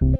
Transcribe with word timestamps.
Hello, 0.00 0.12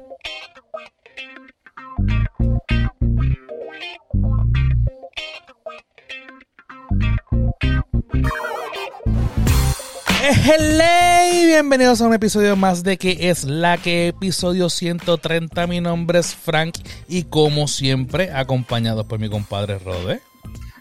bienvenidos 11.45 12.01
a 12.01 12.07
un 12.07 12.13
episodio 12.13 12.57
más 12.57 12.83
de 12.83 12.97
que 12.97 13.29
es 13.29 13.45
la 13.45 13.77
que 13.77 14.09
episodio 14.09 14.69
130. 14.69 15.67
Mi 15.67 15.79
nombre 15.79 16.19
es 16.19 16.35
Frank 16.35 16.75
y 17.07 17.23
como 17.23 17.69
siempre 17.69 18.33
acompañado 18.33 19.07
por 19.07 19.19
mi 19.19 19.29
compadre 19.29 19.79
Rode. 19.79 20.21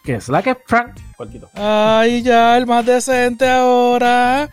Que 0.02 0.16
es 0.16 0.28
la 0.28 0.42
que 0.42 0.56
Frank. 0.66 0.98
Ay, 1.54 2.22
ya, 2.22 2.56
el 2.56 2.66
más 2.66 2.84
decente 2.84 3.48
ahora. 3.48 4.50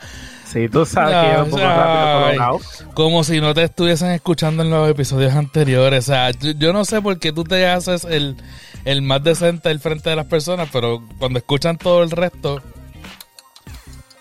Sí, 0.55 0.69
tú 0.69 0.85
sabes 0.85 1.13
que 1.13 1.35
yo 1.35 1.43
un 1.43 1.49
poco 1.49 1.63
rápido 1.63 2.21
colocado. 2.21 2.59
Como 2.93 3.25
si 3.25 3.41
no 3.41 3.53
te 3.53 3.63
estuviesen 3.63 4.11
escuchando 4.11 4.63
en 4.63 4.69
los 4.69 4.89
episodios 4.89 5.33
anteriores. 5.33 6.05
O 6.05 6.13
sea, 6.13 6.31
yo, 6.31 6.71
no 6.71 6.85
sé 6.85 7.01
por 7.01 7.19
qué 7.19 7.33
tú 7.33 7.43
te 7.43 7.67
haces 7.67 8.05
el, 8.05 8.37
el 8.85 9.01
más 9.01 9.21
decente 9.21 9.67
al 9.67 9.81
frente 9.81 10.11
de 10.11 10.15
las 10.15 10.27
personas, 10.27 10.69
pero 10.71 11.03
cuando 11.19 11.39
escuchan 11.39 11.77
todo 11.77 12.03
el 12.03 12.11
resto, 12.11 12.61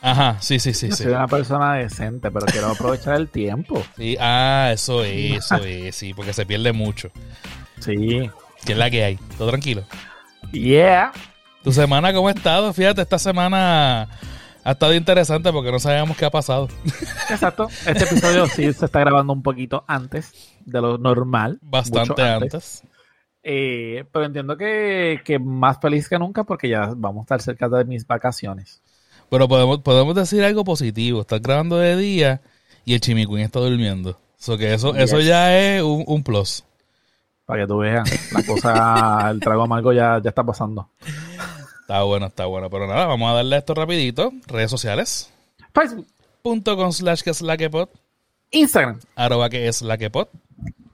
Ajá, 0.03 0.37
sí, 0.41 0.59
sí, 0.59 0.75
sí. 0.75 0.91
soy 0.91 1.07
una 1.07 1.29
persona 1.29 1.75
decente, 1.75 2.33
pero 2.33 2.47
quiero 2.47 2.67
aprovechar 2.73 3.15
el 3.15 3.29
tiempo. 3.29 3.81
Sí, 3.97 4.17
ah, 4.19 4.71
eso 4.73 5.05
es, 5.05 5.39
eso 5.39 5.65
es, 5.65 5.95
sí, 5.95 6.15
porque 6.15 6.33
se 6.33 6.45
pierde 6.45 6.73
mucho. 6.73 7.13
Sí. 7.79 8.29
¿Qué 8.65 8.73
es 8.73 8.79
la 8.79 8.91
que 8.91 9.05
hay? 9.05 9.19
¿Todo 9.39 9.51
tranquilo? 9.51 9.85
Yeah. 10.51 11.13
¿Tu 11.63 11.73
semana 11.73 12.13
cómo 12.13 12.27
ha 12.27 12.33
estado? 12.33 12.73
Fíjate, 12.73 13.03
esta 13.03 13.21
semana 13.21 14.09
ha 14.65 14.73
estado 14.73 14.95
interesante 14.95 15.53
porque 15.53 15.71
no 15.71 15.79
sabíamos 15.79 16.17
qué 16.17 16.25
ha 16.25 16.31
pasado. 16.31 16.69
Exacto. 17.31 17.69
Este 17.87 18.05
episodio 18.05 18.47
sí 18.47 18.73
se 18.73 18.87
está 18.87 19.01
grabando 19.01 19.35
un 19.35 19.43
poquito 19.43 19.85
antes 19.87 20.33
de 20.65 20.81
lo 20.81 20.97
normal. 20.97 21.59
Bastante 21.61 22.23
antes. 22.23 22.83
Eh, 23.43 24.07
pero 24.11 24.25
entiendo 24.25 24.57
que, 24.57 25.21
que 25.23 25.39
más 25.39 25.79
feliz 25.79 26.09
que 26.09 26.19
nunca 26.19 26.45
porque 26.45 26.71
ya 26.71 26.91
vamos 26.97 27.21
a 27.21 27.25
estar 27.25 27.43
cerca 27.43 27.69
de 27.69 27.85
mis 27.85 28.07
vacaciones. 28.07 28.81
Pero 29.29 29.49
podemos, 29.49 29.81
podemos 29.81 30.15
decir 30.15 30.43
algo 30.43 30.65
positivo. 30.65 31.21
Estás 31.21 31.43
grabando 31.43 31.77
de 31.77 31.97
día 31.97 32.41
y 32.87 32.95
el 32.95 33.01
chimicuín 33.01 33.45
está 33.45 33.61
durmiendo. 33.61 34.19
que 34.59 34.73
eso, 34.73 34.95
eso 34.95 35.21
ya 35.21 35.57
es 35.59 35.83
un, 35.83 36.23
plus. 36.23 36.65
Para 37.45 37.63
que 37.63 37.69
tú 37.69 37.79
veas, 37.79 38.33
la 38.33 38.43
cosa, 38.43 39.31
el 39.31 39.41
trago 39.41 39.65
amargo 39.65 39.93
ya, 39.93 40.21
ya 40.23 40.31
está 40.31 40.43
pasando. 40.43 40.89
Está 41.85 42.03
bueno, 42.03 42.27
está 42.27 42.47
bueno. 42.47 42.71
Pero 42.71 42.87
nada, 42.87 43.05
vamos 43.05 43.31
a 43.31 43.35
darle 43.35 43.59
esto 43.59 43.75
rapidito. 43.75 44.33
Redes 44.47 44.71
sociales. 44.71 45.31
Facebook.com 45.75 46.93
slash 46.93 47.21
que 47.21 47.29
es 47.29 47.43
la 47.43 47.59
que 47.59 47.69
pot. 47.69 47.91
Instagram. 48.51 49.01
Arroba 49.17 49.51
que 49.51 49.69
es 49.69 49.83
la 49.83 49.99
que 49.99 50.09
pot. 50.09 50.31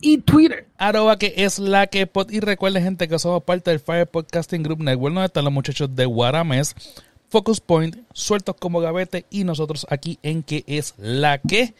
Y 0.01 0.19
Twitter. 0.19 0.67
Arroba 0.79 1.17
que 1.17 1.33
es 1.37 1.61
la 1.61 1.87
que 1.87 2.09
pot. 2.09 2.33
Y 2.33 2.41
recuerden, 2.41 2.83
gente, 2.83 3.07
que 3.07 3.21
somos 3.21 3.45
parte 3.45 3.71
del 3.71 3.79
Fire 3.79 4.09
Podcasting 4.09 4.65
Group 4.65 4.83
Network, 4.83 5.15
donde 5.15 5.27
están 5.27 5.45
los 5.45 5.53
muchachos 5.53 5.95
de 5.95 6.07
Guarames 6.07 6.75
Focus 7.29 7.61
Point, 7.61 7.97
sueltos 8.13 8.57
como 8.59 8.81
gavete 8.81 9.27
y 9.31 9.45
nosotros 9.45 9.87
aquí 9.91 10.19
en 10.25 10.43
que 10.43 10.65
es 10.67 10.95
la 10.99 11.39
que. 11.39 11.73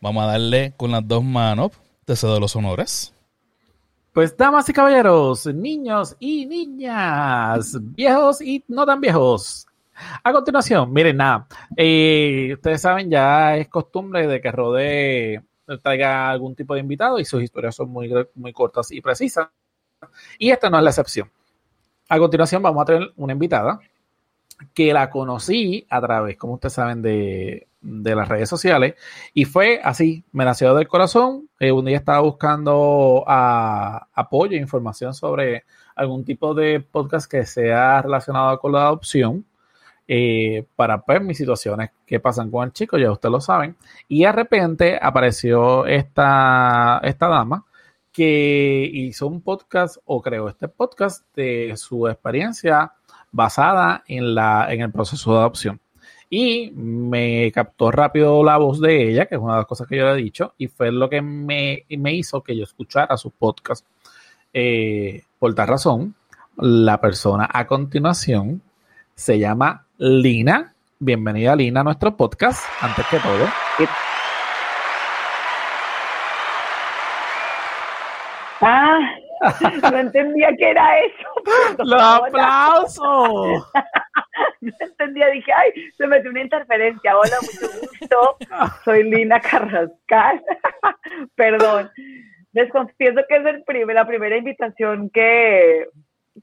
Vamos 0.00 0.24
a 0.24 0.26
darle 0.26 0.72
con 0.76 0.90
las 0.90 1.06
dos 1.06 1.22
manos. 1.22 1.70
Te 2.04 2.16
cedo 2.16 2.40
los 2.40 2.56
honores. 2.56 3.11
Pues 4.12 4.36
damas 4.36 4.68
y 4.68 4.74
caballeros, 4.74 5.46
niños 5.46 6.16
y 6.20 6.44
niñas, 6.44 7.78
viejos 7.80 8.42
y 8.42 8.62
no 8.68 8.84
tan 8.84 9.00
viejos. 9.00 9.66
A 10.22 10.32
continuación, 10.32 10.92
miren 10.92 11.16
nada, 11.16 11.46
eh, 11.74 12.50
ustedes 12.52 12.82
saben 12.82 13.08
ya 13.08 13.56
es 13.56 13.68
costumbre 13.68 14.26
de 14.26 14.38
que 14.38 14.52
Rode 14.52 15.42
traiga 15.82 16.28
algún 16.28 16.54
tipo 16.54 16.74
de 16.74 16.80
invitado 16.80 17.18
y 17.18 17.24
sus 17.24 17.42
historias 17.42 17.74
son 17.74 17.88
muy, 17.88 18.12
muy 18.34 18.52
cortas 18.52 18.92
y 18.92 19.00
precisas. 19.00 19.48
Y 20.38 20.50
esta 20.50 20.68
no 20.68 20.76
es 20.76 20.84
la 20.84 20.90
excepción. 20.90 21.30
A 22.10 22.18
continuación 22.18 22.62
vamos 22.62 22.82
a 22.82 22.84
tener 22.84 23.12
una 23.16 23.32
invitada 23.32 23.80
que 24.74 24.92
la 24.92 25.10
conocí 25.10 25.86
a 25.90 26.00
través, 26.00 26.36
como 26.36 26.54
ustedes 26.54 26.74
saben, 26.74 27.02
de, 27.02 27.66
las 27.80 28.28
redes 28.28 28.48
sociales. 28.48 28.94
Y 29.34 29.44
fue 29.44 29.80
así, 29.82 30.24
me 30.32 30.44
nació 30.44 30.74
del 30.74 30.88
corazón. 30.88 31.48
Eh, 31.58 31.72
un 31.72 31.84
día 31.84 31.96
estaba 31.96 32.20
buscando 32.20 33.24
apoyo, 33.26 34.56
información 34.56 35.14
sobre 35.14 35.64
algún 35.96 36.24
tipo 36.24 36.54
de 36.54 36.80
podcast 36.80 37.30
que 37.30 37.44
sea 37.44 38.02
relacionado 38.02 38.58
con 38.58 38.72
la 38.72 38.82
adopción. 38.82 39.44
Eh, 40.08 40.66
para 40.76 41.02
ver 41.06 41.22
mis 41.22 41.38
situaciones 41.38 41.90
que 42.04 42.20
pasan 42.20 42.50
con 42.50 42.64
el 42.64 42.72
chico, 42.72 42.98
ya 42.98 43.10
ustedes 43.10 43.32
lo 43.32 43.40
saben. 43.40 43.76
Y 44.08 44.24
de 44.24 44.32
repente 44.32 44.98
apareció 45.00 45.86
esta, 45.86 47.00
esta 47.02 47.28
dama 47.28 47.64
que 48.12 48.90
hizo 48.92 49.26
un 49.26 49.40
podcast 49.40 49.96
o 50.04 50.20
creó 50.20 50.48
este 50.48 50.68
podcast 50.68 51.24
de 51.34 51.74
su 51.76 52.08
experiencia 52.08 52.92
basada 53.32 54.04
en, 54.06 54.34
la, 54.34 54.72
en 54.72 54.82
el 54.82 54.92
proceso 54.92 55.32
de 55.32 55.38
adopción. 55.38 55.80
Y 56.30 56.70
me 56.74 57.50
captó 57.52 57.90
rápido 57.90 58.42
la 58.42 58.56
voz 58.56 58.80
de 58.80 59.10
ella, 59.10 59.26
que 59.26 59.34
es 59.34 59.40
una 59.40 59.54
de 59.54 59.58
las 59.58 59.66
cosas 59.66 59.86
que 59.86 59.96
yo 59.96 60.06
le 60.06 60.12
he 60.12 60.22
dicho, 60.22 60.54
y 60.56 60.68
fue 60.68 60.90
lo 60.92 61.10
que 61.10 61.20
me, 61.20 61.84
me 61.90 62.14
hizo 62.14 62.42
que 62.42 62.56
yo 62.56 62.64
escuchara 62.64 63.16
su 63.16 63.30
podcast. 63.30 63.86
Eh, 64.52 65.24
por 65.38 65.54
tal 65.54 65.68
razón, 65.68 66.14
la 66.56 67.00
persona 67.00 67.48
a 67.52 67.66
continuación 67.66 68.62
se 69.14 69.38
llama 69.38 69.86
Lina. 69.98 70.74
Bienvenida, 70.98 71.56
Lina, 71.56 71.80
a 71.80 71.84
nuestro 71.84 72.16
podcast, 72.16 72.64
antes 72.80 73.06
que 73.08 73.18
todo. 73.18 73.46
Ah, 78.60 78.98
no 79.90 79.98
entendía 79.98 80.50
qué 80.56 80.70
era 80.70 80.98
eso. 81.00 81.28
¡Los 81.78 82.02
aplausos! 82.02 83.72
no 84.60 84.72
entendía, 84.80 85.28
dije, 85.28 85.52
ay, 85.52 85.72
se 85.96 86.06
metió 86.06 86.30
una 86.30 86.42
interferencia. 86.42 87.16
Hola, 87.16 87.36
mucho 87.40 87.80
gusto. 87.80 88.36
Soy 88.84 89.04
Lina 89.04 89.40
Carrascal. 89.40 90.42
Perdón. 91.34 91.90
Les 92.52 92.70
confieso 92.70 93.20
que 93.28 93.36
es 93.36 93.46
el 93.46 93.64
primer, 93.64 93.94
la 93.96 94.06
primera 94.06 94.36
invitación 94.36 95.08
que, 95.10 95.86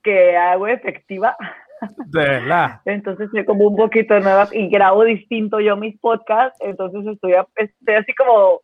que 0.03 0.35
hago 0.35 0.67
efectiva. 0.67 1.35
De 2.07 2.19
verdad. 2.19 2.81
Entonces 2.85 3.29
soy 3.31 3.45
como 3.45 3.67
un 3.67 3.75
poquito 3.75 4.19
nueva 4.19 4.47
y 4.51 4.69
grabo 4.69 5.03
distinto 5.03 5.59
yo 5.59 5.77
mis 5.77 5.97
podcasts, 5.99 6.59
entonces 6.61 7.05
estoy, 7.05 7.35
estoy 7.55 7.95
así 7.95 8.13
como 8.16 8.61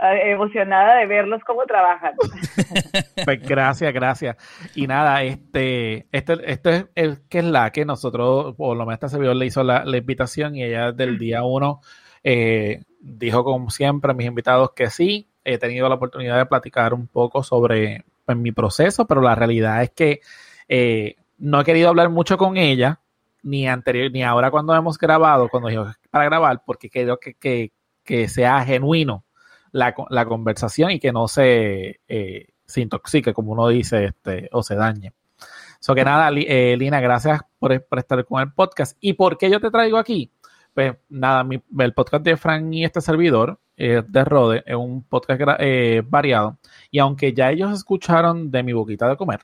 emocionada 0.00 0.96
de 0.96 1.06
verlos 1.06 1.42
cómo 1.44 1.64
trabajan. 1.64 2.14
Pues 3.24 3.42
gracias, 3.42 3.92
gracias. 3.92 4.36
Y 4.74 4.86
nada, 4.86 5.22
este, 5.22 6.06
este, 6.12 6.50
este 6.50 6.76
es 6.76 6.86
el 6.94 7.28
que 7.28 7.38
es 7.40 7.44
la 7.44 7.70
que 7.70 7.84
nosotros, 7.84 8.54
por 8.56 8.76
lo 8.76 8.86
menos 8.86 8.94
este 8.94 9.08
servidor 9.08 9.36
le 9.36 9.46
hizo 9.46 9.62
la, 9.62 9.84
invitación 9.84 10.54
y 10.54 10.64
ella 10.64 10.92
del 10.92 11.18
día 11.18 11.42
uno 11.42 11.80
eh, 12.22 12.82
dijo 13.00 13.44
como 13.44 13.70
siempre 13.70 14.12
a 14.12 14.14
mis 14.14 14.26
invitados 14.26 14.72
que 14.74 14.88
sí, 14.88 15.28
he 15.44 15.58
tenido 15.58 15.88
la 15.88 15.96
oportunidad 15.96 16.38
de 16.38 16.46
platicar 16.46 16.94
un 16.94 17.06
poco 17.06 17.42
sobre 17.42 18.04
pues, 18.24 18.38
mi 18.38 18.52
proceso, 18.52 19.06
pero 19.06 19.20
la 19.20 19.34
realidad 19.34 19.82
es 19.82 19.90
que 19.90 20.20
eh, 20.68 21.16
no 21.38 21.60
he 21.60 21.64
querido 21.64 21.88
hablar 21.88 22.08
mucho 22.08 22.38
con 22.38 22.56
ella, 22.56 23.00
ni 23.42 23.68
anterior, 23.68 24.10
ni 24.10 24.22
ahora 24.22 24.50
cuando 24.50 24.74
hemos 24.74 24.98
grabado, 24.98 25.48
cuando 25.48 25.68
dijo 25.68 25.86
para 26.10 26.24
grabar, 26.24 26.62
porque 26.64 26.88
quiero 26.88 27.18
que, 27.18 27.34
que, 27.34 27.72
que 28.04 28.28
sea 28.28 28.64
genuino 28.64 29.24
la, 29.72 29.94
la 30.10 30.26
conversación 30.26 30.90
y 30.90 31.00
que 31.00 31.12
no 31.12 31.28
se, 31.28 32.00
eh, 32.08 32.48
se 32.64 32.80
intoxique, 32.80 33.32
como 33.32 33.52
uno 33.52 33.68
dice, 33.68 34.06
este, 34.06 34.48
o 34.52 34.62
se 34.62 34.74
dañe. 34.74 35.12
So 35.80 35.94
que 35.94 36.04
nada, 36.04 36.30
eh, 36.34 36.76
Lina, 36.76 37.00
gracias 37.00 37.40
por, 37.58 37.72
estar 37.72 38.24
con 38.24 38.40
el 38.42 38.52
podcast. 38.52 38.96
¿Y 39.00 39.12
por 39.12 39.38
qué 39.38 39.50
yo 39.50 39.60
te 39.60 39.70
traigo 39.70 39.98
aquí? 39.98 40.32
Pues 40.74 40.96
nada, 41.08 41.48
el 41.78 41.94
podcast 41.94 42.24
de 42.24 42.36
Frank 42.36 42.72
y 42.72 42.84
este 42.84 43.00
servidor 43.00 43.58
eh, 43.76 44.02
de 44.06 44.24
Rode 44.24 44.64
es 44.66 44.74
un 44.74 45.02
podcast 45.04 45.60
variado. 46.04 46.58
Y 46.90 46.98
aunque 46.98 47.32
ya 47.32 47.50
ellos 47.50 47.72
escucharon 47.72 48.50
de 48.50 48.62
mi 48.62 48.72
boquita 48.72 49.08
de 49.08 49.16
comer, 49.16 49.40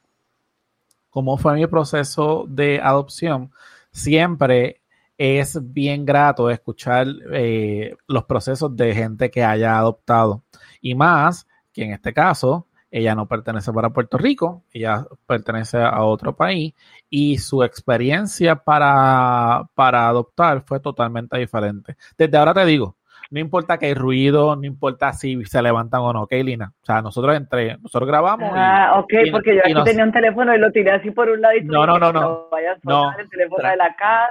cómo 1.11 1.39
fue 1.39 1.55
mi 1.55 1.67
proceso 1.67 2.45
de 2.49 2.81
adopción, 2.83 3.53
siempre 3.93 4.81
es 5.19 5.59
bien 5.73 6.05
grato 6.05 6.51
escuchar 6.51 7.07
eh, 7.33 7.97
los 8.07 8.25
procesos 8.25 8.77
de 8.77 8.95
gente 8.95 9.31
que 9.31 9.45
haya 9.45 9.79
adoptado. 9.79 10.43
Y 10.81 10.95
más 10.95 11.47
que 11.73 11.85
en 11.85 11.93
este 11.93 12.13
caso, 12.13 12.67
ella 12.91 13.15
no 13.15 13.27
pertenece 13.27 13.73
para 13.73 13.91
Puerto 13.91 14.19
Rico, 14.19 14.63
ella 14.73 15.05
pertenece 15.27 15.79
a 15.79 16.03
otro 16.05 16.37
país 16.37 16.75
y 17.11 17.39
su 17.39 17.65
experiencia 17.65 18.55
para, 18.57 19.69
para 19.75 20.09
adoptar 20.09 20.63
fue 20.63 20.79
totalmente 20.79 21.37
diferente. 21.39 21.97
Desde 22.17 22.37
ahora 22.37 22.55
te 22.55 22.65
digo, 22.65 22.97
no 23.31 23.41
importa 23.41 23.79
que 23.79 23.87
hay 23.87 23.95
ruido, 23.95 24.55
no 24.55 24.65
importa 24.65 25.13
si 25.13 25.45
se 25.45 25.61
levantan 25.61 26.03
o 26.03 26.13
no, 26.13 26.23
¿ok, 26.23 26.33
Lina? 26.45 26.73
O 26.83 26.85
sea, 26.85 27.03
nosotros 27.03 27.37
entre, 27.37 27.79
nosotros 27.79 28.07
grabamos. 28.07 28.49
Ah, 28.55 29.01
ok, 29.01 29.13
porque 29.33 29.57
yo 29.57 29.63
aquí 29.65 29.91
tenía 29.91 30.05
un 30.05 30.13
teléfono 30.13 30.55
y 30.55 30.59
lo 30.59 30.71
tiré 30.71 30.93
así 30.93 31.11
por 31.11 31.29
un 31.29 31.41
lado 31.41 31.57
y 31.57 31.65
no, 31.65 31.85
no, 31.85 31.99
no, 31.99 32.13
no, 32.13 32.49
vaya 32.51 32.73
a 32.73 32.81
sonar 32.81 33.21
el 33.21 33.29
teléfono 33.29 33.69
de 33.69 33.77
la 33.77 33.95
casa. 33.97 34.31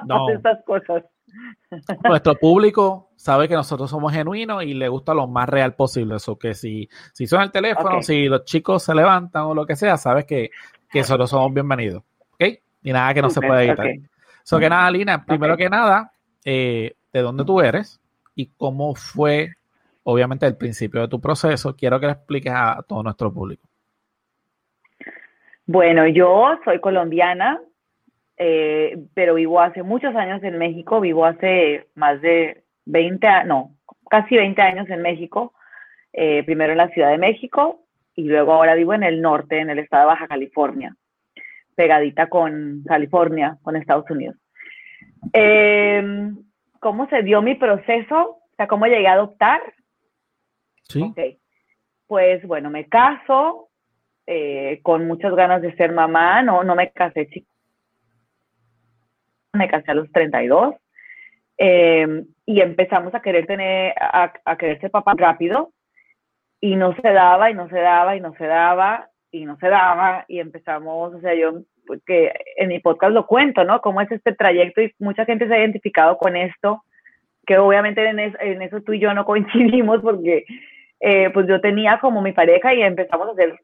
no, 0.06 0.30
estas 0.30 0.62
cosas. 0.64 1.04
nuestro 2.04 2.34
público 2.36 3.10
sabe 3.16 3.48
que 3.48 3.54
nosotros 3.54 3.90
somos 3.90 4.12
genuinos 4.12 4.62
y 4.64 4.74
le 4.74 4.88
gusta 4.88 5.14
lo 5.14 5.26
más 5.26 5.48
real 5.48 5.74
posible. 5.74 6.16
Eso 6.16 6.38
que 6.38 6.54
si, 6.54 6.88
si 7.12 7.26
suena 7.26 7.44
el 7.44 7.52
teléfono, 7.52 8.02
si 8.02 8.26
los 8.26 8.44
chicos 8.44 8.82
se 8.82 8.94
levantan 8.94 9.44
o 9.44 9.54
lo 9.54 9.66
que 9.66 9.76
sea, 9.76 9.96
sabes 9.96 10.24
que, 10.24 10.50
que 10.90 11.00
nosotros 11.00 11.30
somos 11.30 11.52
bienvenidos. 11.52 12.02
¿Ok? 12.32 12.58
Y 12.82 12.92
nada 12.92 13.14
que 13.14 13.22
no 13.22 13.30
se 13.30 13.40
puede 13.40 13.64
evitar. 13.64 13.86
Eso 14.44 14.58
que 14.58 14.68
nada, 14.68 14.90
Lina, 14.90 15.24
primero 15.24 15.56
que 15.56 15.70
nada, 15.70 16.12
eh, 16.44 16.96
¿de 17.12 17.20
dónde 17.20 17.44
tú 17.44 17.60
eres? 17.60 18.00
Y 18.34 18.46
cómo 18.56 18.94
fue, 18.94 19.54
obviamente, 20.02 20.46
el 20.46 20.56
principio 20.56 21.02
de 21.02 21.08
tu 21.08 21.20
proceso. 21.20 21.76
Quiero 21.76 22.00
que 22.00 22.06
le 22.06 22.12
expliques 22.12 22.52
a 22.52 22.82
todo 22.86 23.02
nuestro 23.02 23.32
público. 23.32 23.62
Bueno, 25.66 26.08
yo 26.08 26.58
soy 26.64 26.80
colombiana, 26.80 27.60
eh, 28.36 28.98
pero 29.14 29.34
vivo 29.34 29.60
hace 29.60 29.82
muchos 29.82 30.14
años 30.16 30.42
en 30.42 30.58
México, 30.58 31.00
vivo 31.00 31.24
hace 31.24 31.86
más 31.94 32.20
de 32.20 32.64
20, 32.86 33.44
no, 33.46 33.76
casi 34.10 34.36
20 34.36 34.60
años 34.62 34.88
en 34.90 35.02
México, 35.02 35.54
eh, 36.12 36.42
primero 36.44 36.72
en 36.72 36.78
la 36.78 36.88
Ciudad 36.88 37.10
de 37.10 37.18
México 37.18 37.80
y 38.14 38.24
luego 38.24 38.52
ahora 38.52 38.74
vivo 38.74 38.94
en 38.94 39.02
el 39.02 39.20
norte, 39.22 39.58
en 39.58 39.70
el 39.70 39.78
estado 39.78 40.02
de 40.02 40.14
Baja 40.14 40.28
California, 40.28 40.94
pegadita 41.74 42.28
con 42.28 42.82
California, 42.86 43.58
con 43.62 43.76
Estados 43.76 44.10
Unidos. 44.10 44.36
Em, 45.32 46.36
¿Cómo 46.80 47.08
se 47.08 47.22
dio 47.22 47.42
mi 47.42 47.54
proceso? 47.54 48.16
O 48.16 48.54
sea, 48.56 48.66
¿cómo 48.66 48.86
llegué 48.86 49.06
a 49.06 49.12
adoptar? 49.12 49.60
Sí. 50.88 51.14
Pues 52.06 52.44
bueno, 52.44 52.70
me 52.70 52.88
caso, 52.88 53.68
eh, 54.26 54.80
con 54.82 55.06
muchas 55.06 55.34
ganas 55.34 55.62
de 55.62 55.74
ser 55.76 55.92
mamá, 55.92 56.42
no, 56.42 56.64
no 56.64 56.74
me 56.74 56.90
casé 56.90 57.28
chica, 57.28 57.51
me 59.52 59.68
casé 59.68 59.90
a 59.90 59.94
los 59.94 60.10
32 60.12 60.74
eh, 61.58 62.24
y 62.46 62.60
empezamos 62.60 63.14
a 63.14 63.20
querer 63.20 63.46
tener, 63.46 63.94
a, 63.98 64.56
querer 64.58 64.80
ser 64.80 64.90
papá 64.90 65.14
rápido 65.16 65.72
y 66.60 66.76
no 66.76 66.94
se 66.96 67.12
daba 67.12 67.50
y 67.50 67.54
no 67.54 67.68
se 67.68 67.78
daba 67.78 68.16
y 68.16 68.20
no 68.20 68.34
se 68.34 68.46
daba 68.46 69.10
y 69.30 69.44
no 69.44 69.56
se 69.58 69.68
daba 69.68 70.24
y 70.28 70.40
empezamos, 70.40 71.14
o 71.14 71.20
sea, 71.20 71.34
yo 71.34 71.62
que 72.06 72.32
en 72.56 72.68
mi 72.68 72.78
podcast 72.78 73.12
lo 73.12 73.26
cuento, 73.26 73.64
¿no? 73.64 73.80
Cómo 73.80 74.00
es 74.00 74.10
este 74.10 74.34
trayecto 74.34 74.80
y 74.82 74.94
mucha 74.98 75.24
gente 75.24 75.48
se 75.48 75.54
ha 75.54 75.58
identificado 75.58 76.16
con 76.16 76.36
esto, 76.36 76.84
que 77.44 77.58
obviamente 77.58 78.08
en, 78.08 78.18
en 78.18 78.62
eso 78.62 78.80
tú 78.82 78.92
y 78.92 79.00
yo 79.00 79.12
no 79.14 79.24
coincidimos 79.24 80.00
porque 80.00 80.44
eh, 81.00 81.30
pues 81.30 81.46
yo 81.48 81.60
tenía 81.60 81.98
como 81.98 82.22
mi 82.22 82.32
pareja 82.32 82.72
y 82.74 82.82
empezamos 82.82 83.28
a 83.28 83.32
hacer 83.32 83.58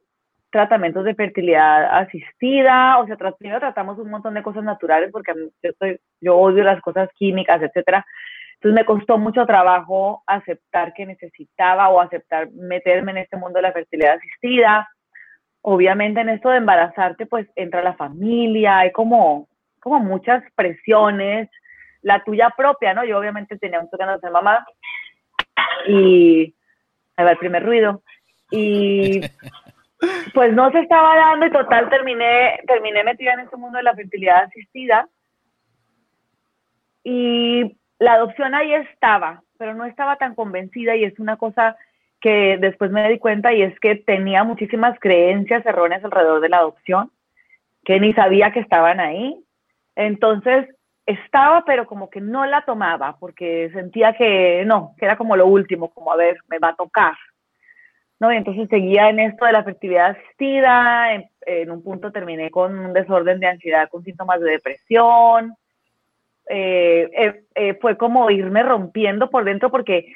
tratamientos 0.51 1.05
de 1.05 1.15
fertilidad 1.15 1.99
asistida, 1.99 2.99
o 2.99 3.07
sea, 3.07 3.17
primero 3.17 3.61
tratamos 3.61 3.99
un 3.99 4.11
montón 4.11 4.35
de 4.35 4.43
cosas 4.43 4.65
naturales 4.65 5.11
porque 5.13 5.33
yo, 5.35 5.71
estoy, 5.71 6.01
yo 6.21 6.37
odio 6.37 6.65
las 6.65 6.81
cosas 6.81 7.11
químicas, 7.15 7.61
etcétera. 7.63 8.05
Entonces 8.55 8.75
me 8.75 8.87
costó 8.87 9.19
mucho 9.19 9.47
trabajo 9.47 10.25
aceptar 10.27 10.93
que 10.95 11.07
necesitaba 11.07 11.91
o 11.91 12.01
aceptar 12.01 12.51
meterme 12.53 13.13
en 13.13 13.19
este 13.19 13.37
mundo 13.37 13.59
de 13.59 13.63
la 13.63 13.73
fertilidad 13.73 14.17
asistida. 14.17 14.89
Obviamente 15.61 16.21
en 16.21 16.31
esto 16.31 16.49
de 16.51 16.57
embarazarte 16.57 17.27
pues 17.27 17.47
entra 17.55 17.83
la 17.83 17.95
familia, 17.95 18.79
hay 18.79 18.93
como, 18.93 19.49
como 19.81 20.01
muchas 20.01 20.43
presiones, 20.57 21.49
la 22.03 22.25
tuya 22.25 22.53
propia, 22.57 22.95
¿no? 22.95 23.05
Yo 23.05 23.19
obviamente 23.19 23.59
tenía 23.59 23.81
muchas 23.81 23.99
ganas 23.99 24.17
de 24.17 24.27
ser 24.27 24.33
mamá 24.33 24.67
y 25.87 26.55
ahí 27.17 27.25
va 27.25 27.33
el 27.33 27.39
primer 27.39 27.65
ruido. 27.65 28.03
Y 28.51 29.21
Pues 30.35 30.53
no 30.53 30.71
se 30.71 30.81
estaba 30.81 31.17
dando 31.17 31.47
y 31.47 31.51
total 31.51 31.89
terminé, 31.89 32.61
terminé 32.67 33.03
metida 33.03 33.33
en 33.33 33.41
este 33.41 33.57
mundo 33.57 33.79
de 33.79 33.85
la 33.85 33.95
fertilidad 33.95 34.45
asistida. 34.45 35.09
Y 37.03 37.77
la 37.99 38.15
adopción 38.15 38.55
ahí 38.55 38.75
estaba, 38.75 39.43
pero 39.59 39.75
no 39.75 39.85
estaba 39.85 40.17
tan 40.17 40.35
convencida 40.35 40.95
y 40.95 41.05
es 41.05 41.19
una 41.19 41.37
cosa 41.37 41.77
que 42.21 42.59
después 42.59 42.91
me 42.91 43.09
di 43.09 43.19
cuenta 43.19 43.53
y 43.53 43.63
es 43.63 43.79
que 43.81 43.97
tenía 43.97 44.45
muchísimas 44.45 44.99
creencias 45.01 45.65
erróneas 45.65 46.05
alrededor 46.05 46.41
de 46.41 46.49
la 46.49 46.59
adopción, 46.59 47.11
que 47.85 48.01
ni 48.01 48.13
sabía 48.13 48.53
que 48.53 48.61
estaban 48.61 49.01
ahí. 49.01 49.43
Entonces 49.97 50.69
estaba, 51.07 51.65
pero 51.65 51.87
como 51.87 52.11
que 52.11 52.21
no 52.21 52.45
la 52.47 52.63
tomaba 52.63 53.17
porque 53.19 53.71
sentía 53.73 54.13
que 54.13 54.65
no, 54.67 54.95
que 54.99 55.07
era 55.07 55.17
como 55.17 55.37
lo 55.37 55.47
último, 55.47 55.89
como 55.91 56.13
a 56.13 56.17
ver, 56.17 56.39
me 56.49 56.59
va 56.59 56.69
a 56.69 56.77
tocar. 56.77 57.15
¿No? 58.21 58.33
Y 58.33 58.37
entonces 58.37 58.69
seguía 58.69 59.09
en 59.11 59.21
esto 59.21 59.45
de 59.45 59.53
la 59.53 59.65
fertilidad 59.65 60.11
asistida, 60.11 61.15
en, 61.15 61.71
un 61.71 61.83
punto 61.83 62.13
terminé 62.13 62.51
con 62.51 62.79
un 62.79 62.93
desorden 62.93 63.41
de 63.41 63.47
ansiedad 63.47 63.89
con 63.89 64.05
síntomas 64.05 64.41
de 64.41 64.51
depresión. 64.51 65.55
Eh, 66.51 67.11
eh, 67.17 67.45
eh, 67.55 67.79
fue 67.81 67.97
como 67.97 68.31
irme 68.31 68.63
rompiendo 68.63 69.31
por 69.31 69.45
dentro 69.45 69.71
porque 69.71 70.15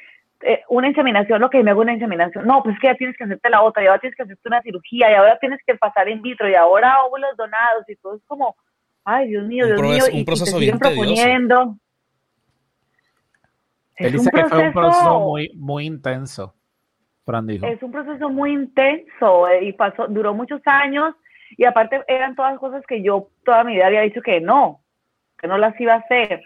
una 0.68 0.88
inseminación, 0.88 1.40
lo 1.40 1.50
que 1.50 1.62
me 1.62 1.70
hago 1.70 1.82
una 1.82 1.92
inseminación, 1.92 2.44
no, 2.46 2.64
pues 2.64 2.76
que 2.80 2.88
ya 2.88 2.96
tienes 2.96 3.16
que 3.16 3.22
hacerte 3.22 3.48
la 3.48 3.62
otra, 3.62 3.84
y 3.84 3.86
ahora 3.86 4.00
tienes 4.00 4.16
que 4.16 4.24
hacerte 4.24 4.48
una 4.48 4.60
cirugía, 4.60 5.08
y 5.08 5.14
ahora 5.14 5.38
tienes 5.38 5.60
que 5.64 5.76
pasar 5.76 6.08
in 6.08 6.20
vitro, 6.20 6.50
y 6.50 6.56
ahora 6.56 7.04
óvulos 7.04 7.36
donados, 7.36 7.88
y 7.88 7.94
todo 7.94 8.16
es 8.16 8.22
como, 8.26 8.56
ay, 9.04 9.28
Dios 9.28 9.46
mío, 9.46 9.66
Dios 9.66 9.80
mío, 9.80 10.04
y, 10.10 10.24
proceso 10.24 10.56
te 10.56 10.58
siguen 10.58 10.80
proponiendo. 10.80 11.76
Él 13.94 14.12
dice 14.14 14.30
que 14.32 14.44
fue 14.46 14.66
un 14.66 14.72
proceso 14.72 15.20
muy, 15.20 15.52
muy 15.54 15.86
intenso. 15.86 16.56
Es 17.68 17.82
un 17.82 17.92
proceso 17.92 18.28
muy 18.28 18.52
intenso 18.52 19.48
eh, 19.48 19.64
y 19.64 19.72
pasó, 19.72 20.08
duró 20.08 20.34
muchos 20.34 20.60
años 20.64 21.14
y 21.56 21.64
aparte 21.64 22.02
eran 22.08 22.34
todas 22.34 22.58
cosas 22.58 22.84
que 22.86 23.02
yo 23.02 23.28
toda 23.44 23.64
mi 23.64 23.74
vida 23.74 23.86
había 23.86 24.00
dicho 24.00 24.22
que 24.22 24.40
no, 24.40 24.80
que 25.38 25.46
no 25.46 25.58
las 25.58 25.78
iba 25.80 25.94
a 25.94 25.98
hacer. 25.98 26.42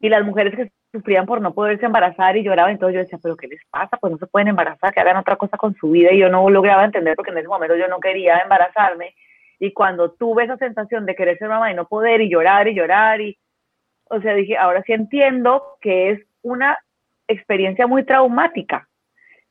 Y 0.00 0.08
las 0.08 0.24
mujeres 0.24 0.56
que 0.56 0.72
sufrían 0.90 1.26
por 1.26 1.40
no 1.40 1.54
poderse 1.54 1.86
embarazar 1.86 2.36
y 2.36 2.42
lloraban, 2.42 2.72
entonces 2.72 2.94
yo 2.94 3.00
decía, 3.00 3.18
pero 3.22 3.36
¿qué 3.36 3.46
les 3.46 3.64
pasa? 3.70 3.96
Pues 3.96 4.10
no 4.10 4.18
se 4.18 4.26
pueden 4.26 4.48
embarazar, 4.48 4.92
que 4.92 5.00
hagan 5.00 5.16
otra 5.16 5.36
cosa 5.36 5.56
con 5.56 5.74
su 5.76 5.90
vida 5.90 6.12
y 6.12 6.18
yo 6.18 6.28
no 6.28 6.48
lograba 6.50 6.84
entender 6.84 7.14
porque 7.14 7.30
en 7.30 7.38
ese 7.38 7.48
momento 7.48 7.76
yo 7.76 7.88
no 7.88 8.00
quería 8.00 8.38
embarazarme. 8.38 9.14
Y 9.58 9.72
cuando 9.72 10.10
tuve 10.10 10.44
esa 10.44 10.56
sensación 10.56 11.06
de 11.06 11.14
querer 11.14 11.38
ser 11.38 11.48
mamá 11.48 11.70
y 11.70 11.74
no 11.74 11.86
poder 11.86 12.20
y 12.20 12.28
llorar 12.28 12.66
y 12.66 12.74
llorar 12.74 13.20
y, 13.20 13.38
o 14.10 14.20
sea, 14.20 14.34
dije, 14.34 14.56
ahora 14.56 14.82
sí 14.82 14.92
entiendo 14.92 15.76
que 15.80 16.10
es 16.10 16.20
una 16.42 16.76
experiencia 17.28 17.86
muy 17.86 18.04
traumática 18.04 18.88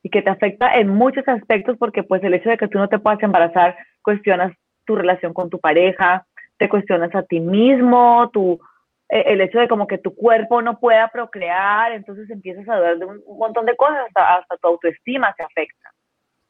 y 0.02 0.10
que 0.10 0.22
te 0.22 0.30
afecta 0.30 0.74
en 0.74 0.88
muchos 0.88 1.26
aspectos 1.28 1.76
porque 1.78 2.02
pues 2.02 2.22
el 2.24 2.34
hecho 2.34 2.50
de 2.50 2.58
que 2.58 2.68
tú 2.68 2.78
no 2.78 2.88
te 2.88 2.98
puedas 2.98 3.22
embarazar 3.22 3.76
cuestionas 4.02 4.52
tu 4.84 4.96
relación 4.96 5.32
con 5.32 5.48
tu 5.48 5.60
pareja, 5.60 6.26
te 6.58 6.68
cuestionas 6.68 7.14
a 7.14 7.22
ti 7.22 7.40
mismo, 7.40 8.28
tu, 8.32 8.60
e, 9.08 9.20
el 9.32 9.40
hecho 9.40 9.58
de 9.58 9.68
como 9.68 9.86
que 9.86 9.98
tu 9.98 10.14
cuerpo 10.14 10.60
no 10.62 10.78
pueda 10.78 11.08
procrear, 11.08 11.92
entonces 11.92 12.28
empiezas 12.30 12.68
a 12.68 12.76
dudar 12.76 12.98
de 12.98 13.04
un, 13.04 13.22
montón 13.38 13.66
de 13.66 13.76
cosas, 13.76 14.06
hasta, 14.06 14.38
hasta 14.38 14.56
tu 14.56 14.68
autoestima 14.68 15.32
se 15.36 15.44
afecta. 15.44 15.90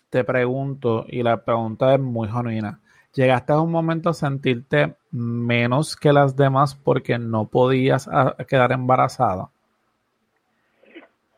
Te 0.08 0.24
pregunto, 0.24 1.04
y 1.08 1.22
la 1.22 1.42
pregunta 1.42 1.94
es 1.94 2.00
muy 2.00 2.28
genuina, 2.28 2.80
¿llegaste 3.14 3.52
a 3.52 3.60
un 3.60 3.70
momento 3.70 4.10
a 4.10 4.14
sentirte 4.14 4.94
menos 5.10 5.96
que 5.96 6.12
las 6.12 6.36
demás 6.36 6.74
porque 6.74 7.18
no 7.18 7.46
podías 7.46 8.08
ah, 8.12 8.36
quedar 8.48 8.72
embarazada? 8.72 9.48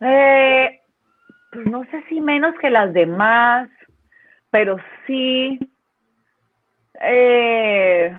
Eh, 0.00 0.80
no 1.54 1.84
sé 1.84 2.02
si 2.08 2.20
menos 2.20 2.54
que 2.60 2.70
las 2.70 2.92
demás, 2.92 3.68
pero 4.50 4.76
sí, 5.06 5.58
eh, 7.00 8.16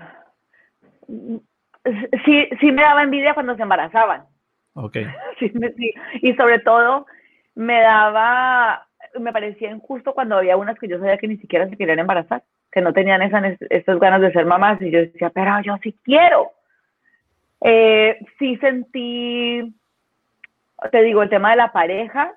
sí, 2.25 2.49
sí 2.59 2.71
me 2.71 2.81
daba 2.81 3.03
envidia 3.03 3.33
cuando 3.33 3.55
se 3.55 3.61
embarazaban. 3.61 4.25
Ok. 4.73 4.97
Sí, 5.39 5.51
Y 6.21 6.33
sobre 6.35 6.59
todo 6.59 7.05
me 7.55 7.81
daba, 7.81 8.87
me 9.19 9.33
parecía 9.33 9.69
injusto 9.69 10.13
cuando 10.13 10.37
había 10.37 10.55
unas 10.55 10.79
que 10.79 10.87
yo 10.87 10.97
sabía 10.97 11.17
que 11.17 11.27
ni 11.27 11.35
siquiera 11.37 11.67
se 11.67 11.75
querían 11.75 11.99
embarazar, 11.99 12.43
que 12.71 12.79
no 12.79 12.93
tenían 12.93 13.21
esas, 13.21 13.57
esas 13.69 13.99
ganas 13.99 14.21
de 14.21 14.31
ser 14.31 14.45
mamás 14.45 14.81
y 14.81 14.91
yo 14.91 14.99
decía, 14.99 15.29
pero 15.31 15.59
yo 15.61 15.75
sí 15.83 15.93
quiero. 16.03 16.51
Eh, 17.61 18.17
sí 18.39 18.55
sentí, 18.57 19.75
te 20.91 21.01
digo, 21.03 21.23
el 21.23 21.29
tema 21.29 21.51
de 21.51 21.57
la 21.57 21.73
pareja, 21.73 22.33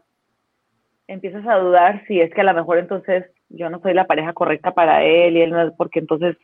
empiezas 1.08 1.46
a 1.46 1.56
dudar 1.56 2.04
si 2.06 2.20
es 2.20 2.32
que 2.32 2.42
a 2.42 2.44
lo 2.44 2.54
mejor 2.54 2.78
entonces 2.78 3.24
yo 3.48 3.68
no 3.70 3.80
soy 3.80 3.94
la 3.94 4.06
pareja 4.06 4.32
correcta 4.34 4.72
para 4.72 5.02
él 5.02 5.36
y 5.36 5.40
él 5.40 5.50
no 5.50 5.62
es 5.62 5.72
porque 5.76 5.98
entonces 5.98 6.36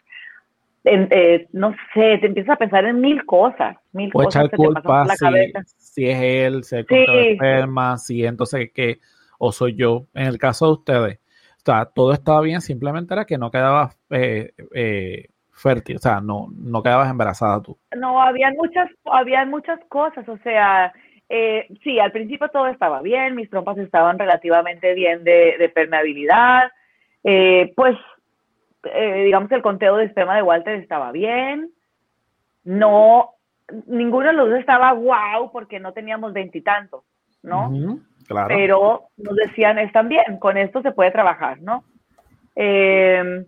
eh, 0.87 1.49
no 1.52 1.75
sé, 1.94 2.18
te 2.18 2.26
empiezas 2.26 2.54
a 2.54 2.59
pensar 2.59 2.85
en 2.85 3.00
mil 3.00 3.25
cosas, 3.25 3.76
mil 3.92 4.12
cosas 4.12 4.50
que 4.50 4.56
culpa, 4.56 4.83
te 4.83 4.88
pasan 4.88 5.06
por 5.06 5.06
la 5.06 5.14
si, 5.14 5.25
cabeza. 5.25 5.62
Si 5.78 6.06
es 6.06 6.23
él, 6.23 6.64
si 6.64 6.76
es 6.76 6.87
sí. 6.87 7.04
enferma, 7.09 7.97
si 7.97 8.25
entonces 8.26 8.71
que, 8.73 8.99
o 9.38 9.50
soy 9.50 9.76
yo. 9.76 10.06
En 10.12 10.26
el 10.26 10.37
caso 10.37 10.66
de 10.66 10.73
ustedes, 10.73 11.21
o 11.59 11.64
sea, 11.64 11.87
todo 11.87 12.12
estaba 12.12 12.42
bien, 12.42 12.61
simplemente 12.61 13.14
era 13.14 13.25
que 13.25 13.38
no 13.38 13.50
quedaba 13.50 13.92
eh, 14.11 14.52
eh, 14.75 15.28
fértil, 15.52 15.97
o 15.97 16.00
sea, 16.00 16.21
no, 16.21 16.49
no 16.54 16.83
quedabas 16.83 17.11
embarazada 17.11 17.62
tú. 17.62 17.78
No, 17.97 18.21
había 18.21 18.50
muchas, 18.50 18.90
había 19.06 19.47
muchas 19.47 19.80
cosas, 19.88 20.28
o 20.28 20.37
sea, 20.38 20.92
eh, 21.28 21.66
sí, 21.83 21.99
al 21.99 22.12
principio 22.12 22.49
todo 22.49 22.66
estaba 22.69 23.00
bien, 23.02 23.35
mis 23.35 23.50
trompas 23.50 23.78
estaban 23.78 24.19
relativamente 24.19 24.95
bien 24.95 25.25
de, 25.25 25.71
permeabilidad, 25.75 26.71
eh, 27.23 27.73
pues 27.75 27.97
eh, 28.85 29.25
digamos 29.25 29.49
que 29.49 29.54
el 29.54 29.62
conteo 29.62 29.97
de 29.97 30.04
esperma 30.04 30.37
de 30.37 30.43
Walter 30.43 30.75
estaba 30.76 31.12
bien, 31.12 31.71
no 32.64 33.31
ninguno 33.87 34.26
de 34.26 34.33
los 34.35 34.50
dos 34.50 34.59
estaba 34.59 34.93
wow 34.93 35.50
porque 35.50 35.81
no 35.81 35.93
teníamos 35.93 36.33
veintitantos, 36.33 37.02
¿no? 37.43 37.99
claro. 38.26 38.49
Pero 38.49 39.02
nos 39.16 39.37
decían, 39.37 39.78
están 39.78 40.09
bien, 40.09 40.38
con 40.38 40.57
esto 40.59 40.83
se 40.83 40.93
puede 40.93 41.11
trabajar, 41.11 41.61
¿no? 41.62 41.85
Eh, 42.57 43.45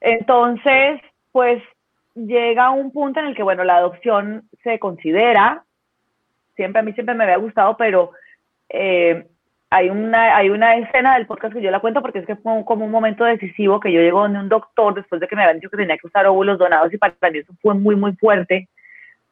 entonces, 0.00 1.00
pues 1.32 1.62
llega 2.14 2.70
un 2.70 2.92
punto 2.92 3.20
en 3.20 3.26
el 3.26 3.36
que, 3.36 3.42
bueno, 3.42 3.64
la 3.64 3.76
adopción 3.76 4.48
se 4.62 4.78
considera, 4.78 5.65
siempre 6.56 6.80
a 6.80 6.82
mí 6.82 6.92
siempre 6.92 7.14
me 7.14 7.24
había 7.24 7.36
gustado, 7.36 7.76
pero 7.76 8.10
eh, 8.68 9.26
hay, 9.70 9.90
una, 9.90 10.36
hay 10.36 10.50
una 10.50 10.76
escena 10.76 11.14
del 11.14 11.26
podcast 11.26 11.54
que 11.54 11.62
yo 11.62 11.70
la 11.70 11.80
cuento 11.80 12.02
porque 12.02 12.20
es 12.20 12.26
que 12.26 12.36
fue 12.36 12.64
como 12.64 12.84
un 12.84 12.90
momento 12.90 13.24
decisivo 13.24 13.78
que 13.78 13.92
yo 13.92 14.00
llego 14.00 14.22
donde 14.22 14.40
un 14.40 14.48
doctor 14.48 14.94
después 14.94 15.20
de 15.20 15.28
que 15.28 15.36
me 15.36 15.42
habían 15.42 15.58
dicho 15.58 15.70
que 15.70 15.76
tenía 15.76 15.98
que 15.98 16.06
usar 16.06 16.26
óvulos 16.26 16.58
donados 16.58 16.92
y 16.92 16.98
para 16.98 17.14
mí 17.30 17.38
eso 17.38 17.52
fue 17.60 17.74
muy, 17.74 17.94
muy 17.94 18.14
fuerte 18.16 18.68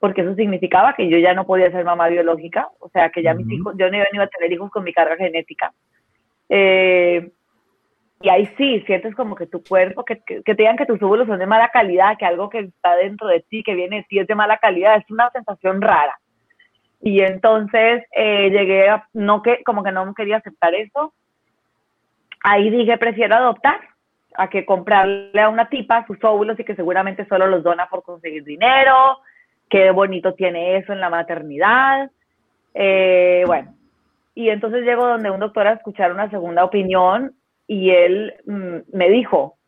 porque 0.05 0.21
eso 0.21 0.35
significaba 0.35 0.95
que 0.95 1.09
yo 1.09 1.17
ya 1.17 1.33
no 1.33 1.47
podía 1.47 1.71
ser 1.71 1.83
mamá 1.83 2.09
biológica, 2.09 2.69
o 2.79 2.91
sea, 2.91 3.09
que 3.09 3.23
ya 3.23 3.33
mis 3.33 3.51
hijos, 3.51 3.75
yo 3.79 3.91
no 3.91 3.97
iba 3.97 4.25
a 4.25 4.29
tener 4.29 4.53
hijos 4.53 4.71
con 4.71 4.85
mi 4.85 4.93
carga 4.93 5.17
genética. 5.17 5.73
Eh, 6.51 7.31
y 8.21 8.29
ahí 8.29 8.47
sí, 8.59 8.83
sientes 8.87 9.15
como 9.15 9.35
que 9.35 9.47
tu 9.47 9.65
cuerpo, 9.65 10.05
que, 10.05 10.21
que, 10.23 10.43
te 10.43 10.55
digan 10.55 10.77
que 10.77 10.85
tus 10.85 11.03
óvulos 11.03 11.27
son 11.27 11.39
de 11.39 11.47
mala 11.47 11.71
calidad, 11.71 12.19
que 12.19 12.27
algo 12.27 12.51
que 12.51 12.59
está 12.59 12.97
dentro 12.97 13.29
de 13.29 13.41
ti, 13.41 13.63
que 13.63 13.75
viene 13.75 13.97
de 13.97 14.03
ti 14.05 14.19
es 14.19 14.27
de 14.27 14.35
mala 14.35 14.59
calidad, 14.59 14.97
es 14.97 15.11
una 15.11 15.31
sensación 15.31 15.81
rara. 15.81 16.19
Y 17.07 17.21
entonces 17.21 18.03
eh, 18.13 18.49
llegué 18.49 18.89
a, 18.89 19.07
no 19.13 19.43
que, 19.43 19.63
como 19.63 19.85
que 19.85 19.93
no 19.93 20.15
quería 20.15 20.39
aceptar 20.39 20.75
eso. 20.75 21.13
Ahí 22.43 22.71
dije, 22.71 22.97
prefiero 22.97 23.35
adoptar 23.37 23.79
a 24.35 24.49
que 24.49 24.65
comprarle 24.65 25.39
a 25.39 25.51
una 25.51 25.69
tipa 25.69 26.07
sus 26.07 26.17
óvulos 26.25 26.59
y 26.59 26.65
que 26.65 26.75
seguramente 26.75 27.27
solo 27.27 27.47
los 27.47 27.63
dona 27.63 27.91
por 27.91 28.03
conseguir 28.03 28.43
dinero. 28.43 29.19
Qué 29.69 29.91
bonito 29.91 30.33
tiene 30.33 30.79
eso 30.79 30.95
en 30.95 31.01
la 31.01 31.11
maternidad. 31.11 32.11
Eh, 32.73 33.45
bueno, 33.47 33.75
y 34.35 34.49
entonces 34.49 34.83
llego 34.83 35.07
donde 35.07 35.31
un 35.31 35.41
doctor 35.41 35.67
a 35.67 35.75
escuchar 35.75 36.11
una 36.11 36.31
segunda 36.31 36.65
opinión 36.65 37.35
y 37.67 37.91
él 37.91 38.33
mm, 38.47 38.97
me 38.97 39.11
dijo, 39.11 39.59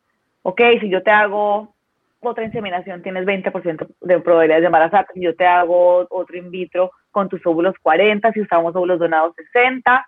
ok, 0.40 0.62
si 0.80 0.88
yo 0.88 1.02
te 1.02 1.10
hago 1.10 1.74
otra 2.20 2.44
inseminación 2.44 3.02
tienes 3.02 3.26
20% 3.26 3.88
de 4.00 4.20
probabilidades 4.20 4.62
de 4.62 4.66
embarazarte, 4.66 5.12
si 5.12 5.20
yo 5.20 5.36
te 5.36 5.46
hago 5.46 6.06
otro 6.08 6.36
in 6.38 6.50
vitro 6.50 6.92
con 7.16 7.30
tus 7.30 7.46
óvulos 7.46 7.74
40, 7.80 8.30
si 8.32 8.42
usamos 8.42 8.76
óvulos 8.76 8.98
donados 8.98 9.34
60, 9.36 10.06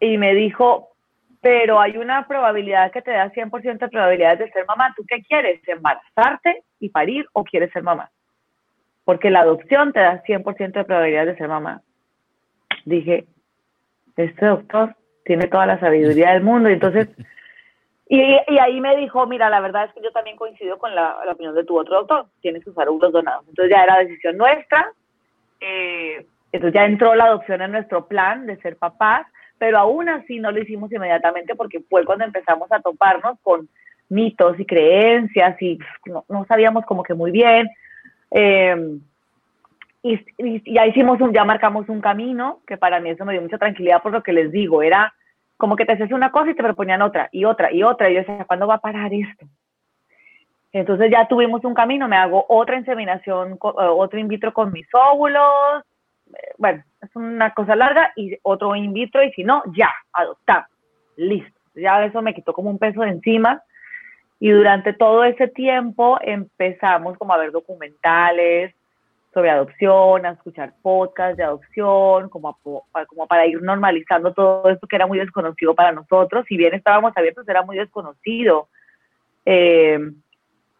y 0.00 0.18
me 0.18 0.34
dijo, 0.34 0.88
pero 1.40 1.78
hay 1.80 1.96
una 1.96 2.26
probabilidad 2.26 2.90
que 2.90 3.02
te 3.02 3.12
da 3.12 3.30
100% 3.30 3.78
de 3.78 3.88
probabilidades 3.88 4.40
de 4.40 4.50
ser 4.50 4.66
mamá, 4.66 4.92
¿tú 4.96 5.04
qué 5.06 5.22
quieres? 5.22 5.60
¿Embarazarte 5.68 6.64
y 6.80 6.88
parir 6.88 7.24
o 7.34 7.44
quieres 7.44 7.70
ser 7.70 7.84
mamá? 7.84 8.10
Porque 9.04 9.30
la 9.30 9.42
adopción 9.42 9.92
te 9.92 10.00
da 10.00 10.20
100% 10.24 10.72
de 10.72 10.84
probabilidades 10.84 11.34
de 11.34 11.38
ser 11.38 11.46
mamá. 11.46 11.82
Dije, 12.84 13.24
este 14.16 14.44
doctor 14.44 14.96
tiene 15.24 15.46
toda 15.46 15.66
la 15.66 15.78
sabiduría 15.78 16.32
del 16.32 16.42
mundo. 16.42 16.68
Y 16.68 16.72
entonces, 16.72 17.06
y, 18.08 18.58
ahí 18.58 18.80
me 18.80 18.96
dijo, 18.96 19.24
mira, 19.28 19.48
la 19.50 19.60
verdad 19.60 19.84
es 19.84 19.92
que 19.92 20.02
yo 20.02 20.10
también 20.10 20.36
coincido 20.36 20.78
con 20.78 20.92
la, 20.96 21.16
opinión 21.30 21.54
de 21.54 21.62
tu 21.62 21.78
otro 21.78 21.98
doctor, 21.98 22.26
tienes 22.40 22.64
que 22.64 22.70
usar 22.70 22.88
óvulos 22.88 23.12
donados. 23.12 23.46
Entonces 23.48 23.70
ya 23.70 23.84
era 23.84 23.98
decisión 23.98 24.36
nuestra. 24.36 24.92
Eh, 25.60 26.26
entonces 26.52 26.74
ya 26.74 26.86
entró 26.86 27.14
la 27.14 27.24
adopción 27.24 27.62
en 27.62 27.72
nuestro 27.72 28.06
plan 28.06 28.46
de 28.46 28.56
ser 28.58 28.76
papás, 28.76 29.26
pero 29.58 29.78
aún 29.78 30.08
así 30.08 30.38
no 30.38 30.50
lo 30.50 30.60
hicimos 30.60 30.90
inmediatamente 30.92 31.54
porque 31.54 31.80
fue 31.80 32.04
cuando 32.04 32.24
empezamos 32.24 32.70
a 32.72 32.80
toparnos 32.80 33.38
con 33.42 33.68
mitos 34.08 34.58
y 34.58 34.64
creencias 34.64 35.60
y 35.60 35.78
no, 36.06 36.44
sabíamos 36.46 36.84
como 36.86 37.02
que 37.02 37.14
muy 37.14 37.30
bien. 37.30 37.68
Eh, 38.30 38.98
y, 40.02 40.72
ya 40.72 40.86
hicimos 40.86 41.20
un, 41.20 41.32
ya 41.32 41.44
marcamos 41.44 41.88
un 41.88 42.00
camino, 42.00 42.60
que 42.66 42.76
para 42.76 43.00
mí 43.00 43.10
eso 43.10 43.24
me 43.24 43.32
dio 43.32 43.42
mucha 43.42 43.58
tranquilidad 43.58 44.02
por 44.02 44.12
lo 44.12 44.22
que 44.22 44.32
les 44.32 44.50
digo, 44.50 44.82
era 44.82 45.12
como 45.56 45.74
que 45.74 45.84
te 45.84 45.92
haces 45.92 46.12
una 46.12 46.30
cosa 46.30 46.50
y 46.50 46.54
te 46.54 46.62
proponían 46.62 47.02
otra, 47.02 47.28
y 47.32 47.44
otra, 47.44 47.72
y 47.72 47.82
otra, 47.82 48.08
y 48.08 48.14
yo 48.14 48.20
decía, 48.20 48.44
¿cuándo 48.46 48.68
va 48.68 48.74
a 48.74 48.80
parar 48.80 49.12
esto? 49.12 49.46
Entonces 50.72 51.10
ya 51.10 51.26
tuvimos 51.28 51.64
un 51.64 51.74
camino, 51.74 52.08
me 52.08 52.16
hago 52.16 52.44
otra 52.48 52.76
inseminación, 52.76 53.52
eh, 53.52 53.58
otro 53.62 54.18
in 54.18 54.28
vitro 54.28 54.52
con 54.52 54.72
mis 54.72 54.86
óvulos, 54.92 55.82
eh, 56.34 56.52
bueno, 56.58 56.84
es 57.00 57.16
una 57.16 57.54
cosa 57.54 57.74
larga, 57.74 58.12
y 58.16 58.36
otro 58.42 58.76
in 58.76 58.92
vitro, 58.92 59.22
y 59.22 59.32
si 59.32 59.44
no, 59.44 59.62
ya, 59.74 59.90
adoptar, 60.12 60.66
listo. 61.16 61.58
Ya 61.74 62.04
eso 62.04 62.20
me 62.22 62.34
quitó 62.34 62.52
como 62.52 62.70
un 62.70 62.78
peso 62.78 63.00
de 63.00 63.10
encima, 63.10 63.62
y 64.40 64.50
durante 64.50 64.92
todo 64.92 65.24
ese 65.24 65.48
tiempo 65.48 66.18
empezamos 66.20 67.16
como 67.16 67.32
a 67.32 67.38
ver 67.38 67.50
documentales, 67.50 68.74
sobre 69.32 69.50
adopción, 69.50 70.26
a 70.26 70.30
escuchar 70.30 70.74
podcasts 70.82 71.36
de 71.36 71.44
adopción, 71.44 72.28
como, 72.28 72.58
como 72.62 73.26
para 73.26 73.46
ir 73.46 73.62
normalizando 73.62 74.32
todo 74.32 74.68
esto 74.68 74.86
que 74.86 74.96
era 74.96 75.06
muy 75.06 75.18
desconocido 75.18 75.74
para 75.74 75.92
nosotros. 75.92 76.44
Si 76.48 76.56
bien 76.56 76.74
estábamos 76.74 77.12
abiertos, 77.16 77.48
era 77.48 77.62
muy 77.62 77.76
desconocido. 77.76 78.68
Eh, 79.44 79.98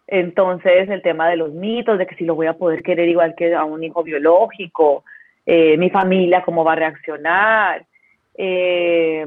entonces, 0.09 0.89
el 0.89 1.03
tema 1.03 1.29
de 1.29 1.37
los 1.37 1.53
mitos, 1.53 1.99
de 1.99 2.07
que 2.07 2.17
si 2.17 2.25
lo 2.25 2.35
voy 2.35 2.47
a 2.47 2.57
poder 2.57 2.83
querer 2.83 3.09
igual 3.09 3.35
que 3.37 3.55
a 3.55 3.65
un 3.65 3.85
hijo 3.85 4.03
biológico, 4.03 5.05
eh, 5.45 5.77
mi 5.77 5.91
familia, 5.91 6.43
cómo 6.43 6.65
va 6.65 6.73
a 6.73 6.77
reaccionar. 6.77 7.87
Eh, 8.35 9.27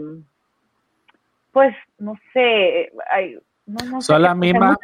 pues, 1.52 1.76
no 2.00 2.16
sé, 2.34 2.92
hay, 3.10 3.38
no, 3.66 4.02
Son 4.02 4.22
las 4.22 4.36
mismas 4.36 4.78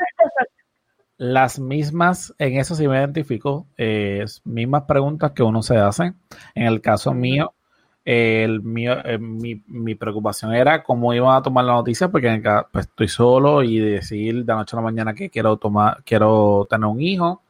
las 1.18 1.60
mismas, 1.60 2.34
en 2.38 2.58
eso 2.58 2.76
sí 2.76 2.88
me 2.88 2.98
identifico, 2.98 3.68
eh, 3.76 4.24
mismas 4.46 4.84
preguntas 4.84 5.32
que 5.32 5.42
uno 5.42 5.64
se 5.64 5.76
hace. 5.78 6.14
En 6.54 6.68
el 6.68 6.80
caso 6.80 7.12
mío, 7.14 7.54
el 8.08 8.62
mío 8.62 8.94
eh, 9.04 9.18
mi, 9.18 9.62
mi, 9.68 9.94
preocupación 9.96 10.54
era 10.56 10.82
cómo 10.82 11.14
iban 11.14 11.36
a 11.36 11.42
tomar 11.42 11.66
la 11.66 11.74
noticia, 11.74 12.08
porque 12.10 12.42
pues, 12.72 12.86
estoy 12.86 13.10
solo 13.10 13.64
y 13.64 13.80
decir 13.80 14.46
de 14.46 14.54
noche 14.54 14.78
a 14.78 14.80
la 14.80 14.84
mañana 14.84 15.14
que 15.14 15.30
quiero 15.30 15.58
tomar, 15.58 16.02
quiero 16.06 16.66
tener 16.70 16.86
un 16.86 17.02
hijo. 17.02 17.42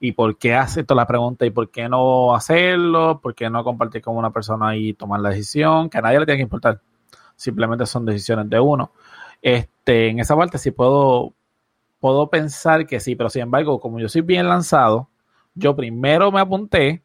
¿Y 0.00 0.12
por 0.12 0.36
qué 0.36 0.54
acepto 0.54 0.94
la 0.94 1.06
pregunta? 1.06 1.46
¿Y 1.46 1.50
por 1.50 1.70
qué 1.70 1.88
no 1.88 2.34
hacerlo? 2.34 3.20
¿Por 3.22 3.34
qué 3.34 3.48
no 3.48 3.64
compartir 3.64 4.02
con 4.02 4.16
una 4.18 4.30
persona 4.30 4.76
y 4.76 4.92
tomar 4.92 5.20
la 5.20 5.30
decisión? 5.30 5.88
Que 5.88 5.96
a 5.96 6.02
nadie 6.02 6.20
le 6.20 6.26
tiene 6.26 6.36
que 6.38 6.42
importar. 6.42 6.80
Simplemente 7.36 7.86
son 7.86 8.04
decisiones 8.04 8.50
de 8.50 8.60
uno. 8.60 8.92
Este, 9.40 10.10
en 10.10 10.20
esa 10.20 10.36
parte 10.36 10.58
sí 10.58 10.70
puedo 10.70 11.32
puedo 11.98 12.28
pensar 12.28 12.86
que 12.86 13.00
sí, 13.00 13.16
pero 13.16 13.30
sin 13.30 13.40
embargo, 13.40 13.80
como 13.80 13.98
yo 13.98 14.10
soy 14.10 14.20
bien 14.20 14.46
lanzado, 14.46 15.08
yo 15.54 15.74
primero 15.74 16.30
me 16.30 16.40
apunté, 16.40 17.02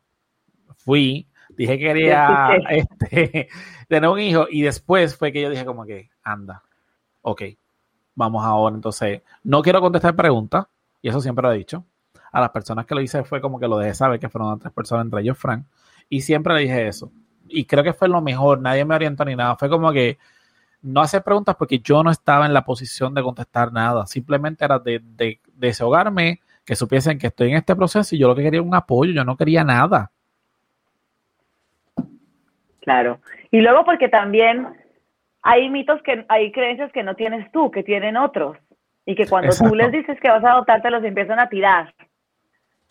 fui, 0.75 1.28
dije 1.59 1.77
que 1.77 1.85
quería 1.85 2.49
este, 2.69 3.49
tener 3.89 4.09
un 4.09 4.19
hijo 4.19 4.47
y 4.49 4.61
después 4.61 5.17
fue 5.17 5.33
que 5.33 5.41
yo 5.41 5.49
dije 5.49 5.65
como 5.65 5.85
que, 5.85 6.09
anda, 6.23 6.63
ok, 7.21 7.41
vamos 8.15 8.45
ahora. 8.45 8.75
Entonces, 8.75 9.21
no 9.43 9.61
quiero 9.61 9.81
contestar 9.81 10.15
preguntas, 10.15 10.67
y 11.01 11.09
eso 11.09 11.19
siempre 11.19 11.43
lo 11.43 11.51
he 11.51 11.57
dicho. 11.57 11.85
A 12.31 12.39
las 12.39 12.51
personas 12.51 12.85
que 12.85 12.95
lo 12.95 13.01
hice 13.01 13.23
fue 13.23 13.41
como 13.41 13.59
que 13.59 13.67
lo 13.67 13.77
dejé 13.77 13.93
saber 13.93 14.19
que 14.21 14.29
fueron 14.29 14.57
tres 14.57 14.71
personas, 14.71 15.05
entre 15.05 15.21
ellos 15.21 15.37
Frank, 15.37 15.65
y 16.07 16.21
siempre 16.21 16.53
le 16.53 16.61
dije 16.61 16.87
eso. 16.87 17.11
Y 17.49 17.65
creo 17.65 17.83
que 17.83 17.93
fue 17.93 18.07
lo 18.07 18.21
mejor, 18.21 18.61
nadie 18.61 18.85
me 18.85 18.95
orientó 18.95 19.25
ni 19.25 19.35
nada. 19.35 19.57
Fue 19.57 19.69
como 19.69 19.91
que 19.91 20.17
no 20.81 21.01
hacer 21.01 21.23
preguntas 21.23 21.57
porque 21.57 21.79
yo 21.79 22.03
no 22.03 22.11
estaba 22.11 22.45
en 22.45 22.53
la 22.53 22.63
posición 22.63 23.13
de 23.13 23.21
contestar 23.21 23.73
nada. 23.73 24.05
Simplemente 24.05 24.63
era 24.63 24.79
de, 24.79 25.01
de, 25.03 25.41
desahogarme, 25.55 26.39
que 26.63 26.77
supiesen 26.77 27.17
que 27.17 27.27
estoy 27.27 27.49
en 27.49 27.57
este 27.57 27.75
proceso 27.75 28.15
y 28.15 28.19
yo 28.19 28.29
lo 28.29 28.35
que 28.35 28.43
quería 28.43 28.59
era 28.59 28.67
un 28.67 28.75
apoyo, 28.75 29.11
yo 29.11 29.25
no 29.25 29.35
quería 29.35 29.65
nada. 29.65 30.11
Claro. 32.89 33.19
Y 33.51 33.61
luego 33.61 33.85
porque 33.85 34.09
también 34.09 34.67
hay 35.43 35.69
mitos 35.69 36.01
que, 36.01 36.25
hay 36.27 36.51
creencias 36.51 36.91
que 36.91 37.03
no 37.03 37.15
tienes 37.15 37.51
tú, 37.51 37.69
que 37.69 37.83
tienen 37.83 38.17
otros. 38.17 38.57
Y 39.05 39.13
que 39.13 39.27
cuando 39.27 39.51
tú 39.55 39.75
les 39.75 39.91
dices 39.91 40.19
que 40.19 40.27
vas 40.27 40.43
a 40.43 40.53
adoptar, 40.53 40.81
te 40.81 40.89
los 40.89 41.03
empiezan 41.03 41.39
a 41.39 41.49
tirar. 41.49 41.93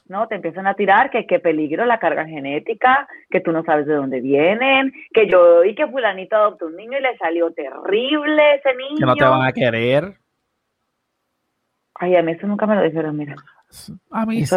¿no? 0.07 0.28
Te 0.28 0.37
empiezan 0.37 0.69
a 0.69 0.75
tirar 0.75 1.11
que 1.11 1.26
qué 1.26 1.40
peligro 1.40 1.85
la 1.85 1.99
carga 1.99 2.25
genética, 2.26 3.09
que 3.28 3.40
tú 3.40 3.50
no 3.50 3.64
sabes 3.64 3.87
de 3.87 3.95
dónde 3.95 4.21
vienen, 4.21 4.93
que 5.12 5.28
yo 5.28 5.64
y 5.64 5.75
que 5.75 5.88
fulanito 5.88 6.37
adoptó 6.37 6.67
un 6.67 6.76
niño 6.76 6.97
y 6.97 7.02
le 7.02 7.17
salió 7.19 7.50
terrible 7.50 8.55
ese 8.55 8.75
niño. 8.76 8.99
Que 8.99 9.05
no 9.05 9.17
te 9.17 9.25
van 9.25 9.47
a 9.47 9.52
querer. 9.52 10.14
Ay, 11.97 12.14
a 12.14 12.23
mí 12.23 12.33
eso 12.33 12.47
nunca 12.47 12.67
me 12.67 12.76
lo 12.76 12.83
dijeron, 12.83 13.17
mira. 13.17 13.35
A 14.12 14.25
mí 14.25 14.47
sí. 14.47 14.57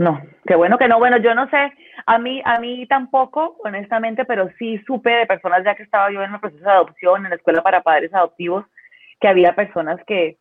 No, 0.00 0.18
qué 0.46 0.54
bueno 0.54 0.78
que 0.78 0.88
no. 0.88 0.98
Bueno, 0.98 1.18
yo 1.18 1.34
no 1.34 1.46
sé, 1.50 1.74
a 2.06 2.18
mí, 2.18 2.40
a 2.46 2.58
mí 2.58 2.86
tampoco, 2.86 3.58
honestamente, 3.62 4.24
pero 4.24 4.48
sí 4.58 4.78
supe 4.86 5.10
de 5.10 5.26
personas 5.26 5.62
ya 5.62 5.74
que 5.74 5.82
estaba 5.82 6.10
yo 6.10 6.22
en 6.22 6.32
el 6.32 6.40
proceso 6.40 6.64
de 6.64 6.70
adopción, 6.70 7.22
en 7.22 7.28
la 7.28 7.36
escuela 7.36 7.62
para 7.62 7.82
padres 7.82 8.14
adoptivos, 8.14 8.64
que 9.20 9.28
había 9.28 9.54
personas 9.54 10.00
que, 10.06 10.38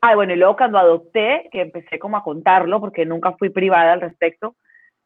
ah, 0.00 0.16
bueno, 0.16 0.32
y 0.32 0.36
luego 0.36 0.56
cuando 0.56 0.78
adopté, 0.78 1.48
que 1.52 1.60
empecé 1.60 2.00
como 2.00 2.16
a 2.16 2.24
contarlo, 2.24 2.80
porque 2.80 3.06
nunca 3.06 3.30
fui 3.38 3.50
privada 3.50 3.92
al 3.92 4.00
respecto, 4.00 4.56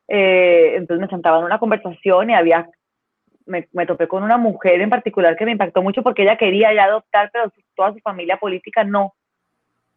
eh, 0.09 0.77
entonces 0.77 1.03
me 1.03 1.11
sentaba 1.11 1.39
en 1.41 1.45
una 1.45 1.59
conversación 1.59 2.31
y 2.31 2.35
había, 2.35 2.71
me, 3.45 3.67
topé 3.87 4.09
con 4.09 4.23
una 4.23 4.39
mujer 4.39 4.81
en 4.81 4.89
particular 4.89 5.37
que 5.37 5.45
me 5.45 5.53
impactó 5.53 5.83
mucho 5.83 6.03
porque 6.03 6.23
ella 6.23 6.39
quería 6.39 6.73
ya 6.73 6.85
adoptar, 6.85 7.29
pero 7.35 7.53
toda 7.77 7.93
su 7.93 7.99
familia 7.99 8.39
política 8.39 8.83
no, 8.83 9.13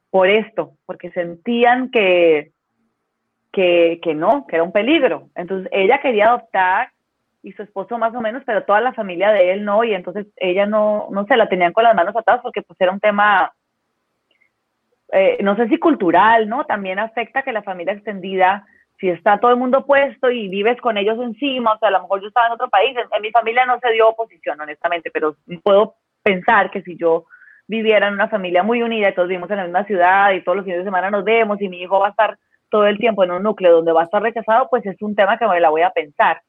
por 0.10 0.27
esto, 0.27 0.74
porque 0.86 1.10
sentían 1.12 1.89
que, 1.89 2.52
que, 3.53 4.00
que 4.01 4.15
no, 4.15 4.45
que 4.48 4.57
era 4.57 4.63
un 4.63 4.74
peligro. 4.74 5.29
Entonces 5.36 5.69
ella 5.72 6.01
quería 6.01 6.29
adoptar 6.29 6.89
y 7.43 7.53
su 7.53 7.62
esposo 7.62 7.98
más 7.98 8.13
o 8.15 8.22
menos, 8.22 8.41
pero 8.45 8.63
toda 8.63 8.81
la 8.81 8.93
familia 8.93 9.31
de 9.31 9.51
él 9.51 9.63
no, 9.63 9.83
y 9.83 9.93
entonces 9.93 10.25
ella 10.38 10.65
no, 10.65 11.07
no 11.12 11.25
se 11.25 11.38
la 11.38 11.48
tenían 11.48 11.72
con 11.72 11.83
las 11.83 11.95
manos 11.95 12.15
atadas 12.15 12.41
porque 12.41 12.63
pues 12.63 12.79
era 12.81 12.91
un 12.91 13.00
tema, 13.00 13.53
eh, 15.12 15.38
no 15.41 15.55
sé 15.55 15.67
si 15.69 15.77
cultural, 15.77 16.50
¿no? 16.50 16.65
También 16.65 17.00
afecta 17.00 17.43
que 17.43 17.51
la 17.51 17.62
familia 17.62 17.93
extendida, 17.93 18.65
si 18.98 19.10
está 19.10 19.38
todo 19.39 19.51
el 19.51 19.57
mundo 19.57 19.86
puesto 19.86 20.31
y 20.31 20.48
vives 20.48 20.79
con 20.81 20.98
ellos 20.98 21.19
encima, 21.22 21.74
o 21.74 21.79
sea, 21.79 21.89
a 21.89 21.91
lo 21.91 22.01
mejor 22.03 22.22
yo 22.22 22.29
estaba 22.29 22.48
en 22.48 22.53
otro 22.53 22.69
país, 22.69 22.95
en, 22.98 23.22
mi 23.22 23.29
familia 23.29 23.65
no 23.65 23.77
se 23.79 23.91
dio 23.91 24.10
oposición, 24.10 24.60
honestamente, 24.62 25.12
pero 25.12 25.36
puedo 25.62 25.95
pensar 26.24 26.72
que 26.72 26.81
si 26.81 26.95
yo 26.95 27.25
viviera 27.67 28.07
en 28.07 28.15
una 28.15 28.29
familia 28.29 28.63
muy 28.63 28.81
unida 28.81 29.10
y 29.10 29.13
todos 29.13 29.27
vivimos 29.27 29.51
en 29.51 29.57
la 29.57 29.63
misma 29.65 29.83
ciudad 29.83 30.31
y 30.31 30.41
todos 30.41 30.55
los 30.55 30.65
fines 30.65 30.79
de 30.79 30.86
semana 30.86 31.12
nos 31.12 31.24
vemos 31.24 31.62
y 31.62 31.69
mi 31.69 31.81
hijo 31.81 32.00
va 32.00 32.07
a 32.07 32.12
estar 32.12 32.38
todo 32.74 32.88
el 32.88 32.98
tiempo 32.98 33.24
en 33.24 33.30
un 33.30 33.44
núcleo 33.44 33.72
donde 33.72 33.92
va 33.92 34.01
a 34.01 34.06
estar 34.06 34.20
rechazado, 34.20 34.68
pues 34.68 34.84
es 34.88 35.00
un 35.03 35.13
tema 35.13 35.38
que 35.38 35.48
me 35.48 35.60
la 35.60 35.70
voy 35.70 35.84
a 35.84 35.92
pensar. 35.92 36.42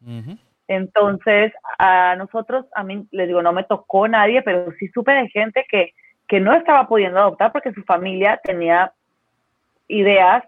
Entonces, 0.67 1.53
a 1.79 2.17
nosotros, 2.17 2.65
a 2.75 2.83
mí, 2.83 3.07
les 3.11 3.29
digo, 3.29 3.43
no 3.43 3.53
me 3.53 3.65
tocó 3.65 4.09
nadie, 4.09 4.41
pero 4.41 4.73
sí 4.79 4.89
supe 4.89 5.13
de 5.13 5.29
gente 5.29 5.67
que, 5.69 5.93
que 6.27 6.41
no 6.41 6.55
estaba 6.55 6.89
pudiendo 6.89 7.19
adoptar 7.19 7.53
porque 7.53 7.75
su 7.75 7.83
familia 7.83 8.41
tenía 8.43 8.91
ideas 9.87 10.45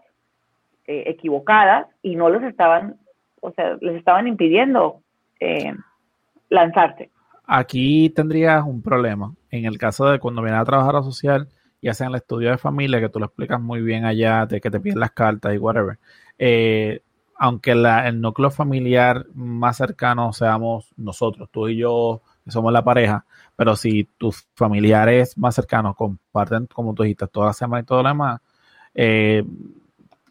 eh, 0.87 1.03
equivocadas 1.09 1.89
y 2.01 2.17
no 2.17 2.31
les 2.31 2.45
estaban, 2.45 2.97
o 3.43 3.51
sea, 3.51 3.77
les 3.83 3.97
estaban 3.97 4.27
impidiendo 4.27 5.03
eh, 5.41 5.75
lanzarse. 6.49 7.11
Aquí 7.47 8.09
tendrías 8.17 8.65
un 8.65 8.81
problema. 8.81 9.35
En 9.51 9.67
el 9.67 9.77
caso 9.77 10.07
de 10.07 10.21
cuando 10.21 10.41
viene 10.41 10.57
a 10.57 10.65
trabajar 10.65 10.97
a 10.97 11.03
social 11.03 11.49
y 11.81 11.89
hacen 11.89 12.09
el 12.09 12.17
estudio 12.17 12.51
de 12.51 12.59
familia, 12.59 13.01
que 13.01 13.09
tú 13.09 13.19
lo 13.19 13.27
explicas 13.27 13.61
muy 13.61 13.81
bien 13.83 14.05
allá, 14.05 14.47
de 14.47 14.61
que 14.61 14.71
te 14.71 14.81
piden 14.81 15.01
las 15.01 15.13
cartas 15.13 15.55
y 15.55 15.59
whatever. 15.59 15.99
Eh, 16.39 17.03
aunque 17.39 17.73
el 17.73 18.21
núcleo 18.21 18.51
familiar 18.51 19.27
más 19.35 19.77
cercano 19.77 20.33
seamos 20.33 20.93
nosotros, 20.97 21.49
tú 21.53 21.69
y 21.69 21.77
yo, 21.77 22.23
que 22.45 22.51
somos 22.51 22.73
la 22.73 22.83
pareja, 22.83 23.27
pero 23.57 23.77
si 23.77 24.05
tus 24.17 24.49
familiares 24.55 25.37
más 25.37 25.55
cercanos 25.55 25.97
comparten, 25.97 26.67
como 26.67 26.95
tú 26.95 27.03
dijiste, 27.03 27.27
toda 27.27 27.49
la 27.49 27.53
semana 27.53 27.83
y 27.83 27.85
todo 27.85 28.03
lo 28.03 28.09
demás, 28.09 28.41
eh, 28.95 29.45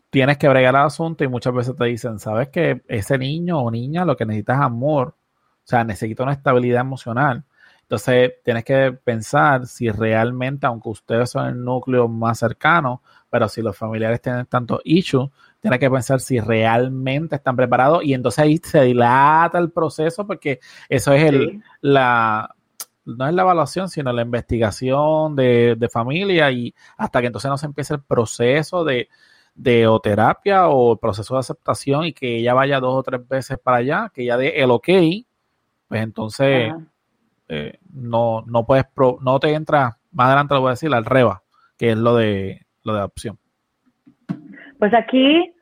tienes 0.09 0.37
que 0.37 0.49
bregar 0.49 0.73
el 0.75 0.81
asunto 0.81 1.23
y 1.23 1.27
muchas 1.27 1.53
veces 1.53 1.75
te 1.75 1.85
dicen, 1.85 2.19
sabes 2.19 2.49
que 2.49 2.81
ese 2.87 3.17
niño 3.17 3.59
o 3.59 3.69
niña 3.69 4.05
lo 4.05 4.15
que 4.15 4.25
necesita 4.25 4.53
es 4.53 4.61
amor, 4.61 5.09
o 5.09 5.67
sea, 5.67 5.83
necesita 5.83 6.23
una 6.23 6.33
estabilidad 6.33 6.81
emocional. 6.81 7.43
Entonces, 7.85 8.33
tienes 8.43 8.65
que 8.65 8.93
pensar 9.03 9.67
si 9.67 9.91
realmente, 9.91 10.65
aunque 10.65 10.89
ustedes 10.89 11.29
son 11.29 11.47
el 11.47 11.63
núcleo 11.63 12.07
más 12.07 12.39
cercano, 12.39 13.03
pero 13.29 13.47
si 13.47 13.61
los 13.61 13.77
familiares 13.77 14.21
tienen 14.21 14.47
tantos 14.47 14.81
issues, 14.83 15.29
tiene 15.59 15.77
que 15.77 15.91
pensar 15.91 16.19
si 16.19 16.39
realmente 16.39 17.35
están 17.35 17.55
preparados. 17.55 18.03
Y 18.03 18.15
entonces 18.15 18.39
ahí 18.39 18.57
se 18.57 18.81
dilata 18.81 19.59
el 19.59 19.71
proceso 19.71 20.25
porque 20.25 20.59
eso 20.89 21.13
es 21.13 21.23
el, 21.25 21.61
la, 21.81 22.55
no 23.05 23.27
es 23.27 23.33
la 23.35 23.43
evaluación, 23.43 23.87
sino 23.87 24.11
la 24.11 24.23
investigación 24.23 25.35
de, 25.35 25.89
familia 25.91 26.51
y 26.51 26.73
hasta 26.97 27.21
que 27.21 27.27
entonces 27.27 27.49
no 27.49 27.57
se 27.59 27.67
empiece 27.67 27.93
el 27.93 28.01
proceso 28.01 28.83
de, 28.83 29.09
de 29.53 29.85
o 29.85 29.99
terapia 29.99 30.69
o 30.69 30.93
el 30.93 30.99
proceso 30.99 31.35
de 31.35 31.41
aceptación 31.41 32.05
y 32.05 32.13
que 32.13 32.37
ella 32.37 32.55
vaya 32.55 32.79
dos 32.79 32.95
o 32.95 33.03
tres 33.03 33.27
veces 33.27 33.59
para 33.59 33.77
allá, 33.77 34.11
que 34.11 34.23
ella 34.23 34.37
dé 34.37 34.59
el 34.61 34.71
ok, 34.71 34.87
pues 35.87 36.01
entonces 36.01 36.73
eh, 37.49 37.79
no, 37.93 38.43
no 38.47 38.65
puedes, 38.65 38.85
no 39.21 39.39
te 39.39 39.53
entra, 39.53 39.97
más 40.11 40.27
adelante 40.27 40.53
lo 40.55 40.61
voy 40.61 40.69
a 40.69 40.71
decir, 40.71 40.93
al 40.93 41.05
REBA, 41.05 41.43
que 41.77 41.91
es 41.91 41.97
lo 41.97 42.15
de, 42.15 42.65
lo 42.83 42.93
de 42.93 42.99
adopción. 42.99 43.37
Pues 44.79 44.93
aquí 44.93 45.55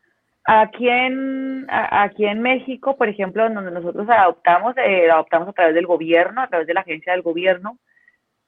Aquí 0.45 0.89
en, 0.89 1.65
aquí 1.69 2.25
en 2.25 2.41
México, 2.41 2.97
por 2.97 3.07
ejemplo, 3.07 3.49
donde 3.49 3.71
nosotros 3.71 4.05
adoptamos, 4.09 4.75
eh, 4.77 5.09
adoptamos 5.09 5.47
a 5.47 5.53
través 5.53 5.73
del 5.73 5.87
gobierno, 5.87 6.41
a 6.41 6.47
través 6.47 6.67
de 6.67 6.73
la 6.73 6.81
agencia 6.81 7.13
del 7.13 7.21
gobierno, 7.21 7.77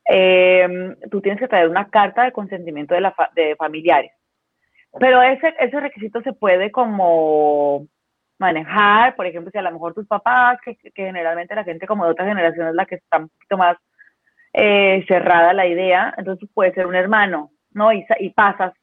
eh, 0.09 0.93
tú 1.09 1.21
tienes 1.21 1.39
que 1.39 1.47
traer 1.47 1.69
una 1.69 1.89
carta 1.89 2.23
de 2.23 2.33
consentimiento 2.33 2.95
de, 2.95 3.01
la 3.01 3.15
de 3.33 3.55
familiares. 3.55 4.11
Pero 4.99 5.21
ese, 5.21 5.55
ese 5.57 5.79
requisito 5.79 6.21
se 6.21 6.33
puede 6.33 6.69
como 6.69 7.87
manejar, 8.37 9.15
por 9.15 9.25
ejemplo, 9.25 9.51
si 9.51 9.57
a 9.57 9.61
lo 9.61 9.71
mejor 9.71 9.93
tus 9.93 10.07
papás, 10.07 10.59
que, 10.63 10.77
generalmente 10.93 11.55
la 11.55 11.63
gente 11.63 11.87
como 11.87 12.05
de 12.05 12.11
otra 12.11 12.25
generación 12.25 12.67
es 12.67 12.75
la 12.75 12.85
que 12.85 12.95
está 12.95 13.17
un 13.17 13.29
poquito 13.29 13.57
más 13.57 13.77
eh, 14.53 15.03
cerrada 15.07 15.53
la 15.53 15.67
idea, 15.67 16.13
entonces 16.17 16.49
puede 16.53 16.73
ser 16.73 16.87
un 16.87 16.95
hermano, 16.95 17.51
¿no? 17.71 17.93
Y, 17.93 18.05
y 18.19 18.29
pasas 18.31 18.73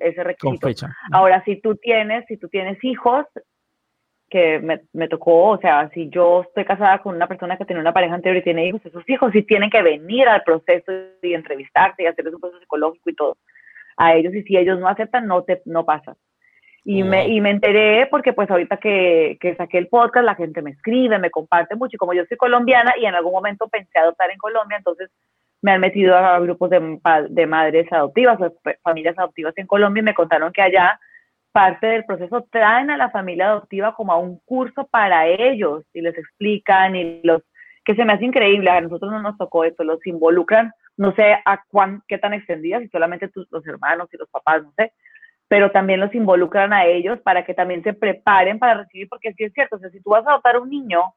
ese 0.00 0.24
requisito. 0.24 0.86
Ahora, 1.12 1.42
si 1.44 1.60
tú 1.60 1.76
tienes, 1.76 2.24
si 2.26 2.38
tú 2.38 2.48
tienes 2.48 2.82
hijos, 2.82 3.26
que 4.28 4.58
me, 4.58 4.80
me, 4.92 5.06
tocó, 5.06 5.50
o 5.50 5.58
sea, 5.58 5.88
si 5.90 6.08
yo 6.08 6.42
estoy 6.42 6.64
casada 6.64 6.98
con 7.00 7.14
una 7.14 7.28
persona 7.28 7.56
que 7.56 7.64
tiene 7.64 7.80
una 7.80 7.92
pareja 7.92 8.14
anterior 8.14 8.38
y 8.38 8.44
tiene 8.44 8.66
hijos, 8.66 8.84
esos 8.84 9.08
hijos 9.08 9.30
sí 9.32 9.42
tienen 9.42 9.70
que 9.70 9.82
venir 9.82 10.28
al 10.28 10.42
proceso 10.42 10.90
y 11.22 11.32
entrevistarse 11.32 12.02
y 12.02 12.06
hacerles 12.06 12.34
un 12.34 12.40
proceso 12.40 12.60
psicológico 12.60 13.10
y 13.10 13.14
todo 13.14 13.36
a 13.96 14.14
ellos 14.14 14.34
y 14.34 14.42
si 14.42 14.56
ellos 14.56 14.78
no 14.78 14.88
aceptan, 14.88 15.26
no 15.26 15.42
te 15.42 15.62
no 15.64 15.84
pasa. 15.84 16.16
Y, 16.88 17.02
me, 17.02 17.26
y 17.26 17.40
me 17.40 17.50
enteré 17.50 18.06
porque 18.06 18.32
pues 18.32 18.48
ahorita 18.48 18.76
que, 18.76 19.38
que 19.40 19.56
saqué 19.56 19.76
el 19.76 19.88
podcast, 19.88 20.24
la 20.24 20.36
gente 20.36 20.62
me 20.62 20.70
escribe, 20.70 21.18
me 21.18 21.32
comparte 21.32 21.74
mucho 21.74 21.96
y 21.96 21.98
como 21.98 22.14
yo 22.14 22.24
soy 22.26 22.36
colombiana 22.36 22.94
y 22.96 23.06
en 23.06 23.14
algún 23.16 23.32
momento 23.32 23.66
pensé 23.66 23.98
adoptar 23.98 24.30
en 24.30 24.38
Colombia, 24.38 24.78
entonces 24.78 25.10
me 25.62 25.72
han 25.72 25.80
metido 25.80 26.16
a 26.16 26.38
grupos 26.38 26.70
de, 26.70 27.00
de 27.28 27.46
madres 27.48 27.92
adoptivas 27.92 28.40
o 28.40 28.54
familias 28.84 29.18
adoptivas 29.18 29.52
en 29.56 29.66
Colombia 29.66 30.00
y 30.00 30.04
me 30.04 30.14
contaron 30.14 30.52
que 30.52 30.62
allá 30.62 31.00
parte 31.50 31.88
del 31.88 32.04
proceso 32.04 32.46
traen 32.52 32.90
a 32.90 32.96
la 32.96 33.10
familia 33.10 33.48
adoptiva 33.48 33.92
como 33.96 34.12
a 34.12 34.18
un 34.18 34.38
curso 34.44 34.86
para 34.86 35.26
ellos 35.26 35.82
y 35.92 36.02
les 36.02 36.16
explican 36.16 36.94
y 36.94 37.20
los 37.24 37.42
que 37.84 37.96
se 37.96 38.04
me 38.04 38.12
hace 38.12 38.26
increíble, 38.26 38.70
a 38.70 38.80
nosotros 38.80 39.10
no 39.10 39.22
nos 39.22 39.36
tocó 39.38 39.64
esto, 39.64 39.82
los 39.82 40.06
involucran, 40.06 40.72
no 40.96 41.12
sé 41.16 41.36
a 41.44 41.64
cuán, 41.66 42.02
qué 42.06 42.18
tan 42.18 42.32
extendidas, 42.32 42.82
si 42.82 42.88
solamente 42.90 43.26
tus, 43.26 43.50
los 43.50 43.66
hermanos 43.66 44.08
y 44.12 44.18
los 44.18 44.28
papás, 44.28 44.62
no 44.62 44.72
sé, 44.76 44.92
pero 45.48 45.70
también 45.70 46.00
los 46.00 46.14
involucran 46.14 46.72
a 46.72 46.86
ellos 46.86 47.20
para 47.20 47.44
que 47.44 47.54
también 47.54 47.82
se 47.82 47.92
preparen 47.92 48.58
para 48.58 48.82
recibir, 48.82 49.08
porque 49.08 49.32
sí 49.34 49.44
es 49.44 49.52
cierto, 49.52 49.76
o 49.76 49.78
sea, 49.78 49.90
si 49.90 50.02
tú 50.02 50.10
vas 50.10 50.26
a 50.26 50.30
adoptar 50.30 50.58
un 50.58 50.70
niño 50.70 51.14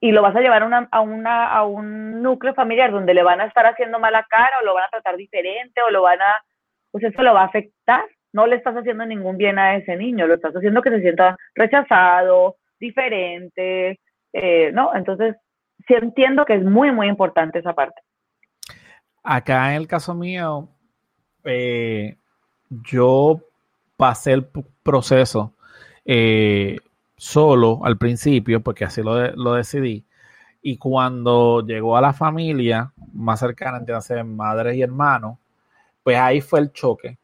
y 0.00 0.12
lo 0.12 0.22
vas 0.22 0.34
a 0.34 0.40
llevar 0.40 0.62
a, 0.62 0.88
a 0.92 1.64
un 1.64 2.22
núcleo 2.22 2.54
familiar 2.54 2.90
donde 2.90 3.14
le 3.14 3.22
van 3.22 3.40
a 3.40 3.46
estar 3.46 3.66
haciendo 3.66 3.98
mala 3.98 4.26
cara 4.28 4.52
o 4.60 4.64
lo 4.64 4.74
van 4.74 4.84
a 4.84 4.90
tratar 4.90 5.16
diferente 5.16 5.80
o 5.82 5.90
lo 5.90 6.02
van 6.02 6.20
a, 6.20 6.42
pues 6.90 7.04
eso 7.04 7.22
lo 7.22 7.34
va 7.34 7.42
a 7.42 7.46
afectar. 7.46 8.04
No 8.32 8.46
le 8.46 8.56
estás 8.56 8.76
haciendo 8.76 9.04
ningún 9.04 9.36
bien 9.36 9.58
a 9.58 9.76
ese 9.76 9.96
niño, 9.96 10.26
lo 10.26 10.34
estás 10.34 10.54
haciendo 10.54 10.82
que 10.82 10.90
se 10.90 11.00
sienta 11.00 11.36
rechazado, 11.54 12.56
diferente, 12.78 14.00
eh, 14.32 14.70
¿no? 14.72 14.94
Entonces, 14.94 15.36
sí 15.86 15.94
entiendo 15.94 16.44
que 16.44 16.54
es 16.54 16.64
muy, 16.64 16.92
muy 16.92 17.08
importante 17.08 17.58
esa 17.58 17.74
parte. 17.74 18.00
Acá 19.22 19.70
en 19.74 19.82
el 19.82 19.88
caso 19.88 20.14
mío, 20.14 20.68
eh, 21.44 22.16
yo 22.70 23.40
pasé 23.96 24.32
el 24.32 24.46
proceso 24.82 25.52
eh, 26.04 26.78
solo 27.16 27.80
al 27.84 27.98
principio, 27.98 28.60
porque 28.60 28.84
así 28.84 29.02
lo, 29.02 29.30
lo 29.32 29.54
decidí. 29.54 30.04
Y 30.62 30.76
cuando 30.76 31.64
llegó 31.66 31.96
a 31.96 32.00
la 32.00 32.12
familia 32.12 32.92
más 33.12 33.40
cercana, 33.40 33.78
entiéndase, 33.78 34.22
madres 34.24 34.76
y 34.76 34.82
hermanos, 34.82 35.38
pues 36.02 36.16
ahí 36.16 36.40
fue 36.40 36.60
el 36.60 36.72
choque 36.72 37.18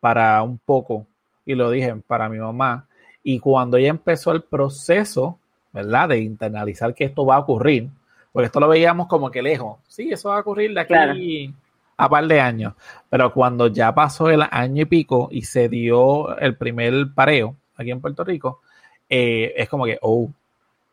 para 0.00 0.42
un 0.42 0.58
poco, 0.58 1.06
y 1.44 1.54
lo 1.54 1.70
dije 1.70 1.94
para 2.06 2.28
mi 2.28 2.38
mamá. 2.38 2.86
Y 3.22 3.40
cuando 3.40 3.76
ella 3.76 3.90
empezó 3.90 4.32
el 4.32 4.42
proceso, 4.42 5.38
¿verdad? 5.72 6.10
De 6.10 6.20
internalizar 6.20 6.94
que 6.94 7.04
esto 7.04 7.24
va 7.24 7.36
a 7.36 7.40
ocurrir, 7.40 7.88
porque 8.32 8.46
esto 8.46 8.60
lo 8.60 8.68
veíamos 8.68 9.06
como 9.06 9.30
que 9.30 9.42
lejos. 9.42 9.78
Sí, 9.88 10.10
eso 10.10 10.30
va 10.30 10.36
a 10.36 10.40
ocurrir 10.40 10.74
de 10.74 10.80
aquí 10.80 11.54
a 11.98 12.08
par 12.08 12.26
de 12.26 12.40
años. 12.40 12.74
Pero 13.10 13.32
cuando 13.34 13.66
ya 13.66 13.94
pasó 13.94 14.30
el 14.30 14.42
año 14.50 14.82
y 14.82 14.86
pico 14.86 15.28
y 15.30 15.42
se 15.42 15.68
dio 15.68 16.36
el 16.38 16.56
primer 16.56 17.12
pareo 17.14 17.56
aquí 17.76 17.90
en 17.90 18.00
Puerto 18.00 18.24
Rico, 18.24 18.62
eh, 19.08 19.52
es 19.56 19.68
como 19.68 19.84
que, 19.84 19.98
oh, 20.00 20.30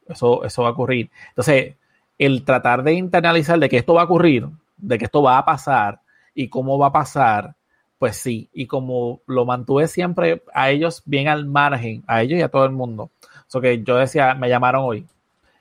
eso, 0.07 0.43
eso 0.43 0.63
va 0.63 0.69
a 0.69 0.71
ocurrir. 0.71 1.09
Entonces, 1.29 1.75
el 2.17 2.43
tratar 2.43 2.83
de 2.83 2.93
internalizar 2.93 3.59
de 3.59 3.69
que 3.69 3.77
esto 3.77 3.93
va 3.93 4.01
a 4.01 4.05
ocurrir, 4.05 4.47
de 4.77 4.97
que 4.97 5.05
esto 5.05 5.21
va 5.21 5.37
a 5.37 5.45
pasar 5.45 6.01
y 6.33 6.49
cómo 6.49 6.77
va 6.77 6.87
a 6.87 6.91
pasar, 6.91 7.55
pues 7.99 8.17
sí. 8.17 8.49
Y 8.53 8.65
como 8.67 9.21
lo 9.27 9.45
mantuve 9.45 9.87
siempre 9.87 10.43
a 10.53 10.69
ellos 10.71 11.03
bien 11.05 11.27
al 11.27 11.45
margen, 11.45 12.03
a 12.07 12.21
ellos 12.23 12.39
y 12.39 12.41
a 12.41 12.49
todo 12.49 12.65
el 12.65 12.71
mundo. 12.71 13.11
eso 13.47 13.61
que 13.61 13.83
yo 13.83 13.95
decía, 13.97 14.33
me 14.33 14.49
llamaron 14.49 14.83
hoy. 14.83 15.05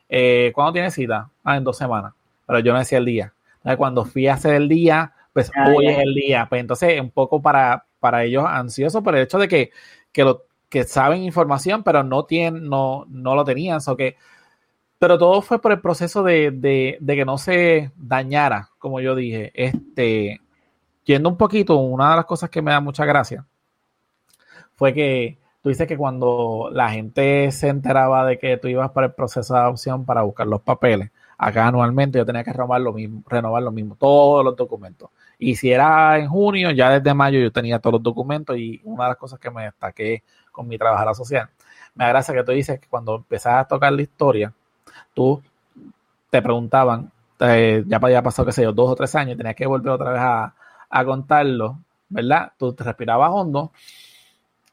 Eh, 0.08 0.52
¿Cuándo 0.54 0.72
tienes 0.72 0.94
cita? 0.94 1.28
Ah, 1.42 1.56
en 1.56 1.64
dos 1.64 1.76
semanas. 1.76 2.14
Pero 2.46 2.60
yo 2.60 2.72
no 2.72 2.78
decía 2.78 2.98
el 2.98 3.04
día. 3.04 3.32
Cuando 3.78 4.04
fui 4.04 4.26
a 4.26 4.34
hacer 4.34 4.54
el 4.54 4.68
día, 4.68 5.12
pues 5.34 5.50
ah, 5.54 5.68
hoy 5.68 5.88
es 5.88 5.98
el 5.98 6.14
día. 6.14 6.46
Pues 6.48 6.60
entonces, 6.60 6.98
un 7.00 7.10
poco 7.10 7.42
para, 7.42 7.86
para 8.00 8.24
ellos 8.24 8.44
ansioso 8.46 9.02
por 9.02 9.16
el 9.16 9.24
hecho 9.24 9.38
de 9.38 9.48
que, 9.48 9.70
que 10.12 10.24
lo 10.24 10.46
que 10.70 10.84
saben 10.84 11.22
información, 11.24 11.82
pero 11.82 12.02
no 12.02 12.24
tienen, 12.24 12.68
no, 12.68 13.04
no 13.08 13.34
lo 13.34 13.44
tenían. 13.44 13.80
que, 13.98 14.16
pero 14.98 15.18
todo 15.18 15.42
fue 15.42 15.60
por 15.60 15.72
el 15.72 15.80
proceso 15.80 16.22
de, 16.22 16.50
de, 16.50 16.98
que 17.16 17.24
no 17.24 17.36
se 17.36 17.92
dañara, 17.96 18.70
como 18.78 19.00
yo 19.00 19.14
dije. 19.14 19.52
Este, 19.54 20.40
yendo 21.04 21.28
un 21.28 21.36
poquito, 21.36 21.76
una 21.76 22.10
de 22.10 22.16
las 22.16 22.26
cosas 22.26 22.48
que 22.48 22.62
me 22.62 22.70
da 22.70 22.80
mucha 22.80 23.04
gracia 23.04 23.46
fue 24.76 24.94
que 24.94 25.38
tú 25.62 25.68
dices 25.68 25.86
que 25.86 25.96
cuando 25.96 26.70
la 26.72 26.90
gente 26.90 27.50
se 27.52 27.68
enteraba 27.68 28.24
de 28.26 28.38
que 28.38 28.56
tú 28.56 28.68
ibas 28.68 28.90
para 28.92 29.08
el 29.08 29.14
proceso 29.14 29.54
de 29.54 29.60
adopción 29.60 30.04
para 30.04 30.22
buscar 30.22 30.46
los 30.46 30.62
papeles, 30.62 31.10
acá 31.38 31.66
anualmente 31.66 32.18
yo 32.18 32.26
tenía 32.26 32.44
que 32.44 32.52
renovar 32.52 32.80
lo 32.80 32.92
mismo, 32.92 33.22
renovar 33.28 33.62
lo 33.62 33.72
mismo, 33.72 33.96
todos 33.96 34.44
los 34.44 34.56
documentos. 34.56 35.10
Y 35.38 35.56
si 35.56 35.70
era 35.70 36.18
en 36.18 36.28
junio, 36.28 36.70
ya 36.70 36.90
desde 36.90 37.14
mayo 37.14 37.38
yo 37.40 37.52
tenía 37.52 37.78
todos 37.78 37.94
los 37.94 38.02
documentos 38.02 38.56
y 38.56 38.80
una 38.84 39.04
de 39.04 39.10
las 39.10 39.18
cosas 39.18 39.38
que 39.38 39.50
me 39.50 39.64
destaqué 39.64 40.22
con 40.52 40.68
mi 40.68 40.78
trabajadora 40.78 41.14
social, 41.14 41.48
me 41.94 42.04
da 42.04 42.22
que 42.22 42.44
tú 42.44 42.52
dices 42.52 42.80
que 42.80 42.88
cuando 42.88 43.16
empezás 43.16 43.54
a 43.60 43.64
tocar 43.68 43.92
la 43.92 44.02
historia, 44.02 44.52
tú 45.14 45.42
te 46.30 46.42
preguntaban, 46.42 47.10
eh, 47.40 47.84
ya 47.86 47.98
había 47.98 48.22
pasado, 48.22 48.46
qué 48.46 48.52
sé 48.52 48.62
yo, 48.62 48.72
dos 48.72 48.90
o 48.90 48.96
tres 48.96 49.14
años, 49.14 49.36
tenías 49.36 49.54
que 49.54 49.66
volver 49.66 49.92
otra 49.92 50.10
vez 50.12 50.20
a, 50.20 50.54
a 50.90 51.04
contarlo, 51.04 51.78
¿verdad? 52.08 52.52
Tú 52.58 52.72
te 52.72 52.84
respirabas 52.84 53.30
hondo 53.32 53.72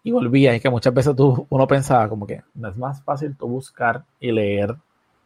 y 0.04 0.12
volvías. 0.12 0.56
Y 0.56 0.60
que 0.60 0.70
muchas 0.70 0.94
veces 0.94 1.16
tú, 1.16 1.46
uno 1.50 1.68
pensaba 1.68 2.08
como 2.10 2.26
que 2.26 2.44
no 2.56 2.70
es 2.70 2.78
más 2.78 3.04
fácil 3.04 3.36
tú 3.36 3.48
buscar 3.48 4.04
y 4.20 4.32
leer 4.32 4.76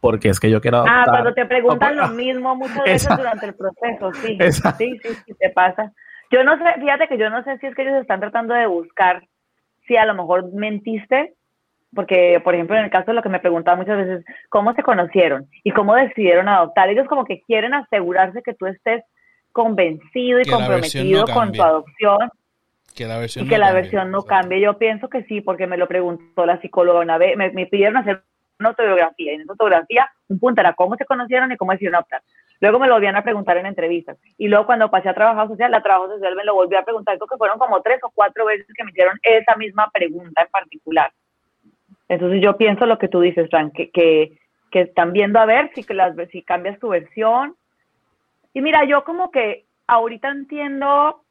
porque 0.00 0.28
es 0.28 0.40
que 0.40 0.50
yo 0.50 0.60
quiero 0.60 0.84
Ah, 0.86 1.04
cuando 1.06 1.34
te 1.34 1.46
preguntan 1.46 1.96
lo 1.96 2.08
mismo 2.08 2.54
muchas 2.56 2.84
veces 2.84 3.16
durante 3.16 3.46
el 3.46 3.54
proceso, 3.54 4.12
sí. 4.14 4.38
Sí, 4.78 4.98
sí, 5.02 5.08
sí, 5.26 5.34
te 5.38 5.50
pasa. 5.50 5.92
Yo 6.30 6.44
no 6.44 6.56
sé, 6.58 6.80
fíjate 6.80 7.08
que 7.08 7.18
yo 7.18 7.30
no 7.30 7.42
sé 7.44 7.58
si 7.58 7.66
es 7.66 7.74
que 7.74 7.82
ellos 7.82 8.00
están 8.00 8.20
tratando 8.20 8.54
de 8.54 8.66
buscar 8.66 9.22
si 9.86 9.96
a 9.96 10.04
lo 10.04 10.14
mejor 10.14 10.52
mentiste, 10.52 11.34
porque, 11.94 12.40
por 12.42 12.54
ejemplo, 12.54 12.76
en 12.76 12.84
el 12.84 12.90
caso 12.90 13.06
de 13.06 13.14
lo 13.14 13.22
que 13.22 13.28
me 13.28 13.38
preguntaba 13.38 13.76
muchas 13.76 13.96
veces, 13.96 14.24
¿cómo 14.48 14.74
se 14.74 14.82
conocieron? 14.82 15.48
¿Y 15.62 15.70
cómo 15.70 15.94
decidieron 15.94 16.48
adoptar? 16.48 16.88
Ellos 16.88 17.06
como 17.08 17.24
que 17.24 17.40
quieren 17.42 17.74
asegurarse 17.74 18.42
que 18.42 18.54
tú 18.54 18.66
estés 18.66 19.04
convencido 19.52 20.40
y 20.40 20.44
comprometido 20.44 21.24
con 21.26 21.52
tu 21.52 21.62
adopción 21.62 22.28
que 22.96 23.06
la 23.06 23.18
versión 23.18 23.44
y 23.44 23.48
que 23.48 23.58
la 23.58 23.72
versión 23.72 24.10
no 24.10 24.22
cambie. 24.22 24.60
Yo 24.60 24.78
pienso 24.78 25.08
que 25.08 25.22
sí, 25.24 25.40
porque 25.40 25.66
me 25.66 25.76
lo 25.76 25.86
preguntó 25.86 26.44
la 26.46 26.60
psicóloga 26.60 27.00
una 27.00 27.18
vez, 27.18 27.36
me, 27.36 27.66
pidieron 27.66 27.98
hacer 27.98 28.22
una 28.58 28.70
autobiografía, 28.70 29.32
y 29.32 29.34
en 29.34 29.40
esa 29.42 29.52
autobiografía 29.52 30.10
un 30.28 30.38
punto 30.38 30.60
era 30.60 30.74
cómo 30.74 30.96
se 30.96 31.04
conocieron 31.04 31.52
y 31.52 31.56
cómo 31.56 31.72
decidieron 31.72 32.00
optar. 32.00 32.22
Luego 32.60 32.78
me 32.78 32.86
lo 32.86 32.94
volvían 32.94 33.16
a 33.16 33.22
preguntar 33.22 33.56
en 33.58 33.66
entrevistas. 33.66 34.16
Y 34.38 34.48
luego 34.48 34.66
cuando 34.66 34.90
pasé 34.90 35.08
a 35.08 35.14
trabajo 35.14 35.48
social, 35.48 35.70
la 35.70 35.82
trabajo 35.82 36.08
social 36.08 36.34
me 36.34 36.44
lo 36.44 36.54
volví 36.54 36.74
a 36.74 36.82
preguntar, 36.82 37.16
creo 37.16 37.28
que 37.28 37.36
fueron 37.36 37.58
como 37.58 37.82
tres 37.82 38.00
o 38.02 38.10
cuatro 38.14 38.46
veces 38.46 38.66
que 38.74 38.84
me 38.84 38.90
hicieron 38.90 39.18
esa 39.22 39.56
misma 39.56 39.90
pregunta 39.92 40.42
en 40.42 40.48
particular. 40.48 41.12
Entonces 42.08 42.40
yo 42.42 42.56
pienso 42.56 42.86
lo 42.86 42.98
que 42.98 43.08
tú 43.08 43.20
dices, 43.20 43.50
Frank, 43.50 43.72
que, 43.74 43.90
que, 43.90 44.38
que 44.70 44.82
están 44.82 45.12
viendo 45.12 45.38
a 45.38 45.46
ver 45.46 45.70
si, 45.74 45.84
que 45.84 45.94
las, 45.94 46.14
si 46.30 46.42
cambias 46.42 46.78
tu 46.78 46.88
versión. 46.88 47.56
Y 48.54 48.62
mira, 48.62 48.84
yo 48.84 49.04
como 49.04 49.30
que 49.30 49.66
ahorita 49.86 50.30
entiendo 50.30 51.22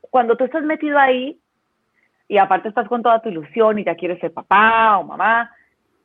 cuando 0.00 0.36
tú 0.36 0.44
estás 0.44 0.62
metido 0.64 0.98
ahí 0.98 1.38
y 2.28 2.38
aparte 2.38 2.68
estás 2.68 2.88
con 2.88 3.02
toda 3.02 3.20
tu 3.20 3.28
ilusión 3.28 3.78
y 3.78 3.84
ya 3.84 3.96
quieres 3.96 4.20
ser 4.20 4.32
papá 4.32 4.98
o 4.98 5.04
mamá, 5.04 5.50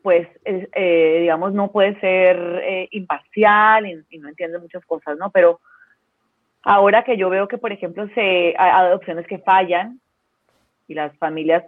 pues, 0.05 0.27
eh, 0.45 1.17
digamos, 1.21 1.51
no 1.53 1.71
puedes 1.71 1.99
ser 1.99 2.37
eh, 2.63 2.87
imparcial 2.91 3.87
y, 3.87 4.19
no 4.19 4.29
entiendes 4.29 4.61
muchas 4.61 4.85
cosas, 4.85 5.17
¿no? 5.17 5.31
Pero 5.31 5.59
ahora 6.61 7.03
que 7.03 7.17
yo 7.17 7.27
veo 7.31 7.47
que, 7.47 7.57
por 7.57 7.71
ejemplo, 7.71 8.07
se, 8.13 8.53
hay 8.55 8.69
adopciones 8.85 9.25
que 9.25 9.39
fallan 9.39 9.99
y 10.87 10.93
las 10.93 11.17
familias, 11.17 11.63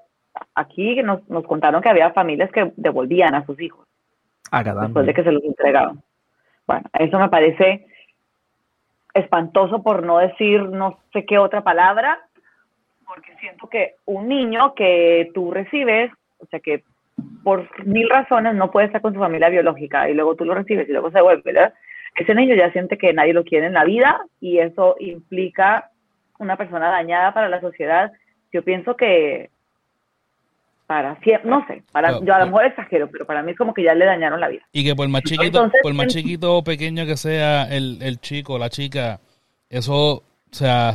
aquí 0.53 1.01
nos, 1.01 1.27
nos 1.27 1.45
contaron 1.45 1.81
que 1.81 1.89
había 1.89 2.13
familias 2.13 2.51
que 2.51 2.71
devolvían 2.75 3.33
a 3.33 3.43
sus 3.43 3.59
hijos 3.59 3.87
después 4.51 5.07
de 5.07 5.15
que 5.15 5.23
se 5.23 5.31
los 5.31 5.43
entregaban. 5.43 6.03
Bueno, 6.67 6.83
eso 6.93 7.17
me 7.17 7.29
parece 7.29 7.87
espantoso 9.15 9.81
por 9.81 10.03
no 10.03 10.19
decir 10.19 10.61
no 10.61 10.99
sé 11.11 11.25
qué 11.25 11.39
otra 11.39 11.63
palabra, 11.63 12.19
porque 13.03 13.35
siento 13.39 13.67
que 13.67 13.95
un 14.05 14.27
niño 14.27 14.75
que 14.75 15.31
tú 15.33 15.49
recibes, 15.49 16.11
o 16.37 16.45
sea 16.45 16.59
que 16.59 16.83
por 17.47 17.69
mil 17.85 18.09
razones 18.09 18.55
no 18.55 18.71
puede 18.71 18.87
estar 18.87 18.99
con 18.99 19.13
su 19.13 19.19
familia 19.21 19.47
biológica 19.47 20.09
y 20.09 20.13
luego 20.13 20.35
tú 20.35 20.43
lo 20.43 20.53
recibes 20.53 20.89
y 20.89 20.91
luego 20.91 21.11
se 21.11 21.21
vuelve, 21.21 21.43
¿verdad? 21.45 21.73
Ese 22.17 22.35
niño 22.35 22.53
ya 22.55 22.73
siente 22.73 22.97
que 22.97 23.13
nadie 23.13 23.31
lo 23.31 23.45
quiere 23.45 23.67
en 23.67 23.73
la 23.73 23.85
vida 23.85 24.19
y 24.41 24.57
eso 24.57 24.97
implica 24.99 25.91
una 26.39 26.57
persona 26.57 26.89
dañada 26.89 27.33
para 27.33 27.47
la 27.47 27.61
sociedad. 27.61 28.11
Yo 28.51 28.63
pienso 28.63 28.97
que 28.97 29.49
para 30.87 31.17
siempre, 31.21 31.49
no 31.49 31.65
sé, 31.67 31.83
para, 31.93 32.19
yo 32.19 32.35
a 32.35 32.39
lo 32.39 32.47
mejor 32.47 32.65
exagero, 32.65 33.09
pero 33.09 33.25
para 33.25 33.41
mí 33.43 33.51
es 33.51 33.57
como 33.57 33.73
que 33.73 33.83
ya 33.83 33.95
le 33.95 34.03
dañaron 34.03 34.41
la 34.41 34.49
vida. 34.49 34.63
Y 34.73 34.83
que 34.83 34.93
por 34.93 35.07
más 35.07 35.21
chiquito, 35.21 35.71
por 35.81 35.93
más 35.93 36.07
chiquito 36.07 36.53
o 36.57 36.63
pequeño 36.65 37.05
que 37.05 37.15
sea 37.15 37.63
el, 37.73 37.99
el 38.01 38.19
chico 38.19 38.55
o 38.55 38.59
la 38.59 38.69
chica, 38.69 39.21
eso, 39.69 40.15
o 40.15 40.23
sea, 40.51 40.91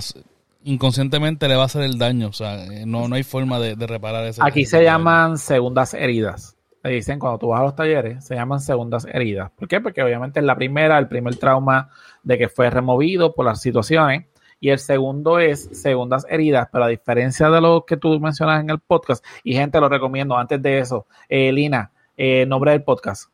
inconscientemente 0.65 1.49
le 1.49 1.57
va 1.57 1.63
a 1.63 1.67
hacer 1.67 1.83
el 1.83 1.99
daño, 1.99 2.29
o 2.29 2.33
sea, 2.33 2.65
eh, 2.65 2.85
no, 2.87 3.09
no 3.09 3.15
hay 3.15 3.23
forma 3.23 3.59
de, 3.59 3.75
reparar 3.87 4.25
eso. 4.25 4.45
Aquí 4.45 4.65
se 4.65 4.83
llaman 4.83 5.39
segundas 5.39 5.95
heridas. 5.95 6.57
Le 6.83 6.91
dicen 6.91 7.19
cuando 7.19 7.39
tú 7.39 7.49
vas 7.49 7.61
a 7.61 7.65
los 7.65 7.77
talleres, 7.77 8.25
se 8.25 8.35
llaman 8.35 8.61
segundas 8.61 9.07
heridas. 9.07 9.51
¿Por 9.53 9.69
qué? 9.69 9.81
Porque 9.81 10.03
obviamente 10.03 10.41
es 10.41 10.47
la 10.47 10.57
primera, 10.57 10.99
el 10.99 11.09
primer 11.09 11.37
trauma 11.37 11.91
de 12.23 12.39
que 12.39 12.49
fue 12.49 12.71
removido 12.71 13.35
por 13.35 13.47
las 13.47 13.61
situaciones 13.61 14.27
y 14.59 14.71
el 14.71 14.79
segundo 14.79 15.39
es 15.39 15.69
segundas 15.73 16.27
heridas, 16.29 16.69
pero 16.73 16.85
a 16.85 16.89
diferencia 16.89 17.51
de 17.51 17.61
lo 17.61 17.85
que 17.85 17.97
tú 17.97 18.19
mencionas 18.21 18.61
en 18.61 18.71
el 18.71 18.79
podcast, 18.79 19.25
y 19.43 19.55
gente 19.55 19.81
lo 19.81 19.89
recomiendo 19.89 20.37
antes 20.37 20.63
de 20.63 20.79
eso, 20.79 21.07
eh, 21.29 21.53
Lina, 21.53 21.91
eh, 22.17 22.47
nombre 22.47 22.71
del 22.71 22.85
podcast 22.85 23.33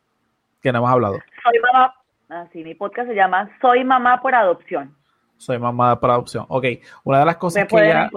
que 0.61 0.71
no 0.71 0.79
hemos 0.79 0.91
hablado. 0.91 1.19
Soy 1.43 1.59
mamá, 1.71 1.93
así 2.29 2.61
ah, 2.61 2.65
mi 2.65 2.75
podcast 2.75 3.09
se 3.09 3.15
llama 3.15 3.49
Soy 3.61 3.83
mamá 3.83 4.19
por 4.21 4.33
adopción. 4.33 4.95
Soy 5.39 5.57
mamá 5.57 5.99
por 5.99 6.11
adopción. 6.11 6.45
Ok, 6.47 6.65
una 7.03 7.19
de 7.19 7.25
las 7.25 7.37
cosas 7.37 7.65
que 7.65 7.75
ella, 7.75 8.11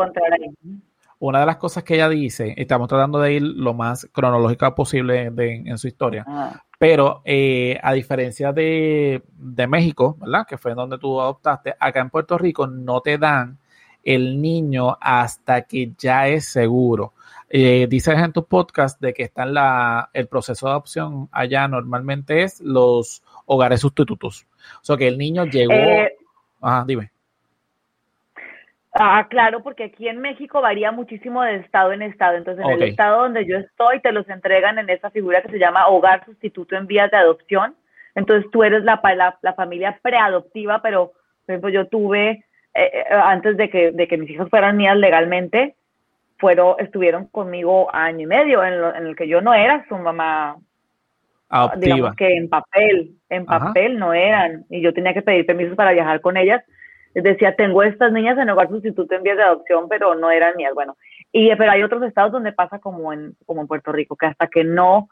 una 1.18 1.40
de 1.40 1.46
las 1.46 1.56
cosas 1.56 1.82
que 1.82 1.94
ella 1.94 2.10
dice, 2.10 2.52
estamos 2.58 2.88
tratando 2.88 3.18
de 3.18 3.32
ir 3.32 3.42
lo 3.42 3.72
más 3.72 4.06
cronológica 4.12 4.74
posible 4.74 5.32
en 5.34 5.78
su 5.78 5.88
historia, 5.88 6.24
ah. 6.28 6.62
Pero 6.82 7.22
eh, 7.24 7.78
a 7.80 7.92
diferencia 7.92 8.52
de, 8.52 9.22
México, 9.68 10.16
¿verdad? 10.18 10.44
Que 10.44 10.58
fue 10.58 10.74
donde 10.74 10.98
tú 10.98 11.20
adoptaste, 11.20 11.76
acá 11.78 12.00
en 12.00 12.10
Puerto 12.10 12.36
Rico 12.36 12.66
no 12.66 13.00
te 13.00 13.18
dan 13.18 13.56
el 14.02 14.42
niño 14.42 14.98
hasta 15.00 15.62
que 15.62 15.92
ya 15.96 16.26
es 16.26 16.46
seguro. 16.46 17.12
Eh, 17.48 17.86
dices 17.88 18.18
en 18.18 18.32
tu 18.32 18.46
podcast 18.46 19.00
de 19.00 19.14
que 19.14 19.22
está 19.22 19.44
en 19.44 19.54
la, 19.54 20.10
el 20.12 20.26
proceso 20.26 20.66
de 20.66 20.72
adopción 20.72 21.28
allá 21.30 21.68
normalmente 21.68 22.42
es 22.42 22.60
los 22.60 23.22
hogares 23.46 23.78
sustitutos. 23.78 24.48
O 24.80 24.84
sea 24.84 24.96
que 24.96 25.06
el 25.06 25.18
niño 25.18 25.44
llegó. 25.44 25.74
Eh, 25.74 26.16
ajá, 26.62 26.84
dime. 26.86 27.10
Ah, 28.94 29.26
claro, 29.30 29.62
porque 29.62 29.84
aquí 29.84 30.06
en 30.06 30.20
México 30.20 30.60
varía 30.60 30.92
muchísimo 30.92 31.42
de 31.42 31.56
estado 31.56 31.92
en 31.92 32.02
estado. 32.02 32.36
Entonces, 32.36 32.62
en 32.64 32.72
el 32.72 32.82
estado 32.82 33.22
donde 33.22 33.46
yo 33.46 33.56
estoy, 33.56 34.00
te 34.00 34.12
los 34.12 34.28
entregan 34.28 34.78
en 34.78 34.90
esa 34.90 35.10
figura 35.10 35.40
que 35.40 35.48
se 35.48 35.58
llama 35.58 35.88
hogar 35.88 36.24
sustituto 36.26 36.76
en 36.76 36.86
vías 36.86 37.10
de 37.10 37.16
adopción. 37.16 37.74
Entonces, 38.14 38.50
tú 38.50 38.62
eres 38.62 38.84
la, 38.84 39.00
la, 39.40 39.54
familia 39.54 39.98
preadoptiva, 40.02 40.82
pero, 40.82 41.12
por 41.46 41.54
ejemplo, 41.54 41.70
yo 41.70 41.88
tuve, 41.88 42.30
eh, 42.30 42.44
eh, 42.74 43.04
antes 43.10 43.56
de 43.56 43.70
que, 43.70 43.92
de 43.92 44.06
que 44.06 44.18
mis 44.18 44.28
hijos 44.28 44.50
fueran 44.50 44.76
mías 44.76 44.98
legalmente, 44.98 45.74
fueron, 46.36 46.74
estuvieron 46.78 47.28
conmigo 47.28 47.88
año 47.94 48.20
y 48.20 48.26
medio, 48.26 48.62
en, 48.62 48.74
en 48.74 49.06
el 49.06 49.16
que 49.16 49.26
yo 49.26 49.40
no 49.40 49.54
era 49.54 49.86
su 49.88 49.96
mamá 49.96 50.58
Adoptiva. 51.54 51.94
digamos 51.94 52.16
que 52.16 52.36
en 52.36 52.48
papel, 52.48 53.16
en 53.28 53.46
papel 53.46 53.98
no 53.98 54.12
eran, 54.12 54.64
y 54.70 54.80
yo 54.80 54.92
tenía 54.92 55.14
que 55.14 55.22
pedir 55.22 55.46
permisos 55.46 55.76
para 55.76 55.92
viajar 55.92 56.20
con 56.20 56.36
ellas 56.36 56.62
decía, 57.20 57.54
tengo 57.56 57.82
estas 57.82 58.12
niñas 58.12 58.38
en 58.38 58.48
hogar 58.48 58.68
sustituto 58.68 59.14
en 59.14 59.22
vías 59.22 59.36
de 59.36 59.42
adopción, 59.42 59.88
pero 59.88 60.14
no 60.14 60.30
eran 60.30 60.56
mías. 60.56 60.72
Bueno, 60.74 60.96
y, 61.30 61.54
pero 61.56 61.72
hay 61.72 61.82
otros 61.82 62.02
estados 62.04 62.32
donde 62.32 62.52
pasa 62.52 62.78
como 62.78 63.12
en, 63.12 63.36
como 63.44 63.60
en 63.60 63.66
Puerto 63.66 63.92
Rico, 63.92 64.16
que 64.16 64.26
hasta 64.26 64.46
que 64.46 64.64
no 64.64 65.08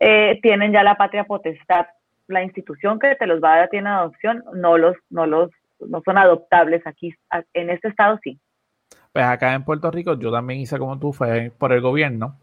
eh, 0.00 0.38
tienen 0.42 0.72
ya 0.72 0.82
la 0.82 0.96
patria 0.96 1.24
potestad, 1.24 1.86
la 2.28 2.42
institución 2.42 2.98
que 2.98 3.14
te 3.16 3.26
los 3.26 3.42
va 3.42 3.54
a 3.54 3.58
dar 3.58 3.68
tiene 3.68 3.90
adopción, 3.90 4.42
no 4.54 4.78
los, 4.78 4.96
no 5.10 5.26
los, 5.26 5.50
no 5.80 6.00
son 6.04 6.16
adoptables 6.16 6.86
aquí, 6.86 7.14
en 7.52 7.70
este 7.70 7.88
estado 7.88 8.18
sí. 8.22 8.38
Pues 9.12 9.24
acá 9.26 9.52
en 9.52 9.64
Puerto 9.64 9.90
Rico 9.90 10.18
yo 10.18 10.32
también 10.32 10.60
hice 10.60 10.78
como 10.78 10.98
tú, 10.98 11.12
fue 11.12 11.52
por 11.58 11.72
el 11.72 11.82
gobierno. 11.82 12.38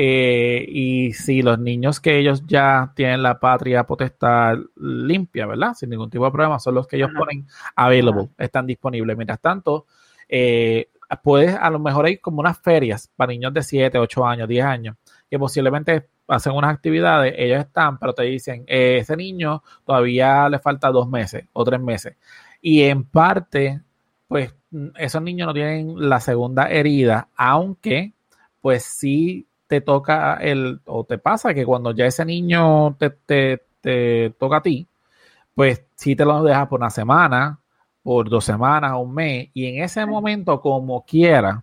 Eh, 0.00 0.64
y 0.68 1.12
si 1.12 1.42
los 1.42 1.58
niños 1.58 1.98
que 1.98 2.20
ellos 2.20 2.46
ya 2.46 2.92
tienen 2.94 3.20
la 3.20 3.40
patria 3.40 3.82
potestad 3.82 4.56
limpia, 4.76 5.44
¿verdad? 5.44 5.74
Sin 5.74 5.90
ningún 5.90 6.08
tipo 6.08 6.24
de 6.24 6.30
problema, 6.30 6.60
son 6.60 6.76
los 6.76 6.86
que 6.86 6.94
ellos 6.94 7.10
ponen 7.18 7.48
available, 7.74 8.28
están 8.38 8.64
disponibles. 8.64 9.16
Mientras 9.16 9.40
tanto, 9.40 9.86
eh, 10.28 10.88
puedes, 11.20 11.56
a 11.56 11.68
lo 11.68 11.80
mejor 11.80 12.06
hay 12.06 12.18
como 12.18 12.38
unas 12.38 12.60
ferias 12.60 13.10
para 13.16 13.32
niños 13.32 13.52
de 13.52 13.60
7, 13.60 13.98
8 13.98 14.24
años, 14.24 14.46
10 14.46 14.64
años, 14.64 14.96
que 15.28 15.36
posiblemente 15.36 16.08
hacen 16.28 16.52
unas 16.52 16.72
actividades, 16.72 17.34
ellos 17.36 17.58
están, 17.58 17.98
pero 17.98 18.12
te 18.12 18.22
dicen, 18.22 18.62
eh, 18.68 18.98
ese 19.00 19.16
niño 19.16 19.64
todavía 19.84 20.48
le 20.48 20.60
falta 20.60 20.92
dos 20.92 21.08
meses 21.08 21.46
o 21.52 21.64
tres 21.64 21.80
meses. 21.80 22.16
Y 22.60 22.82
en 22.82 23.02
parte, 23.02 23.82
pues 24.28 24.54
esos 24.96 25.22
niños 25.22 25.48
no 25.48 25.54
tienen 25.54 26.08
la 26.08 26.20
segunda 26.20 26.68
herida, 26.70 27.30
aunque 27.34 28.12
pues 28.60 28.84
sí 28.84 29.47
te 29.68 29.82
toca 29.82 30.34
el, 30.36 30.80
o 30.86 31.04
te 31.04 31.18
pasa 31.18 31.54
que 31.54 31.64
cuando 31.64 31.92
ya 31.92 32.06
ese 32.06 32.24
niño 32.24 32.96
te, 32.96 33.10
te, 33.10 34.30
toca 34.38 34.56
a 34.56 34.62
ti, 34.62 34.88
pues 35.54 35.84
si 35.94 36.16
te 36.16 36.24
lo 36.24 36.42
dejas 36.42 36.66
por 36.68 36.80
una 36.80 36.90
semana, 36.90 37.60
por 38.02 38.28
dos 38.28 38.44
semanas, 38.44 38.94
un 38.96 39.14
mes, 39.14 39.50
y 39.54 39.66
en 39.66 39.84
ese 39.84 40.04
momento, 40.06 40.60
como 40.60 41.04
quiera, 41.04 41.62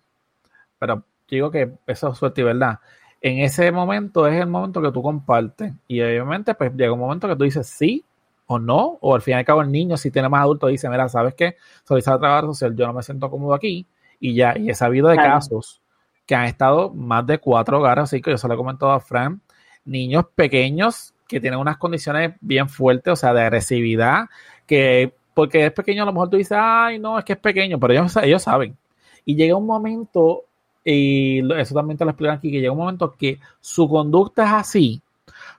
pero 0.78 1.04
digo 1.28 1.50
que 1.50 1.72
eso 1.86 2.12
es 2.12 2.18
suerte 2.18 2.42
y 2.42 2.44
verdad, 2.44 2.78
en 3.20 3.40
ese 3.40 3.72
momento 3.72 4.26
es 4.28 4.40
el 4.40 4.46
momento 4.46 4.80
que 4.80 4.92
tú 4.92 5.02
compartes. 5.02 5.72
Y 5.88 6.00
obviamente, 6.00 6.54
pues 6.54 6.72
llega 6.74 6.92
un 6.92 7.00
momento 7.00 7.26
que 7.26 7.34
tú 7.34 7.44
dices 7.44 7.66
sí 7.66 8.04
o 8.46 8.58
no, 8.58 8.98
o 9.00 9.14
al 9.14 9.22
fin 9.22 9.32
y 9.32 9.38
al 9.38 9.44
cabo 9.44 9.62
el 9.62 9.72
niño, 9.72 9.96
si 9.96 10.12
tiene 10.12 10.28
más 10.28 10.42
adultos, 10.42 10.70
dice, 10.70 10.88
mira, 10.88 11.08
¿sabes 11.08 11.34
qué? 11.34 11.56
Solicita 11.82 12.18
trabajo 12.18 12.48
social, 12.48 12.76
yo 12.76 12.86
no 12.86 12.92
me 12.92 13.02
siento 13.02 13.28
cómodo 13.28 13.54
aquí, 13.54 13.86
y 14.20 14.34
ya, 14.34 14.56
y 14.56 14.70
he 14.70 14.74
sabido 14.74 15.08
de 15.08 15.16
casos 15.16 15.82
que 16.26 16.34
han 16.34 16.46
estado 16.46 16.92
más 16.92 17.26
de 17.26 17.38
cuatro 17.38 17.78
hogares, 17.78 18.04
así 18.04 18.20
que 18.20 18.32
yo 18.32 18.38
se 18.38 18.48
lo 18.48 18.54
he 18.54 18.56
comentado 18.56 18.92
a 18.92 19.00
Fran, 19.00 19.40
niños 19.84 20.24
pequeños 20.34 21.14
que 21.28 21.40
tienen 21.40 21.58
unas 21.58 21.76
condiciones 21.76 22.34
bien 22.40 22.68
fuertes, 22.68 23.12
o 23.12 23.16
sea, 23.16 23.32
de 23.32 23.42
agresividad, 23.42 24.26
que 24.66 25.12
porque 25.34 25.66
es 25.66 25.72
pequeño, 25.72 26.02
a 26.02 26.06
lo 26.06 26.12
mejor 26.12 26.30
tú 26.30 26.36
dices, 26.36 26.56
ay, 26.58 26.98
no, 26.98 27.18
es 27.18 27.24
que 27.24 27.34
es 27.34 27.38
pequeño, 27.38 27.78
pero 27.78 27.92
ellos, 27.92 28.16
ellos 28.22 28.42
saben. 28.42 28.76
Y 29.24 29.36
llega 29.36 29.54
un 29.54 29.66
momento, 29.66 30.44
y 30.84 31.40
eso 31.54 31.74
también 31.74 31.98
te 31.98 32.04
lo 32.04 32.10
explican 32.10 32.38
aquí, 32.38 32.50
que 32.50 32.60
llega 32.60 32.72
un 32.72 32.78
momento 32.78 33.12
que 33.12 33.38
su 33.60 33.88
conducta 33.88 34.44
es 34.44 34.52
así, 34.52 35.02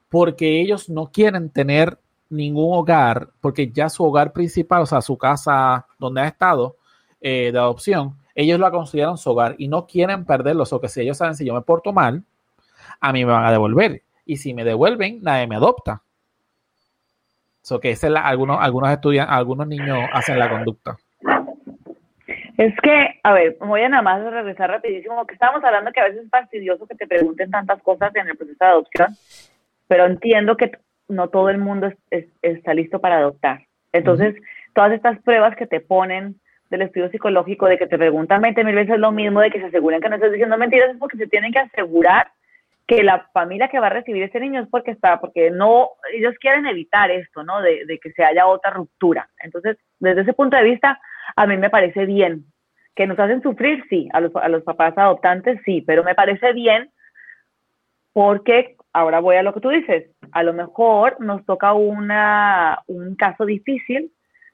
porque 0.10 0.62
ellos 0.62 0.90
no 0.90 1.12
quieren 1.12 1.50
tener 1.50 2.00
ningún 2.30 2.76
hogar, 2.76 3.30
porque 3.40 3.70
ya 3.70 3.90
su 3.90 4.04
hogar 4.04 4.34
principal, 4.34 4.82
o 4.82 4.86
sea, 4.86 5.02
su 5.02 5.18
casa 5.18 5.86
donde 6.00 6.22
ha 6.22 6.28
estado 6.28 6.78
eh, 7.22 7.52
de 7.52 7.60
adopción, 7.60 8.16
ellos 8.38 8.60
la 8.60 8.70
consideran 8.70 9.18
su 9.18 9.32
hogar 9.32 9.56
y 9.58 9.68
no 9.68 9.88
quieren 9.88 10.24
perderlo. 10.24 10.64
O 10.70 10.80
que 10.80 10.88
si 10.90 11.02
ellos 11.02 11.18
saben 11.18 11.34
si 11.34 11.44
yo 11.44 11.56
me 11.56 11.62
porto 11.62 11.92
mal, 11.92 12.24
a 13.02 13.12
mí 13.12 13.26
me 13.26 13.32
van 13.32 13.44
a 13.44 13.52
devolver. 13.52 14.04
Y 14.26 14.38
si 14.38 14.54
me 14.54 14.64
devuelven, 14.64 15.24
nadie 15.24 15.48
me 15.48 15.56
adopta. 15.56 16.04
So 17.64 17.80
que 17.80 17.90
ese 17.90 18.08
algunos, 18.16 18.60
algunos 18.62 18.92
estudiantes, 18.92 19.36
algunos 19.36 19.68
niños 19.68 19.98
hacen 20.14 20.38
la 20.38 20.50
conducta. 20.52 20.98
Es 22.58 22.76
que, 22.82 23.20
a 23.24 23.34
ver, 23.34 23.58
voy 23.60 23.82
a 23.82 23.90
nada 23.90 24.04
más 24.04 24.24
regresar 24.24 24.70
rapidísimo, 24.70 25.26
que 25.26 25.34
estábamos 25.34 25.64
hablando 25.64 25.92
que 25.92 26.00
a 26.00 26.06
veces 26.06 26.24
es 26.24 26.30
fastidioso 26.30 26.86
que 26.86 26.96
te 26.96 27.08
pregunten 27.08 27.50
tantas 27.50 27.82
cosas 27.82 28.16
en 28.16 28.30
el 28.30 28.38
proceso 28.38 28.64
de 28.64 28.70
adopción, 28.70 29.18
pero 29.88 30.06
entiendo 30.06 30.58
que 30.58 30.78
no 31.08 31.30
todo 31.30 31.50
el 31.50 31.58
mundo 31.58 31.92
está 32.12 32.74
listo 32.76 33.00
para 33.00 33.18
adoptar. 33.18 33.66
Entonces, 33.94 34.36
todas 34.74 34.92
estas 34.92 35.20
pruebas 35.24 35.56
que 35.56 35.66
te 35.66 35.80
ponen 35.80 36.40
del 36.70 36.84
estudio 36.84 37.10
psicológico, 37.10 37.68
de 37.68 37.78
que 37.78 37.88
te 37.88 37.98
preguntan 37.98 38.42
20 38.42 38.64
mil 38.64 38.76
veces 38.76 39.00
lo 39.00 39.12
mismo, 39.12 39.42
de 39.42 39.52
que 39.52 39.60
se 39.60 39.68
aseguren 39.68 40.02
que 40.02 40.10
no 40.10 40.16
estás 40.16 40.32
diciendo 40.32 40.58
mentiras, 40.58 40.92
es 40.92 40.98
porque 40.98 41.18
se 41.18 41.28
tienen 41.28 41.52
que 41.52 41.60
asegurar 41.60 42.32
que 42.88 43.04
la 43.04 43.28
familia 43.34 43.68
que 43.68 43.80
va 43.80 43.88
a 43.88 43.92
recibir 43.92 44.24
este 44.24 44.40
niño 44.40 44.62
es 44.62 44.70
porque 44.70 44.92
está, 44.92 45.20
porque 45.20 45.52
no, 45.52 45.90
ellos 46.14 46.36
quieren 46.40 46.66
evitar 46.66 47.12
esto, 47.12 47.44
¿no? 47.44 47.62
De, 47.62 47.86
de 47.86 48.00
que 48.00 48.12
se 48.14 48.24
haya 48.24 48.48
otra 48.48 48.72
ruptura. 48.72 49.30
Entonces, 49.40 49.78
desde 50.00 50.22
ese 50.22 50.34
punto 50.34 50.56
de 50.56 50.64
vista, 50.64 51.00
a 51.36 51.46
mí 51.46 51.58
me 51.58 51.70
parece 51.70 52.06
bien. 52.06 52.46
Que 52.96 53.06
nos 53.06 53.20
hacen 53.20 53.42
sufrir, 53.42 53.84
sí, 53.90 54.10
a 54.14 54.22
los, 54.22 54.36
a 54.36 54.48
los 54.48 54.64
papás 54.64 54.98
adoptantes, 54.98 55.60
sí, 55.66 55.84
pero 55.86 56.04
me 56.04 56.16
parece 56.16 56.54
bien 56.54 56.90
porque 58.14 58.78
ahora 58.94 59.20
voy 59.20 59.36
a 59.36 59.44
lo 59.44 59.54
que 59.54 59.60
tú 59.60 59.70
dices, 59.70 60.10
a 60.32 60.42
lo 60.42 60.52
mejor 60.52 61.22
nos 61.22 61.46
toca 61.46 61.74
una, 61.74 62.80
un 62.88 63.16
caso 63.16 63.46
difícil 63.46 64.12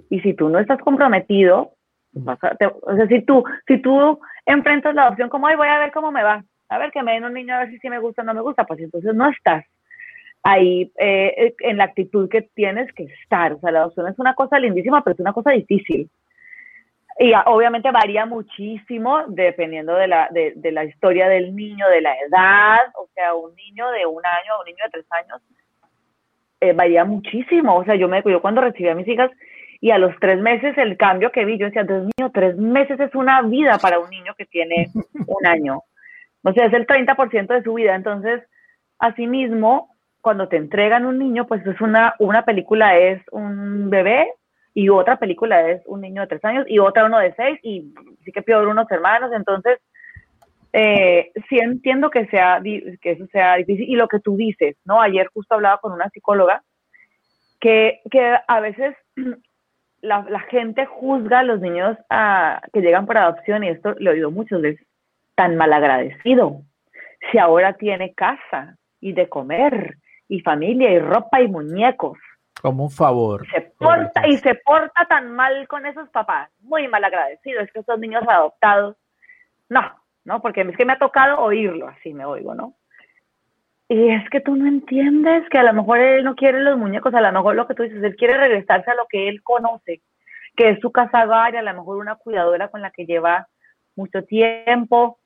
y 0.09 0.19
si 0.19 0.33
tú 0.33 0.49
no 0.49 0.59
estás 0.59 0.79
comprometido, 0.79 1.71
o 2.15 2.95
sea, 2.95 3.07
si 3.07 3.21
tú, 3.21 3.43
si 3.67 3.81
tú 3.81 4.19
enfrentas 4.45 4.93
la 4.93 5.03
adopción 5.03 5.29
como, 5.29 5.47
ay, 5.47 5.55
voy 5.55 5.67
a 5.67 5.79
ver 5.79 5.91
cómo 5.91 6.11
me 6.11 6.23
va, 6.23 6.43
a 6.69 6.77
ver 6.77 6.91
que 6.91 7.03
me 7.03 7.13
den 7.13 7.25
un 7.25 7.33
niño 7.33 7.55
a 7.55 7.59
ver 7.59 7.69
si 7.69 7.79
sí 7.79 7.89
me 7.89 7.99
gusta 7.99 8.21
o 8.21 8.25
no 8.25 8.33
me 8.33 8.41
gusta, 8.41 8.65
pues 8.65 8.79
entonces 8.79 9.13
no 9.13 9.29
estás 9.29 9.65
ahí 10.43 10.91
eh, 10.99 11.55
en 11.59 11.77
la 11.77 11.85
actitud 11.85 12.29
que 12.29 12.41
tienes 12.41 12.91
que 12.93 13.03
estar. 13.03 13.53
O 13.53 13.59
sea, 13.59 13.71
la 13.71 13.79
adopción 13.79 14.07
es 14.07 14.19
una 14.19 14.35
cosa 14.35 14.59
lindísima, 14.59 15.03
pero 15.03 15.13
es 15.13 15.19
una 15.19 15.33
cosa 15.33 15.51
difícil. 15.51 16.09
Y 17.19 17.31
obviamente 17.45 17.91
varía 17.91 18.25
muchísimo 18.25 19.23
dependiendo 19.27 19.95
de 19.95 20.07
la, 20.07 20.27
de, 20.31 20.53
de, 20.55 20.71
la 20.71 20.83
historia 20.83 21.29
del 21.29 21.55
niño, 21.55 21.87
de 21.87 22.01
la 22.01 22.15
edad, 22.27 22.79
o 22.95 23.07
sea, 23.13 23.35
un 23.35 23.55
niño 23.55 23.89
de 23.91 24.05
un 24.05 24.25
año, 24.25 24.59
un 24.59 24.65
niño 24.65 24.83
de 24.85 24.91
tres 24.91 25.05
años, 25.11 25.41
eh, 26.59 26.73
varía 26.73 27.05
muchísimo. 27.05 27.75
O 27.77 27.85
sea, 27.85 27.95
yo, 27.95 28.07
me, 28.07 28.23
yo 28.25 28.41
cuando 28.41 28.61
recibí 28.61 28.89
a 28.89 28.95
mis 28.95 29.07
hijas 29.07 29.29
y 29.83 29.91
a 29.91 29.97
los 29.97 30.17
tres 30.21 30.39
meses 30.39 30.77
el 30.77 30.95
cambio 30.95 31.33
que 31.33 31.43
vi, 31.43 31.57
yo 31.57 31.65
decía, 31.65 31.83
Dios 31.83 32.05
mío, 32.17 32.31
tres 32.33 32.55
meses 32.55 32.97
es 33.01 33.13
una 33.15 33.41
vida 33.41 33.77
para 33.79 33.99
un 33.99 34.09
niño 34.09 34.33
que 34.37 34.45
tiene 34.45 34.87
un 35.27 35.45
año. 35.45 35.81
O 36.41 36.53
sea, 36.53 36.67
es 36.67 36.73
el 36.73 36.87
30% 36.87 37.47
de 37.47 37.63
su 37.63 37.73
vida. 37.73 37.93
Entonces, 37.93 38.41
asimismo, 38.97 39.89
cuando 40.21 40.47
te 40.47 40.55
entregan 40.55 41.05
un 41.05 41.19
niño, 41.19 41.47
pues 41.47 41.67
es 41.67 41.81
una, 41.81 42.15
una 42.19 42.45
película 42.45 42.97
es 42.97 43.21
un 43.33 43.89
bebé 43.89 44.31
y 44.73 44.87
otra 44.87 45.17
película 45.17 45.69
es 45.69 45.81
un 45.85 45.99
niño 45.99 46.21
de 46.21 46.27
tres 46.27 46.45
años 46.45 46.65
y 46.69 46.79
otra 46.79 47.03
uno 47.03 47.19
de 47.19 47.33
seis 47.35 47.59
y 47.61 47.93
sí 48.23 48.31
que 48.31 48.41
peor 48.41 48.69
unos 48.69 48.89
hermanos, 48.89 49.31
entonces 49.35 49.79
eh, 50.71 51.33
sí 51.49 51.59
entiendo 51.59 52.09
que 52.09 52.25
sea 52.27 52.61
que 52.63 53.11
eso 53.11 53.27
sea 53.33 53.57
difícil 53.57 53.89
y 53.89 53.97
lo 53.97 54.07
que 54.07 54.21
tú 54.21 54.37
dices, 54.37 54.77
¿no? 54.85 55.01
Ayer 55.01 55.27
justo 55.33 55.55
hablaba 55.55 55.79
con 55.79 55.91
una 55.91 56.09
psicóloga 56.09 56.63
que, 57.59 57.99
que 58.09 58.37
a 58.47 58.59
veces 58.61 58.95
la, 60.03 60.25
la, 60.29 60.39
gente 60.41 60.85
juzga 60.85 61.39
a 61.39 61.43
los 61.43 61.59
niños 61.59 61.97
a, 62.09 62.61
que 62.71 62.81
llegan 62.81 63.05
por 63.05 63.17
adopción 63.17 63.63
y 63.63 63.69
esto 63.69 63.95
lo 63.97 64.11
he 64.11 64.13
oído 64.15 64.31
muchas 64.31 64.61
veces, 64.61 64.85
tan 65.35 65.55
malagradecido. 65.55 66.61
Si 67.31 67.37
ahora 67.39 67.73
tiene 67.73 68.13
casa 68.13 68.77
y 68.99 69.13
de 69.13 69.29
comer 69.29 69.97
y 70.27 70.41
familia 70.41 70.91
y 70.91 70.99
ropa 70.99 71.41
y 71.41 71.47
muñecos 71.47 72.17
como 72.63 72.83
un 72.83 72.91
favor. 72.91 73.45
Se 73.49 73.59
porta, 73.77 74.25
y 74.25 74.37
se 74.37 74.55
porta 74.55 75.05
tan 75.09 75.35
mal 75.35 75.67
con 75.67 75.85
esos 75.85 76.07
papás, 76.09 76.49
muy 76.61 76.87
mal 76.87 77.03
agradecido, 77.03 77.59
es 77.59 77.69
que 77.73 77.79
esos 77.79 77.99
niños 77.99 78.23
adoptados, 78.25 78.95
no, 79.67 79.81
¿no? 80.23 80.41
Porque 80.41 80.61
es 80.61 80.77
que 80.77 80.85
me 80.85 80.93
ha 80.93 80.97
tocado 80.97 81.41
oírlo, 81.41 81.89
así 81.89 82.13
me 82.13 82.23
oigo, 82.23 82.55
¿no? 82.55 82.73
Y 83.93 84.09
es 84.09 84.27
que 84.31 84.41
tú 84.41 84.55
no 84.55 84.65
entiendes 84.65 85.47
que 85.51 85.59
a 85.59 85.63
lo 85.63 85.71
mejor 85.71 85.99
él 85.99 86.23
no 86.23 86.33
quiere 86.33 86.59
los 86.61 86.79
muñecos, 86.79 87.13
a 87.13 87.21
lo 87.21 87.31
mejor 87.31 87.55
lo 87.55 87.67
que 87.67 87.75
tú 87.75 87.83
dices, 87.83 88.01
él 88.01 88.15
quiere 88.15 88.37
regresarse 88.37 88.89
a 88.89 88.95
lo 88.95 89.05
que 89.07 89.29
él 89.29 89.43
conoce, 89.43 90.01
que 90.55 90.69
es 90.69 90.79
su 90.79 90.91
casa 90.91 91.25
hogar, 91.25 91.55
a 91.55 91.61
lo 91.61 91.73
mejor 91.75 91.97
una 91.97 92.15
cuidadora 92.15 92.69
con 92.69 92.81
la 92.81 92.89
que 92.89 93.05
lleva 93.05 93.47
mucho 93.95 94.23
tiempo. 94.23 95.19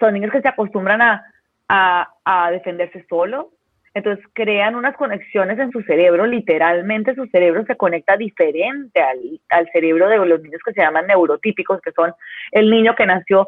Son 0.00 0.14
niños 0.14 0.32
que 0.32 0.42
se 0.42 0.48
acostumbran 0.48 1.00
a, 1.00 1.26
a, 1.68 2.08
a 2.24 2.50
defenderse 2.50 3.06
solos, 3.08 3.46
entonces 3.94 4.24
crean 4.32 4.74
unas 4.74 4.96
conexiones 4.96 5.56
en 5.56 5.70
su 5.70 5.80
cerebro, 5.82 6.26
literalmente 6.26 7.14
su 7.14 7.26
cerebro 7.26 7.64
se 7.66 7.76
conecta 7.76 8.16
diferente 8.16 9.00
al, 9.00 9.70
cerebro 9.72 10.08
de 10.08 10.26
los 10.26 10.42
niños 10.42 10.60
que 10.64 10.72
se 10.72 10.80
llaman 10.80 11.06
neurotípicos, 11.06 11.80
que 11.82 11.92
son 11.92 12.12
el 12.50 12.68
niño 12.68 12.96
que 12.96 13.06
nació, 13.06 13.46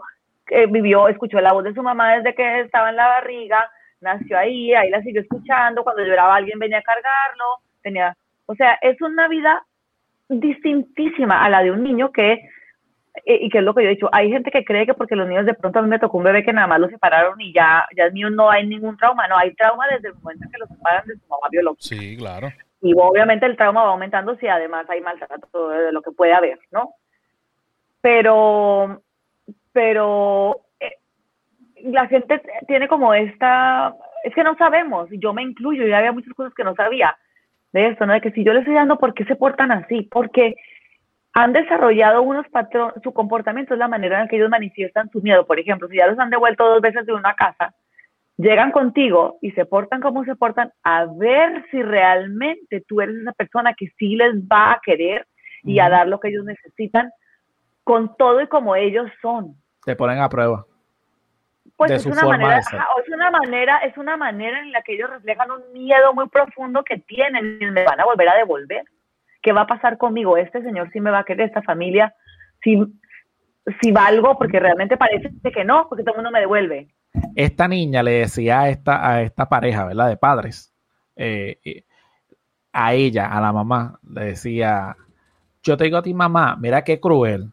vivió, 0.71 1.09
escuchó 1.09 1.41
la 1.41 1.53
voz 1.53 1.65
de 1.65 1.75
su 1.75 1.83
mamá 1.83 2.19
desde 2.19 2.37
que 2.37 2.61
estaba 2.61 2.91
en 2.91 2.97
la 2.97 3.09
barriga, 3.09 3.69
nació 4.01 4.39
ahí, 4.39 4.75
ahí 4.75 4.91
la 4.91 5.03
siguió 5.03 5.21
escuchando, 5.21 5.83
cuando 5.83 6.05
lloraba 6.05 6.37
alguien 6.37 6.59
venía 6.59 6.79
a 6.79 6.83
cargarlo, 6.83 7.45
tenía, 7.83 8.17
o 8.47 8.55
sea, 8.55 8.79
es 8.83 9.01
una 9.01 9.29
vida 9.29 9.65
distintísima 10.29 11.45
a 11.45 11.49
la 11.49 11.63
de 11.63 11.71
un 11.71 11.83
niño 11.83 12.13
que 12.13 12.49
y 13.25 13.49
que 13.49 13.59
es 13.59 13.65
lo 13.65 13.75
que 13.75 13.83
yo 13.83 13.89
he 13.89 13.95
dicho, 13.95 14.09
hay 14.13 14.31
gente 14.31 14.51
que 14.51 14.65
cree 14.65 14.87
que 14.87 14.95
porque 14.95 15.17
los 15.17 15.29
niños 15.29 15.47
de 15.47 15.55
pronto 15.55 15.79
a 15.79 15.83
mí 15.83 15.89
me 15.89 15.99
tocó 15.99 16.19
un 16.19 16.25
bebé 16.25 16.45
que 16.45 16.53
nada 16.53 16.67
más 16.67 16.81
lo 16.81 16.89
separaron 16.89 17.41
y 17.41 17.53
ya, 17.53 17.87
ya 17.97 18.05
es 18.05 18.13
mío, 18.13 18.31
no 18.31 18.51
hay 18.51 18.67
ningún 18.67 18.97
trauma, 18.97 19.27
no, 19.27 19.37
hay 19.37 19.55
trauma 19.55 19.87
desde 19.89 20.09
el 20.09 20.15
momento 20.15 20.45
en 20.45 20.51
que 20.51 20.59
lo 20.59 20.67
separan 20.67 21.07
de 21.07 21.15
su 21.15 21.27
mamá 21.27 21.49
biológica. 21.51 21.83
Sí, 21.83 22.17
claro. 22.17 22.49
Y 22.81 22.95
obviamente 22.97 23.47
el 23.47 23.57
trauma 23.57 23.83
va 23.83 23.91
aumentando 23.91 24.37
si 24.37 24.47
además 24.47 24.89
hay 24.89 25.01
maltrato 25.01 25.69
de 25.69 25.93
lo 25.93 26.01
que 26.01 26.13
puede 26.13 26.33
haber, 26.33 26.59
¿no? 26.71 26.95
Pero, 28.01 29.03
pero 29.73 30.57
eh, 30.57 30.68
la 31.85 32.07
gente 32.07 32.41
tiene 32.67 32.89
como 32.89 33.15
esta, 33.15 33.95
es 34.25 34.35
que 34.35 34.45
no 34.45 34.57
sabemos, 34.57 35.09
yo 35.13 35.33
me 35.33 35.43
incluyo, 35.43 35.87
y 35.87 35.93
había 35.93 36.13
muchas 36.13 36.35
cosas 36.35 36.55
que 36.55 36.65
no 36.65 36.75
sabía 36.75 37.17
de 37.73 37.89
esto, 37.89 38.07
¿no? 38.07 38.15
De 38.15 38.21
que 38.21 38.33
si 38.33 38.45
yo 38.45 38.53
le 38.53 38.61
estoy 38.61 38.75
dando, 38.75 38.99
¿por 38.99 39.15
qué 39.15 39.25
se 39.25 39.37
portan 39.37 39.73
así? 39.73 40.09
Porque 40.11 40.57
han 41.35 41.53
desarrollado 41.53 42.23
unos 42.23 42.49
patrones, 42.49 42.95
su 43.03 43.13
comportamiento 43.13 43.75
es 43.75 43.79
la 43.79 43.89
manera 43.89 44.21
en 44.21 44.29
que 44.29 44.37
ellos 44.37 44.51
manifiestan 44.51 45.11
su 45.11 45.21
miedo. 45.21 45.47
Por 45.47 45.61
ejemplo, 45.61 45.89
si 45.89 45.97
ya 45.97 46.07
los 46.07 46.19
han 46.19 46.31
devuelto 46.31 46.69
dos 46.69 46.81
veces 46.81 47.07
de 47.07 47.13
una 47.13 47.35
casa, 47.35 47.75
llegan 48.37 48.73
contigo 48.73 49.39
y 49.43 49.51
se 49.53 49.67
portan 49.67 50.01
como 50.01 50.25
se 50.25 50.37
portan, 50.37 50.73
a 50.83 51.07
ver 51.07 51.65
si 51.71 51.83
realmente 51.83 52.83
tú 52.87 53.01
eres 53.01 53.17
esa 53.17 53.33
persona 53.33 53.75
que 53.75 53.89
sí 53.99 54.17
les 54.17 54.35
va 54.43 54.73
a 54.73 54.81
querer 54.83 55.27
y 55.65 55.81
a 55.81 55.89
dar 55.89 56.09
lo 56.09 56.19
que 56.19 56.29
ellos 56.29 56.45
necesitan 56.45 57.11
con 57.85 58.17
todo 58.17 58.41
y 58.41 58.47
como 58.47 58.77
ellos 58.77 59.11
son. 59.21 59.55
Te 59.85 59.97
ponen 59.97 60.19
a 60.21 60.29
prueba. 60.29 60.65
Pues 61.79 61.93
es 61.93 62.07
una, 62.07 62.25
manera, 62.25 62.59
es 62.59 63.09
una 63.09 63.31
manera, 63.31 63.79
es 63.79 63.97
una 63.97 64.17
manera 64.19 64.61
en 64.61 64.73
la 64.73 64.83
que 64.83 64.95
ellos 64.95 65.09
reflejan 65.09 65.51
un 65.51 65.73
miedo 65.73 66.13
muy 66.13 66.29
profundo 66.29 66.85
que 66.85 66.99
tienen 66.99 67.59
y 67.61 67.67
me 67.67 67.85
van 67.85 68.01
a 68.01 68.05
volver 68.05 68.29
a 68.29 68.37
devolver. 68.37 68.85
¿qué 69.43 69.53
va 69.53 69.63
a 69.63 69.67
pasar 69.67 69.99
conmigo? 69.99 70.37
Este 70.37 70.63
señor 70.63 70.91
sí 70.93 71.01
me 71.01 71.11
va 71.11 71.21
a 71.21 71.25
querer, 71.25 71.47
esta 71.47 71.63
familia, 71.63 72.15
si, 72.63 72.79
si 73.81 73.93
valgo, 73.93 74.37
porque 74.37 74.61
realmente 74.61 74.97
parece 74.97 75.31
que 75.43 75.65
no, 75.65 75.87
porque 75.89 76.05
todo 76.05 76.15
el 76.15 76.19
mundo 76.19 76.31
me 76.31 76.41
devuelve. 76.41 76.89
Esta 77.35 77.69
niña 77.69 78.03
le 78.03 78.13
decía 78.13 78.61
a 78.61 78.69
esta, 78.69 79.11
a 79.11 79.23
esta 79.23 79.49
pareja, 79.49 79.87
¿verdad? 79.87 80.09
De 80.09 80.17
padres, 80.17 80.75
eh, 81.17 81.85
a 82.73 82.95
ella, 82.95 83.27
a 83.27 83.41
la 83.41 83.53
mamá, 83.53 83.99
le 84.09 84.25
decía, 84.27 84.97
yo 85.63 85.77
te 85.77 85.85
digo 85.85 85.99
a 85.99 86.03
ti 86.03 86.15
mamá, 86.15 86.57
mira 86.61 86.85
qué 86.85 87.01
cruel. 87.01 87.53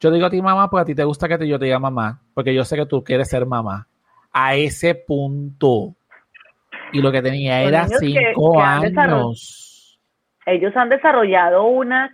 Yo 0.00 0.10
digo 0.10 0.26
a 0.26 0.30
ti 0.30 0.42
mamá 0.42 0.68
porque 0.68 0.82
a 0.82 0.84
ti 0.86 0.94
te 0.94 1.04
gusta 1.04 1.28
que 1.28 1.48
yo 1.48 1.58
te 1.58 1.66
diga 1.66 1.78
mamá, 1.78 2.20
porque 2.34 2.54
yo 2.54 2.64
sé 2.64 2.76
que 2.76 2.86
tú 2.86 3.02
quieres 3.02 3.28
ser 3.28 3.46
mamá. 3.46 3.86
a 4.32 4.56
ese 4.56 4.94
punto. 4.96 5.94
Y 6.92 7.00
lo 7.00 7.10
que 7.10 7.22
tenía 7.22 7.62
era 7.62 7.86
cinco 7.88 8.60
años. 8.60 9.98
Ellos 10.46 10.76
han 10.76 10.88
desarrollado 10.90 11.64
unas, 11.64 12.10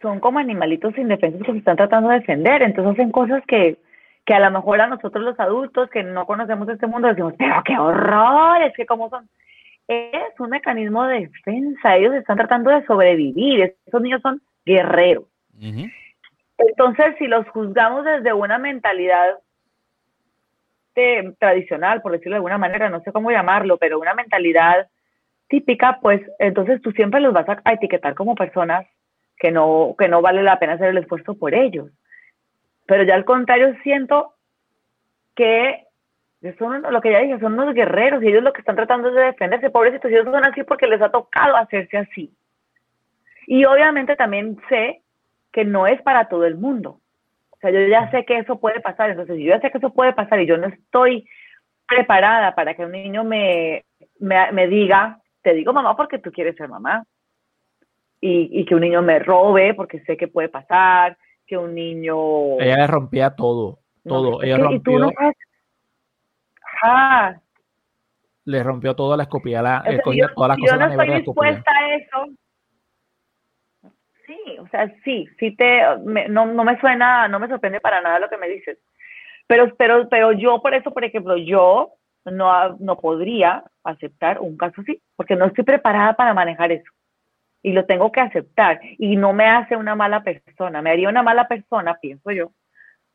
son 0.00 0.20
como 0.20 0.38
animalitos 0.38 0.96
indefensos 0.96 1.42
que 1.44 1.52
se 1.52 1.58
están 1.58 1.76
tratando 1.76 2.08
de 2.08 2.20
defender, 2.20 2.62
entonces 2.62 2.94
hacen 2.94 3.12
cosas 3.12 3.42
que, 3.46 3.76
que 4.24 4.34
a 4.34 4.40
lo 4.40 4.50
mejor 4.50 4.80
a 4.80 4.86
nosotros 4.86 5.22
los 5.22 5.38
adultos 5.38 5.90
que 5.90 6.02
no 6.02 6.24
conocemos 6.26 6.68
este 6.68 6.86
mundo 6.86 7.08
decimos, 7.08 7.34
pero 7.38 7.62
qué 7.64 7.76
horror, 7.78 8.62
es 8.62 8.72
que 8.74 8.86
como 8.86 9.10
son. 9.10 9.28
Es 9.86 10.38
un 10.38 10.50
mecanismo 10.50 11.04
de 11.06 11.28
defensa, 11.28 11.96
ellos 11.96 12.14
están 12.14 12.36
tratando 12.36 12.70
de 12.70 12.84
sobrevivir, 12.84 13.74
esos 13.86 14.02
niños 14.02 14.20
son 14.22 14.40
guerreros. 14.64 15.24
Entonces, 16.58 17.14
si 17.18 17.26
los 17.26 17.48
juzgamos 17.48 18.04
desde 18.04 18.32
una 18.32 18.58
mentalidad 18.58 19.38
tradicional, 21.38 22.02
por 22.02 22.10
decirlo 22.12 22.32
de 22.32 22.38
alguna 22.38 22.58
manera, 22.58 22.90
no 22.90 23.00
sé 23.02 23.12
cómo 23.12 23.30
llamarlo, 23.30 23.76
pero 23.76 24.00
una 24.00 24.14
mentalidad 24.14 24.88
típica, 25.48 25.98
pues 26.02 26.20
entonces 26.40 26.82
tú 26.82 26.90
siempre 26.92 27.20
los 27.20 27.32
vas 27.32 27.46
a, 27.48 27.72
etiquetar 27.72 28.14
como 28.14 28.34
personas 28.34 28.86
que 29.36 29.52
no, 29.52 29.94
que 29.96 30.08
no 30.08 30.20
vale 30.20 30.42
la 30.42 30.58
pena 30.58 30.74
hacer 30.74 30.88
el 30.88 30.98
esfuerzo 30.98 31.38
por 31.38 31.54
ellos. 31.54 31.90
Pero 32.86 33.04
ya 33.04 33.14
al 33.14 33.24
contrario, 33.24 33.76
siento 33.82 34.34
que 35.36 35.84
son 36.58 36.82
lo 36.82 37.00
que 37.00 37.12
ya 37.12 37.20
dije, 37.20 37.38
son 37.38 37.58
unos 37.58 37.74
guerreros 37.74 38.22
y 38.22 38.28
ellos 38.28 38.42
lo 38.42 38.52
que 38.52 38.60
están 38.60 38.76
tratando 38.76 39.08
es 39.08 39.14
de 39.14 39.22
defenderse. 39.22 39.70
Pobrecitos, 39.70 40.10
ellos 40.10 40.24
son 40.24 40.44
así 40.44 40.64
porque 40.64 40.86
les 40.86 41.00
ha 41.00 41.10
tocado 41.10 41.56
hacerse 41.56 41.98
así. 41.98 42.32
Y 43.46 43.64
obviamente 43.64 44.16
también 44.16 44.58
sé 44.68 45.02
que 45.52 45.64
no 45.64 45.86
es 45.86 46.00
para 46.02 46.28
todo 46.28 46.44
el 46.44 46.56
mundo. 46.56 47.00
O 47.50 47.56
sea, 47.60 47.70
yo 47.70 47.80
ya 47.88 48.10
sé 48.10 48.24
que 48.24 48.38
eso 48.38 48.60
puede 48.60 48.80
pasar, 48.80 49.10
entonces 49.10 49.36
yo 49.38 49.46
ya 49.46 49.60
sé 49.60 49.70
que 49.70 49.78
eso 49.78 49.90
puede 49.92 50.12
pasar 50.12 50.40
y 50.40 50.46
yo 50.46 50.56
no 50.56 50.68
estoy 50.68 51.28
preparada 51.86 52.54
para 52.54 52.74
que 52.74 52.84
un 52.84 52.92
niño 52.92 53.24
me, 53.24 53.84
me, 54.20 54.68
diga, 54.68 55.20
te 55.42 55.54
digo 55.54 55.72
mamá 55.72 55.96
porque 55.96 56.18
tú 56.18 56.30
quieres 56.30 56.54
ser 56.56 56.68
mamá. 56.68 57.04
Y, 58.20 58.60
y, 58.60 58.64
que 58.64 58.74
un 58.74 58.80
niño 58.80 59.00
me 59.00 59.20
robe 59.20 59.74
porque 59.74 60.00
sé 60.00 60.16
que 60.16 60.26
puede 60.26 60.48
pasar, 60.48 61.16
que 61.46 61.56
un 61.56 61.74
niño... 61.74 62.60
Ella 62.60 62.78
le 62.78 62.86
rompía 62.88 63.30
todo, 63.30 63.78
todo. 64.04 64.42
Ella 64.42 64.58
rompió... 64.58 64.98
no 64.98 65.12
Le 68.44 68.62
rompió 68.64 68.96
todo, 68.96 69.16
la 69.16 69.22
escopía, 69.22 69.62
la, 69.62 69.84
yo, 69.88 70.28
todas 70.34 70.48
las 70.48 70.58
cosas. 70.58 70.78
Yo 70.80 70.86
no 70.86 70.86
estoy 70.92 71.14
dispuesta 71.20 71.70
a 71.70 71.94
eso 71.94 72.38
o 74.58 74.68
sea, 74.68 74.92
sí, 75.04 75.28
sí 75.38 75.54
te, 75.56 75.82
no, 76.28 76.46
no 76.46 76.64
me 76.64 76.78
suena, 76.80 77.28
no 77.28 77.38
me 77.38 77.48
sorprende 77.48 77.80
para 77.80 78.00
nada 78.00 78.18
lo 78.18 78.28
que 78.28 78.36
me 78.36 78.48
dices. 78.48 78.78
Pero, 79.46 79.74
pero, 79.76 80.08
pero 80.08 80.32
yo, 80.32 80.60
por 80.62 80.74
eso, 80.74 80.92
por 80.92 81.04
ejemplo, 81.04 81.36
yo 81.36 81.92
no, 82.24 82.76
no 82.78 82.98
podría 82.98 83.64
aceptar 83.84 84.40
un 84.40 84.56
caso 84.56 84.80
así, 84.80 85.02
porque 85.16 85.36
no 85.36 85.46
estoy 85.46 85.64
preparada 85.64 86.14
para 86.14 86.34
manejar 86.34 86.72
eso. 86.72 86.90
Y 87.62 87.72
lo 87.72 87.86
tengo 87.86 88.12
que 88.12 88.20
aceptar. 88.20 88.80
Y 88.98 89.16
no 89.16 89.32
me 89.32 89.46
hace 89.46 89.76
una 89.76 89.94
mala 89.94 90.22
persona. 90.22 90.80
Me 90.80 90.90
haría 90.90 91.08
una 91.08 91.22
mala 91.22 91.48
persona, 91.48 91.98
pienso 92.00 92.30
yo. 92.30 92.52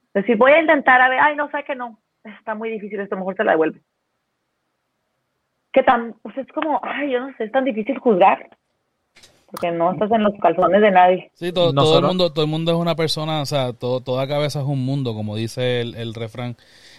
Entonces, 0.07 0.25
si 0.25 0.35
voy 0.35 0.51
a 0.51 0.61
intentar 0.61 1.01
a 1.01 1.09
ver, 1.09 1.19
ay, 1.21 1.35
no 1.35 1.49
sé 1.49 1.63
que 1.63 1.75
no, 1.75 1.99
está 2.23 2.55
muy 2.55 2.69
difícil, 2.69 2.99
esto 2.99 3.15
mejor 3.15 3.35
se 3.35 3.43
la 3.43 3.51
devuelve. 3.51 3.81
Que 5.71 5.83
tan, 5.83 6.13
pues 6.21 6.37
es 6.37 6.47
como, 6.47 6.79
ay, 6.83 7.11
yo 7.11 7.19
no 7.19 7.35
sé, 7.37 7.45
es 7.45 7.51
tan 7.51 7.63
difícil 7.63 7.97
juzgar 7.97 8.49
porque 9.53 9.69
no 9.69 9.91
estás 9.91 10.09
en 10.11 10.23
los 10.23 10.33
calzones 10.41 10.81
de 10.81 10.89
nadie. 10.89 11.31
Sí, 11.35 11.51
todo, 11.51 11.71
todo 11.73 11.99
el 11.99 12.05
mundo, 12.05 12.33
todo 12.33 12.43
el 12.43 12.49
mundo 12.49 12.71
es 12.71 12.77
una 12.77 12.95
persona, 12.95 13.39
o 13.39 13.45
sea, 13.45 13.71
todo, 13.71 14.01
toda 14.01 14.27
cabeza 14.27 14.61
es 14.61 14.65
un 14.65 14.83
mundo, 14.83 15.13
como 15.13 15.35
dice 15.35 15.81
el, 15.81 16.15
refrán. 16.15 16.57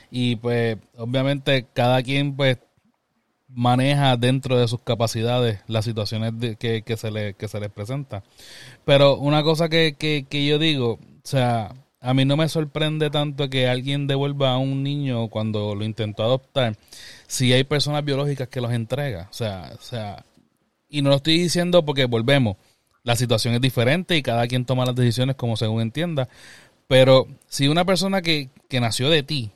Y 0.09 0.37
pues, 0.37 0.79
obviamente, 0.97 1.67
cada 1.73 2.01
quien 2.05 2.37
pues 2.37 2.61
maneja 3.49 4.17
dentro 4.17 4.57
de 4.57 4.69
sus 4.69 4.79
capacidades 4.83 5.65
las 5.67 5.85
situaciones 5.85 6.33
que, 6.57 6.83
que, 6.83 6.97
se 6.97 7.11
le, 7.11 7.35
que 7.35 7.49
se 7.49 7.59
les 7.59 7.71
presenta. 7.71 8.23
Pero 8.85 9.17
una 9.17 9.43
cosa 9.43 9.69
que, 9.69 9.97
que, 9.99 10.25
que 10.31 10.47
yo 10.47 10.61
digo, 10.61 10.93
o 10.93 10.99
sea, 11.25 11.73
a 12.01 12.15
mí 12.15 12.25
no 12.25 12.37
me 12.37 12.49
sorprende 12.49 13.11
tanto 13.11 13.51
que 13.51 13.67
alguien 13.67 14.07
devuelva 14.07 14.53
a 14.53 14.59
un 14.59 14.85
niño 14.85 15.27
cuando 15.27 15.75
lo 15.75 15.85
intentó 15.85 16.23
adoptar 16.23 16.77
si 17.27 17.53
hay 17.53 17.65
personas 17.65 18.05
biológicas 18.05 18.47
que 18.47 18.61
los 18.61 18.73
entrega. 18.73 19.27
O 19.29 19.35
sea, 19.35 19.73
o 19.75 19.83
sea, 19.83 20.25
y 20.95 21.03
no 21.03 21.11
lo 21.11 21.17
estoy 21.17 21.39
diciendo 21.39 21.85
porque 21.85 22.05
volvemos. 22.05 22.57
La 23.03 23.17
situación 23.17 23.53
es 23.55 23.61
diferente 23.61 24.17
y 24.17 24.23
cada 24.23 24.47
quien 24.47 24.65
toma 24.65 24.87
las 24.87 24.95
decisiones 24.95 25.35
como 25.35 25.57
según 25.57 25.83
entienda. 25.83 26.29
Pero 26.87 27.27
si 27.49 27.67
una 27.67 27.85
persona 27.85 28.23
que, 28.23 28.49
nació 28.81 29.11
de 29.11 29.25
ti 29.25 29.51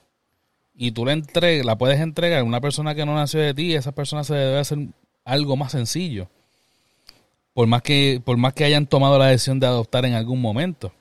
y 0.75 0.91
tú 0.91 1.05
la 1.05 1.13
entregas, 1.13 1.65
la 1.65 1.79
puedes 1.79 2.01
entregar 2.01 2.41
a 2.41 2.45
una 2.45 2.61
persona 2.61 2.95
que 2.97 3.07
no 3.07 3.15
nació 3.15 3.41
de 3.41 3.55
ti, 3.55 3.75
esa 3.75 3.93
persona 3.93 4.25
se 4.25 4.35
debe 4.35 4.59
hacer 4.59 4.79
algo 5.25 5.57
más 5.57 5.71
sencillo. 5.73 6.27
Por 7.55 7.69
más 7.69 7.83
que, 7.83 8.21
por 8.25 8.37
más 8.37 8.53
que 8.53 8.65
hayan 8.65 8.87
tomado 8.87 9.17
la 9.17 9.27
decisión 9.27 9.61
de 9.61 9.67
adoptar 9.69 10.05
en 10.07 10.15
algún 10.15 10.41
momento. 10.41 10.93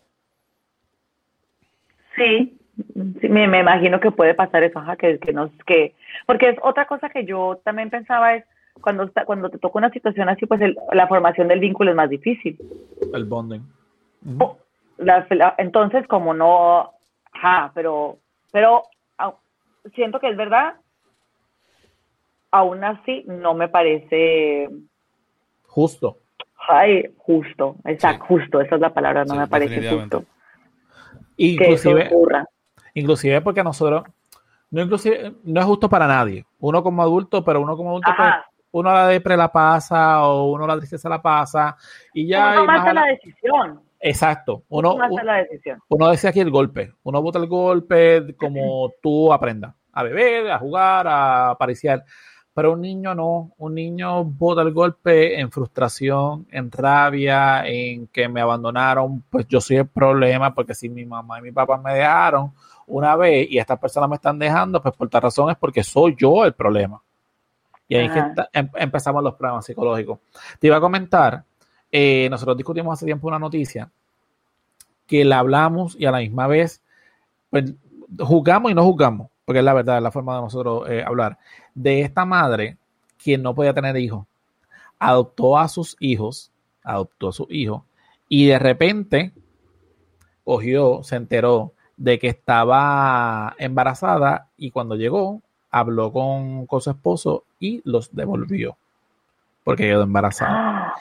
Sí, 2.16 2.60
me, 2.96 3.44
imagino 3.44 4.00
que 4.00 4.12
puede 4.12 4.36
pasar 4.36 4.64
eso, 4.64 4.80
que, 5.00 5.18
que, 5.18 5.34
no, 5.34 5.52
que, 5.66 5.96
porque 6.28 6.50
es 6.50 6.58
otra 6.62 6.86
cosa 6.86 7.10
que 7.10 7.26
yo 7.26 7.60
también 7.64 7.90
pensaba 7.90 8.36
es, 8.36 8.46
cuando, 8.82 9.04
está, 9.04 9.26
cuando 9.26 9.50
te 9.50 9.58
toca 9.58 9.80
una 9.80 9.90
situación 9.92 10.30
así, 10.30 10.46
pues 10.46 10.62
la 10.94 11.08
formación 11.08 11.48
del 11.48 11.60
vínculo 11.60 11.92
es 11.92 11.96
más 11.96 12.10
difícil. 12.10 12.58
El 13.14 13.26
bonding. 13.26 13.62
Oh, 14.40 14.58
entonces, 15.58 16.08
como 16.08 16.34
no, 16.34 16.92
ajá, 17.32 17.72
pero, 17.74 18.18
pero 18.52 18.84
siento 19.96 20.20
que 20.20 20.30
es 20.30 20.38
verdad, 20.38 20.76
aún 22.52 22.84
así 22.84 23.24
no 23.28 23.54
me 23.54 23.70
parece 23.70 24.70
justo. 25.66 26.18
Ay, 26.68 27.14
justo, 27.18 27.76
exacto, 27.86 28.26
justo, 28.26 28.60
esa 28.60 28.76
es 28.76 28.82
la 28.82 28.94
palabra, 28.94 29.24
no 29.26 29.36
me 29.36 29.48
parece 29.48 29.90
justo. 29.90 30.26
Inclusive, 31.38 32.10
inclusive 32.96 33.42
porque 33.42 33.64
nosotros, 33.64 34.04
no, 34.72 34.82
inclusive, 34.82 35.34
no 35.44 35.62
es 35.62 35.66
justo 35.66 35.88
para 35.88 36.08
nadie. 36.08 36.46
Uno 36.60 36.84
como 36.84 37.02
adulto, 37.04 37.46
pero 37.46 37.62
uno 37.62 37.78
como 37.78 37.92
adulto, 37.92 38.12
uno 38.80 38.94
la 38.94 39.08
depre 39.08 39.36
la 39.36 39.52
pasa 39.52 40.28
o 40.28 40.52
uno 40.52 40.68
la 40.68 40.78
tristeza 40.78 41.10
la 41.10 41.22
pasa 41.22 41.76
y 42.14 42.28
ya... 42.28 42.54
Uno 42.54 42.66
más 42.66 42.94
la 42.94 43.06
decisión. 43.06 43.82
Exacto. 44.00 44.64
Uno, 44.70 44.96
uno, 44.96 45.24
la 45.24 45.38
decisión. 45.38 45.80
uno 45.90 46.10
decía 46.10 46.30
aquí 46.30 46.40
el 46.40 46.52
golpe. 46.52 46.94
Uno 47.04 47.22
bota 47.22 47.40
el 47.40 47.48
golpe 47.48 48.36
como 48.38 48.94
tú 49.02 49.34
aprendas. 49.34 49.74
A 49.94 50.04
beber, 50.04 50.52
a 50.52 50.60
jugar, 50.60 51.08
a 51.08 51.50
apariciar. 51.52 52.04
Pero 52.54 52.74
un 52.74 52.82
niño 52.82 53.16
no. 53.16 53.52
Un 53.58 53.76
niño 53.76 54.24
bota 54.24 54.62
el 54.62 54.72
golpe 54.72 55.40
en 55.40 55.52
frustración, 55.52 56.48
en 56.52 56.72
rabia, 56.72 57.64
en 57.66 58.08
que 58.08 58.30
me 58.30 58.42
abandonaron. 58.42 59.24
Pues 59.30 59.48
yo 59.48 59.60
soy 59.60 59.78
el 59.78 59.88
problema 59.88 60.54
porque 60.54 60.76
si 60.76 60.90
mi 60.90 61.06
mamá 61.06 61.40
y 61.40 61.44
mi 61.44 61.52
papá 61.52 61.78
me 61.78 61.96
dejaron 61.96 62.54
una 62.88 63.16
vez 63.16 63.48
y 63.50 63.58
estas 63.58 63.80
personas 63.80 64.10
me 64.10 64.16
están 64.16 64.40
dejando, 64.40 64.82
pues 64.82 64.96
por 64.96 65.10
tal 65.10 65.24
razón 65.24 65.50
es 65.50 65.58
porque 65.58 65.84
soy 65.84 66.16
yo 66.18 66.46
el 66.46 66.54
problema. 66.54 67.02
Y 67.88 67.96
ahí 67.96 68.10
em, 68.54 68.70
empezamos 68.76 69.24
los 69.24 69.36
problemas 69.36 69.66
psicológicos. 69.66 70.20
Te 70.60 70.68
iba 70.68 70.78
a 70.78 70.82
comentar, 70.82 71.44
eh, 71.92 72.28
nosotros 72.30 72.58
discutimos 72.58 72.94
hace 72.94 73.06
tiempo 73.06 73.28
una 73.28 73.40
noticia 73.40 73.90
que 75.06 75.24
la 75.24 75.40
hablamos 75.40 75.96
y 75.98 76.06
a 76.06 76.12
la 76.12 76.20
misma 76.20 76.48
vez 76.48 76.82
pues, 77.50 77.74
juzgamos 78.20 78.72
y 78.72 78.76
no 78.76 78.84
juzgamos, 78.84 79.30
porque 79.46 79.60
es 79.60 79.66
la 79.66 79.74
verdad, 79.74 79.98
es 79.98 80.04
la 80.04 80.12
forma 80.12 80.36
de 80.36 80.42
nosotros 80.42 80.90
eh, 80.90 81.04
hablar. 81.06 81.38
De 81.74 82.02
esta 82.02 82.26
madre 82.26 82.78
que 83.18 83.38
no 83.38 83.56
podía 83.56 83.74
tener 83.74 83.96
hijos, 83.98 84.26
adoptó 85.00 85.58
a 85.58 85.68
sus 85.70 85.96
hijos, 86.00 86.52
adoptó 86.84 87.30
a 87.30 87.34
su 87.34 87.48
hijo, 87.50 87.86
y 88.28 88.48
de 88.48 88.60
repente 88.60 89.32
cogió, 90.44 91.04
se 91.04 91.16
enteró 91.16 91.74
de 91.96 92.20
que 92.20 92.28
estaba 92.28 93.56
embarazada 93.58 94.50
y 94.56 94.72
cuando 94.72 94.96
llegó 94.96 95.42
habló 95.72 96.12
con, 96.12 96.68
su 96.80 96.90
esposo 96.90 97.44
y 97.60 97.82
los 97.84 98.14
devolvió 98.16 98.78
porque 99.68 99.84
quedó 99.84 100.04
embarazada. 100.04 100.94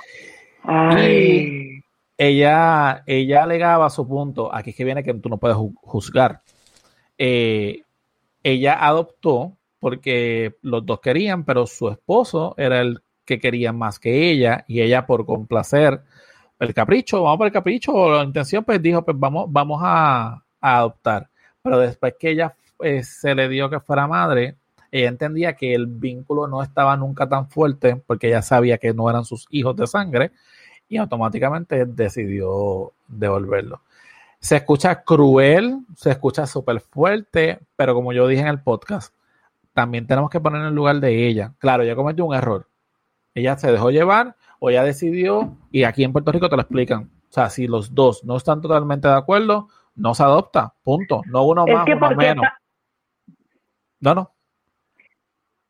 Y 0.98 1.84
ella, 2.18 3.04
ella 3.06 3.42
alegaba 3.44 3.88
su 3.90 4.08
punto, 4.08 4.52
aquí 4.52 4.70
es 4.70 4.76
que 4.76 4.84
viene 4.84 5.04
que 5.04 5.14
tú 5.14 5.28
no 5.28 5.38
puedes 5.38 5.56
juzgar. 5.82 6.40
Eh, 7.16 7.82
ella 8.42 8.84
adoptó 8.84 9.52
porque 9.78 10.56
los 10.62 10.84
dos 10.84 11.00
querían, 11.00 11.44
pero 11.44 11.66
su 11.68 11.88
esposo 11.88 12.54
era 12.58 12.80
el 12.80 13.00
que 13.24 13.38
quería 13.38 13.72
más 13.72 14.00
que 14.00 14.30
ella 14.30 14.64
y 14.66 14.80
ella 14.80 15.06
por 15.06 15.26
complacer 15.26 16.00
el 16.58 16.74
capricho, 16.74 17.22
vamos 17.22 17.38
por 17.38 17.46
el 17.46 17.52
capricho, 17.52 17.92
o 17.92 18.16
la 18.16 18.24
intención 18.24 18.64
pues 18.64 18.82
dijo, 18.82 19.04
pues 19.04 19.16
vamos, 19.16 19.46
vamos 19.48 19.80
a, 19.84 20.42
adoptar. 20.60 21.28
Pero 21.62 21.78
después 21.78 22.14
que 22.18 22.30
ella 22.30 22.56
eh, 22.80 23.04
se 23.04 23.32
le 23.34 23.48
dio 23.48 23.70
que 23.70 23.78
fuera 23.78 24.08
madre, 24.08 24.56
ella 24.98 25.08
entendía 25.08 25.54
que 25.54 25.74
el 25.74 25.86
vínculo 25.86 26.46
no 26.46 26.62
estaba 26.62 26.96
nunca 26.96 27.28
tan 27.28 27.48
fuerte 27.48 27.96
porque 28.06 28.28
ella 28.28 28.42
sabía 28.42 28.78
que 28.78 28.94
no 28.94 29.08
eran 29.10 29.24
sus 29.24 29.46
hijos 29.50 29.76
de 29.76 29.86
sangre 29.86 30.32
y 30.88 30.96
automáticamente 30.96 31.84
decidió 31.86 32.92
devolverlo. 33.08 33.82
Se 34.38 34.56
escucha 34.56 35.02
cruel, 35.02 35.78
se 35.96 36.10
escucha 36.10 36.46
súper 36.46 36.80
fuerte, 36.80 37.60
pero 37.74 37.94
como 37.94 38.12
yo 38.12 38.28
dije 38.28 38.42
en 38.42 38.48
el 38.48 38.62
podcast, 38.62 39.14
también 39.72 40.06
tenemos 40.06 40.30
que 40.30 40.40
poner 40.40 40.60
en 40.60 40.68
el 40.68 40.74
lugar 40.74 41.00
de 41.00 41.26
ella. 41.26 41.52
Claro, 41.58 41.82
ella 41.82 41.96
cometió 41.96 42.24
un 42.24 42.34
error. 42.34 42.68
Ella 43.34 43.56
se 43.58 43.70
dejó 43.72 43.90
llevar 43.90 44.36
o 44.58 44.70
ella 44.70 44.82
decidió, 44.82 45.56
y 45.70 45.84
aquí 45.84 46.04
en 46.04 46.12
Puerto 46.12 46.32
Rico 46.32 46.48
te 46.48 46.56
lo 46.56 46.62
explican. 46.62 47.10
O 47.28 47.32
sea, 47.32 47.50
si 47.50 47.66
los 47.66 47.94
dos 47.94 48.24
no 48.24 48.36
están 48.36 48.62
totalmente 48.62 49.08
de 49.08 49.14
acuerdo, 49.14 49.68
no 49.94 50.14
se 50.14 50.22
adopta, 50.22 50.74
punto. 50.82 51.22
No 51.26 51.44
uno 51.44 51.66
más, 51.66 51.86
uno 51.86 52.10
menos. 52.16 52.46
No, 54.00 54.14
no. 54.14 54.35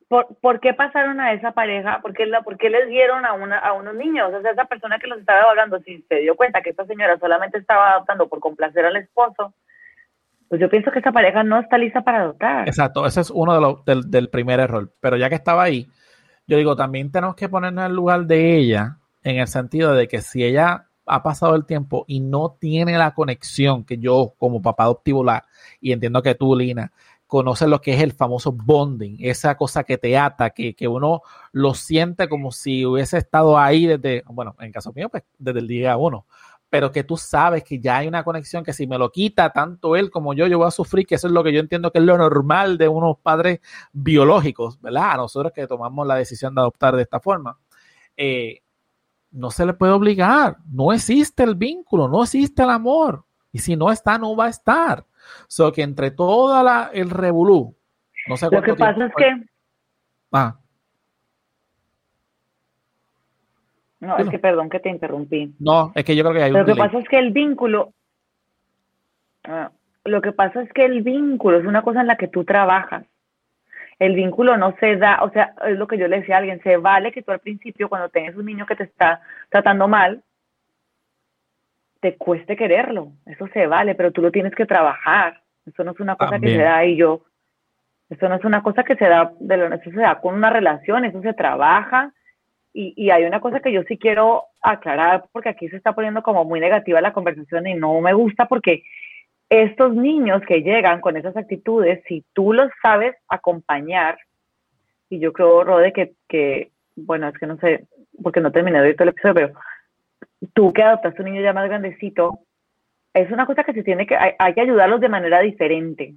¿Por, 0.08 0.60
qué 0.60 0.72
pasaron 0.72 1.20
a 1.20 1.32
esa 1.32 1.50
pareja? 1.50 2.00
¿Por 2.00 2.14
qué, 2.14 2.26
la, 2.26 2.42
por 2.42 2.56
qué 2.58 2.70
les 2.70 2.88
dieron 2.88 3.26
a, 3.26 3.32
una, 3.32 3.58
a 3.58 3.72
unos 3.72 3.94
niños? 3.94 4.32
O 4.32 4.40
sea, 4.40 4.52
esa 4.52 4.66
persona 4.66 4.98
que 5.00 5.08
los 5.08 5.18
estaba 5.18 5.50
hablando, 5.50 5.80
si 5.80 6.02
se 6.08 6.16
dio 6.16 6.36
cuenta 6.36 6.62
que 6.62 6.70
esta 6.70 6.86
señora 6.86 7.18
solamente 7.18 7.58
estaba 7.58 7.92
adoptando 7.92 8.28
por 8.28 8.38
complacer 8.38 8.84
al 8.84 8.96
esposo, 8.96 9.52
pues 10.48 10.60
yo 10.60 10.70
pienso 10.70 10.92
que 10.92 11.00
esa 11.00 11.10
pareja 11.10 11.42
no 11.42 11.58
está 11.58 11.76
lista 11.76 12.02
para 12.02 12.20
adoptar. 12.20 12.68
Exacto, 12.68 13.04
ese 13.04 13.20
es 13.20 13.30
uno 13.30 13.54
de 13.54 13.60
los, 13.60 13.84
del, 13.84 14.08
del 14.08 14.28
primer 14.28 14.60
error. 14.60 14.92
Pero 15.00 15.16
ya 15.16 15.28
que 15.28 15.34
estaba 15.34 15.64
ahí, 15.64 15.88
yo 16.46 16.56
digo, 16.56 16.76
también 16.76 17.10
tenemos 17.10 17.34
que 17.34 17.48
ponernos 17.48 17.84
en 17.84 17.90
el 17.90 17.96
lugar 17.96 18.26
de 18.26 18.56
ella, 18.56 18.98
en 19.24 19.38
el 19.38 19.48
sentido 19.48 19.94
de 19.94 20.06
que 20.06 20.20
si 20.20 20.44
ella 20.44 20.86
ha 21.06 21.22
pasado 21.22 21.54
el 21.54 21.66
tiempo 21.66 22.04
y 22.06 22.20
no 22.20 22.56
tiene 22.60 22.96
la 22.98 23.14
conexión 23.14 23.84
que 23.84 23.98
yo 23.98 24.34
como 24.38 24.62
papá 24.62 24.84
adoptivo 24.84 25.24
la, 25.24 25.44
y 25.80 25.92
entiendo 25.92 26.22
que 26.22 26.34
tú, 26.34 26.54
Lina, 26.56 26.92
conoces 27.26 27.68
lo 27.68 27.80
que 27.80 27.94
es 27.94 28.02
el 28.02 28.12
famoso 28.12 28.52
bonding, 28.52 29.16
esa 29.20 29.56
cosa 29.56 29.84
que 29.84 29.98
te 29.98 30.16
ata, 30.16 30.50
que, 30.50 30.74
que 30.74 30.88
uno 30.88 31.22
lo 31.52 31.74
siente 31.74 32.28
como 32.28 32.52
si 32.52 32.86
hubiese 32.86 33.18
estado 33.18 33.58
ahí 33.58 33.86
desde, 33.86 34.22
bueno, 34.26 34.54
en 34.60 34.72
caso 34.72 34.92
mío, 34.92 35.08
pues 35.08 35.24
desde 35.38 35.58
el 35.60 35.66
día 35.66 35.96
uno, 35.96 36.26
pero 36.68 36.90
que 36.90 37.04
tú 37.04 37.16
sabes 37.16 37.64
que 37.64 37.78
ya 37.78 37.98
hay 37.98 38.08
una 38.08 38.24
conexión 38.24 38.64
que 38.64 38.72
si 38.72 38.86
me 38.86 38.98
lo 38.98 39.10
quita 39.10 39.50
tanto 39.50 39.96
él 39.96 40.10
como 40.10 40.34
yo, 40.34 40.46
yo 40.46 40.58
voy 40.58 40.68
a 40.68 40.72
sufrir, 40.72 41.06
que 41.06 41.14
eso 41.14 41.26
es 41.26 41.32
lo 41.32 41.42
que 41.44 41.52
yo 41.52 41.60
entiendo 41.60 41.90
que 41.90 41.98
es 41.98 42.04
lo 42.04 42.18
normal 42.18 42.76
de 42.78 42.88
unos 42.88 43.18
padres 43.18 43.60
biológicos, 43.92 44.80
¿verdad? 44.80 45.12
A 45.12 45.16
nosotros 45.16 45.52
que 45.54 45.66
tomamos 45.66 46.06
la 46.06 46.16
decisión 46.16 46.54
de 46.54 46.60
adoptar 46.60 46.96
de 46.96 47.02
esta 47.02 47.20
forma. 47.20 47.58
Eh, 48.16 48.62
no 49.30 49.50
se 49.50 49.66
le 49.66 49.74
puede 49.74 49.92
obligar, 49.92 50.58
no 50.70 50.92
existe 50.92 51.42
el 51.42 51.54
vínculo, 51.54 52.08
no 52.08 52.22
existe 52.22 52.62
el 52.62 52.70
amor. 52.70 53.24
Y 53.52 53.58
si 53.58 53.76
no 53.76 53.90
está, 53.90 54.18
no 54.18 54.34
va 54.36 54.46
a 54.46 54.50
estar. 54.50 55.06
So 55.48 55.72
que 55.72 55.82
entre 55.82 56.10
toda 56.10 56.62
la, 56.62 56.90
el 56.92 57.10
revolú, 57.10 57.76
no 58.28 58.36
sé 58.36 58.48
Lo 58.50 58.62
que 58.62 58.74
pasa 58.74 59.06
es 59.06 59.12
que... 59.16 59.42
Ah. 60.32 60.58
No, 64.00 64.18
es 64.18 64.28
que 64.28 64.38
perdón 64.38 64.68
que 64.68 64.80
te 64.80 64.90
interrumpí. 64.90 65.54
No, 65.58 65.92
es 65.94 66.04
que 66.04 66.14
yo 66.14 66.22
creo 66.22 66.34
que 66.34 66.42
hay 66.42 66.50
un 66.50 66.58
Lo 66.58 66.66
que 66.66 66.74
pasa 66.74 66.98
es 66.98 67.08
que 67.08 67.18
el 67.18 67.32
vínculo, 67.32 67.92
ah, 69.44 69.70
lo 70.04 70.20
que 70.20 70.32
pasa 70.32 70.62
es 70.62 70.72
que 70.72 70.84
el 70.84 71.02
vínculo 71.02 71.58
es 71.58 71.66
una 71.66 71.82
cosa 71.82 72.02
en 72.02 72.06
la 72.06 72.16
que 72.16 72.28
tú 72.28 72.44
trabajas. 72.44 73.04
El 73.98 74.14
vínculo 74.14 74.58
no 74.58 74.76
se 74.78 74.96
da, 74.96 75.22
o 75.22 75.30
sea, 75.30 75.54
es 75.66 75.78
lo 75.78 75.86
que 75.86 75.96
yo 75.96 76.06
le 76.06 76.20
decía 76.20 76.36
a 76.36 76.38
alguien, 76.38 76.62
se 76.62 76.76
vale 76.76 77.12
que 77.12 77.22
tú 77.22 77.32
al 77.32 77.40
principio 77.40 77.88
cuando 77.88 78.10
tengas 78.10 78.36
un 78.36 78.44
niño 78.44 78.66
que 78.66 78.76
te 78.76 78.84
está 78.84 79.22
tratando 79.48 79.88
mal, 79.88 80.22
te 82.06 82.16
cueste 82.16 82.54
quererlo, 82.54 83.14
eso 83.26 83.48
se 83.48 83.66
vale, 83.66 83.96
pero 83.96 84.12
tú 84.12 84.22
lo 84.22 84.30
tienes 84.30 84.54
que 84.54 84.64
trabajar. 84.64 85.40
Eso 85.66 85.82
no 85.82 85.90
es 85.90 85.98
una 85.98 86.14
cosa 86.14 86.38
que 86.38 86.54
se 86.54 86.62
da 86.62 86.84
y 86.84 86.94
yo, 86.94 87.24
eso 88.08 88.28
no 88.28 88.36
es 88.36 88.44
una 88.44 88.62
cosa 88.62 88.84
que 88.84 88.94
se 88.94 89.06
da, 89.08 89.32
de 89.40 89.56
lo, 89.56 89.74
eso 89.74 89.90
se 89.90 89.96
da 89.96 90.20
con 90.20 90.36
una 90.36 90.48
relación, 90.48 91.04
eso 91.04 91.20
se 91.20 91.34
trabaja 91.34 92.12
y, 92.72 93.10
hay 93.10 93.24
una 93.24 93.40
cosa 93.40 93.58
que 93.58 93.72
yo 93.72 93.82
sí 93.88 93.98
quiero 93.98 94.44
aclarar, 94.60 95.24
porque 95.32 95.48
aquí 95.48 95.68
se 95.68 95.78
está 95.78 95.94
poniendo 95.94 96.22
como 96.22 96.44
muy 96.44 96.60
negativa 96.60 97.00
la 97.00 97.12
conversación 97.12 97.66
y 97.66 97.74
no 97.74 98.00
me 98.00 98.12
gusta 98.12 98.46
porque 98.46 98.84
estos 99.48 99.92
niños 99.92 100.42
que 100.46 100.62
llegan 100.62 101.00
con 101.00 101.16
esas 101.16 101.36
actitudes, 101.36 102.04
si 102.06 102.24
tú 102.34 102.52
los 102.52 102.70
sabes 102.82 103.16
acompañar, 103.28 104.16
y 105.10 105.18
yo 105.18 105.32
creo, 105.32 105.64
Rode, 105.64 105.92
que, 105.92 106.12
que 106.28 106.70
bueno, 106.94 107.26
es 107.26 107.34
que 107.36 107.46
no 107.48 107.56
sé, 107.56 107.88
porque 108.22 108.40
no 108.40 108.52
terminé 108.52 108.78
de 108.78 108.84
ver 108.84 108.94
todo 108.94 109.04
el 109.04 109.08
episodio, 109.08 109.34
pero 109.34 109.52
tú 110.54 110.72
que 110.72 110.82
adoptaste 110.82 111.22
un 111.22 111.30
niño 111.30 111.42
ya 111.42 111.52
más 111.52 111.68
grandecito, 111.68 112.40
es 113.14 113.30
una 113.30 113.46
cosa 113.46 113.64
que 113.64 113.72
se 113.72 113.82
tiene 113.82 114.06
que, 114.06 114.16
hay, 114.16 114.54
que 114.54 114.60
ayudarlos 114.60 115.00
de 115.00 115.08
manera 115.08 115.40
diferente. 115.40 116.14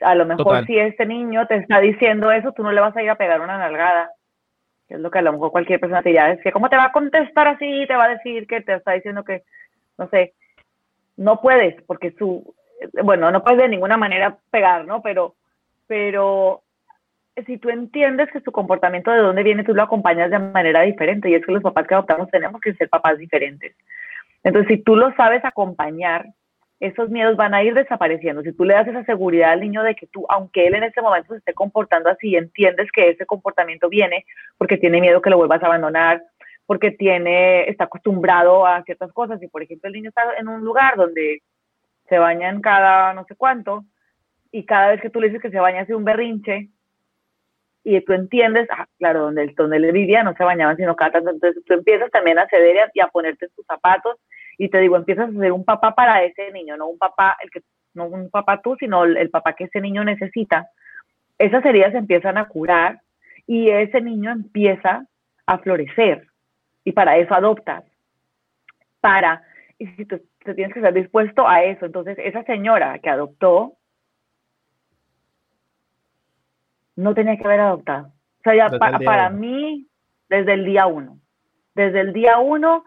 A 0.00 0.14
lo 0.14 0.26
mejor 0.26 0.66
si 0.66 0.78
este 0.78 1.06
niño 1.06 1.46
te 1.46 1.56
está 1.56 1.80
diciendo 1.80 2.30
eso, 2.30 2.52
tú 2.52 2.62
no 2.62 2.72
le 2.72 2.80
vas 2.80 2.96
a 2.96 3.02
ir 3.02 3.10
a 3.10 3.16
pegar 3.16 3.40
una 3.40 3.58
nalgada 3.58 4.10
es 4.88 5.00
lo 5.00 5.10
que 5.10 5.18
a 5.18 5.22
lo 5.22 5.32
mejor 5.32 5.50
cualquier 5.50 5.80
persona 5.80 6.02
te 6.02 6.10
dirá, 6.10 6.32
es 6.32 6.40
que 6.42 6.52
cómo 6.52 6.68
te 6.68 6.76
va 6.76 6.84
a 6.84 6.92
contestar 6.92 7.48
así, 7.48 7.84
te 7.86 7.96
va 7.96 8.04
a 8.04 8.16
decir 8.16 8.46
que 8.46 8.60
te 8.60 8.74
está 8.74 8.92
diciendo 8.92 9.24
que, 9.24 9.42
no 9.98 10.08
sé, 10.08 10.34
no 11.16 11.40
puedes, 11.40 11.82
porque 11.82 12.12
su, 12.12 12.54
bueno, 13.02 13.30
no 13.30 13.42
puedes 13.42 13.58
de 13.58 13.68
ninguna 13.68 13.96
manera 13.96 14.38
pegar, 14.50 14.84
¿no? 14.84 15.02
Pero, 15.02 15.34
pero 15.86 16.62
si 17.44 17.58
tú 17.58 17.68
entiendes 17.68 18.30
que 18.32 18.40
su 18.40 18.52
comportamiento 18.52 19.10
de 19.10 19.18
dónde 19.18 19.42
viene, 19.42 19.64
tú 19.64 19.74
lo 19.74 19.82
acompañas 19.82 20.30
de 20.30 20.38
manera 20.38 20.82
diferente, 20.82 21.28
y 21.28 21.34
es 21.34 21.44
que 21.44 21.52
los 21.52 21.62
papás 21.62 21.86
que 21.86 21.94
adoptamos 21.94 22.30
tenemos 22.30 22.60
que 22.60 22.74
ser 22.74 22.88
papás 22.88 23.18
diferentes. 23.18 23.76
Entonces, 24.42 24.68
si 24.68 24.82
tú 24.82 24.96
lo 24.96 25.14
sabes 25.16 25.44
acompañar, 25.44 26.26
esos 26.80 27.08
miedos 27.10 27.36
van 27.36 27.54
a 27.54 27.62
ir 27.62 27.74
desapareciendo. 27.74 28.42
Si 28.42 28.52
tú 28.52 28.64
le 28.64 28.74
das 28.74 28.86
esa 28.86 29.04
seguridad 29.04 29.52
al 29.52 29.60
niño 29.60 29.82
de 29.82 29.94
que 29.94 30.06
tú, 30.06 30.26
aunque 30.28 30.66
él 30.66 30.74
en 30.74 30.84
ese 30.84 31.00
momento 31.00 31.32
se 31.32 31.38
esté 31.38 31.54
comportando 31.54 32.10
así, 32.10 32.36
entiendes 32.36 32.90
que 32.92 33.10
ese 33.10 33.26
comportamiento 33.26 33.88
viene 33.88 34.24
porque 34.58 34.76
tiene 34.76 35.00
miedo 35.00 35.22
que 35.22 35.30
lo 35.30 35.38
vuelvas 35.38 35.62
a 35.62 35.66
abandonar, 35.66 36.22
porque 36.66 36.90
tiene, 36.90 37.68
está 37.68 37.84
acostumbrado 37.84 38.66
a 38.66 38.82
ciertas 38.82 39.12
cosas. 39.12 39.42
Y 39.42 39.48
por 39.48 39.62
ejemplo, 39.62 39.88
el 39.88 39.94
niño 39.94 40.10
está 40.10 40.22
en 40.38 40.48
un 40.48 40.62
lugar 40.64 40.96
donde 40.96 41.42
se 42.08 42.18
bañan 42.18 42.60
cada 42.60 43.14
no 43.14 43.24
sé 43.24 43.34
cuánto, 43.36 43.84
y 44.52 44.64
cada 44.64 44.90
vez 44.90 45.00
que 45.00 45.10
tú 45.10 45.20
le 45.20 45.28
dices 45.28 45.42
que 45.42 45.50
se 45.50 45.60
baña 45.60 45.82
hace 45.82 45.94
un 45.94 46.04
berrinche, 46.04 46.68
y 47.88 48.00
tú 48.00 48.14
entiendes, 48.14 48.66
ah, 48.76 48.88
claro, 48.98 49.20
donde, 49.20 49.46
donde 49.56 49.76
él 49.76 49.92
vivía 49.92 50.24
no 50.24 50.34
se 50.34 50.42
bañaban 50.42 50.76
sino 50.76 50.96
cada 50.96 51.20
entonces 51.20 51.62
tú 51.64 51.72
empiezas 51.72 52.10
también 52.10 52.36
a 52.36 52.48
ceder 52.48 52.90
y 52.92 53.00
a 53.00 53.06
ponerte 53.06 53.48
tus 53.54 53.64
zapatos 53.64 54.16
y 54.58 54.68
te 54.70 54.80
digo, 54.80 54.96
empiezas 54.96 55.28
a 55.28 55.38
ser 55.38 55.52
un 55.52 55.64
papá 55.64 55.94
para 55.94 56.24
ese 56.24 56.50
niño, 56.50 56.76
no 56.76 56.88
un 56.88 56.98
papá, 56.98 57.36
el 57.40 57.50
que, 57.50 57.60
no 57.94 58.06
un 58.06 58.28
papá 58.28 58.60
tú, 58.60 58.74
sino 58.80 59.04
el, 59.04 59.30
papá 59.30 59.52
que 59.52 59.64
ese 59.64 59.80
niño 59.80 60.02
necesita. 60.02 60.68
Esas 61.38 61.64
heridas 61.64 61.94
empiezan 61.94 62.38
a 62.38 62.48
curar 62.48 63.00
y 63.46 63.70
ese 63.70 64.00
niño 64.00 64.32
empieza 64.32 65.06
a 65.46 65.58
florecer. 65.58 66.26
Y 66.82 66.90
para 66.90 67.18
eso 67.18 67.34
adoptas. 67.34 67.84
Para, 69.00 69.42
y 69.78 69.86
si 69.88 70.06
tú 70.06 70.20
te 70.42 70.54
tienes 70.54 70.72
que 70.72 70.80
estar 70.80 70.94
dispuesto 70.94 71.46
a 71.46 71.62
eso. 71.62 71.86
Entonces, 71.86 72.16
esa 72.18 72.42
señora 72.44 72.98
que 72.98 73.10
adoptó 73.10 73.74
no 76.96 77.14
tenía 77.14 77.36
que 77.36 77.44
haber 77.44 77.60
adoptado. 77.60 78.08
O 78.08 78.42
sea, 78.42 78.54
ya 78.54 78.78
para 78.78 79.30
mí, 79.30 79.86
desde 80.28 80.54
el 80.54 80.64
día 80.64 80.86
uno. 80.86 81.18
Desde 81.74 82.00
el 82.00 82.12
día 82.12 82.38
uno 82.38 82.84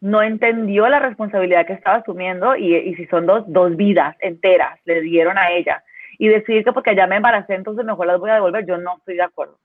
no 0.00 0.22
entendió 0.22 0.88
la 0.88 1.00
responsabilidad 1.00 1.66
que 1.66 1.72
estaba 1.72 1.96
asumiendo 1.96 2.54
y, 2.56 2.94
si 2.94 3.06
son 3.06 3.26
dos, 3.26 3.44
dos 3.48 3.76
vidas 3.76 4.16
enteras 4.20 4.78
le 4.84 5.00
dieron 5.00 5.38
a 5.38 5.50
ella 5.50 5.82
y 6.18 6.28
decidir 6.28 6.64
que 6.64 6.72
porque 6.72 6.94
ya 6.94 7.06
me 7.06 7.16
embaracé 7.16 7.54
entonces 7.54 7.84
mejor 7.84 8.06
las 8.06 8.20
voy 8.20 8.30
a 8.30 8.34
devolver, 8.34 8.66
yo 8.66 8.76
no 8.76 8.96
estoy 8.98 9.16
de 9.16 9.22
acuerdo. 9.22 9.58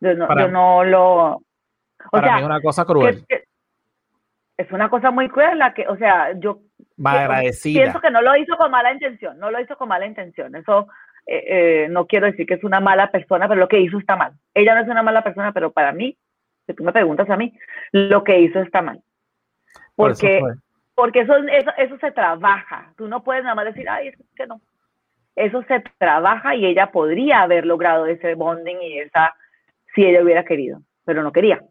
Yo 0.00 0.14
no, 0.14 0.28
yo 0.38 0.48
no 0.48 0.84
lo... 0.84 1.26
O 1.34 1.42
para 2.10 2.26
sea, 2.26 2.34
mí 2.36 2.40
es 2.40 2.46
una 2.46 2.60
cosa 2.60 2.84
cruel. 2.84 3.24
es 4.56 4.72
una 4.72 4.88
cosa 4.88 5.10
muy 5.10 5.28
cruel 5.28 5.58
la 5.58 5.74
que, 5.74 5.86
o 5.86 5.96
sea, 5.96 6.32
yo 6.38 6.60
pienso 7.62 8.00
que 8.00 8.10
no 8.10 8.22
lo 8.22 8.36
hizo 8.36 8.56
con 8.56 8.70
mala 8.70 8.92
intención, 8.92 9.38
no 9.38 9.50
lo 9.50 9.60
hizo 9.60 9.76
con 9.76 9.88
mala 9.88 10.06
intención. 10.06 10.54
Eso 10.56 10.88
eh, 11.26 11.84
eh, 11.84 11.88
no 11.90 12.06
quiero 12.06 12.26
decir 12.26 12.46
que 12.46 12.54
es 12.54 12.64
una 12.64 12.80
mala 12.80 13.10
persona, 13.10 13.48
pero 13.48 13.60
lo 13.60 13.68
que 13.68 13.80
hizo 13.80 13.98
está 13.98 14.16
mal. 14.16 14.32
Ella 14.54 14.74
no 14.74 14.80
es 14.80 14.88
una 14.88 15.02
mala 15.02 15.22
persona, 15.22 15.52
pero 15.52 15.70
para 15.70 15.92
mí, 15.92 16.16
si 16.66 16.74
tú 16.74 16.84
me 16.84 16.92
preguntas 16.92 17.28
a 17.30 17.36
mí, 17.36 17.52
lo 17.92 18.24
que 18.24 18.40
hizo 18.40 18.60
está 18.60 18.82
mal. 18.82 19.02
Porque, 19.94 20.38
eso 20.38 20.46
porque 20.94 21.20
eso, 21.20 21.34
eso, 21.78 21.98
se 21.98 22.10
trabaja. 22.12 22.92
Tú 22.96 23.08
no 23.08 23.22
puedes 23.22 23.42
nada 23.42 23.54
más 23.54 23.66
decir, 23.66 23.88
ay, 23.88 24.08
es 24.08 24.16
que 24.34 24.46
no. 24.46 24.60
Eso 25.36 25.62
se 25.68 25.82
trabaja 25.98 26.54
y 26.54 26.66
ella 26.66 26.90
podría 26.90 27.42
haber 27.42 27.64
logrado 27.64 28.06
ese 28.06 28.34
bonding 28.34 28.78
y 28.82 28.98
esa, 28.98 29.34
si 29.94 30.04
ella 30.04 30.22
hubiera 30.22 30.44
querido, 30.44 30.82
pero 31.04 31.22
no 31.22 31.32
quería. 31.32 31.62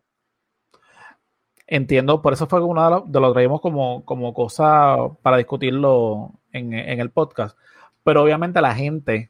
Entiendo, 1.67 2.21
por 2.21 2.33
eso 2.33 2.47
fue 2.47 2.63
uno 2.63 2.83
de 2.83 2.89
los, 2.89 3.11
de 3.11 3.19
lo 3.19 3.33
traímos 3.33 3.61
como, 3.61 4.03
como 4.05 4.33
cosa 4.33 4.95
para 5.21 5.37
discutirlo 5.37 6.31
en, 6.51 6.73
en 6.73 6.99
el 6.99 7.11
podcast. 7.11 7.59
Pero 8.03 8.23
obviamente 8.23 8.61
la 8.61 8.73
gente 8.73 9.29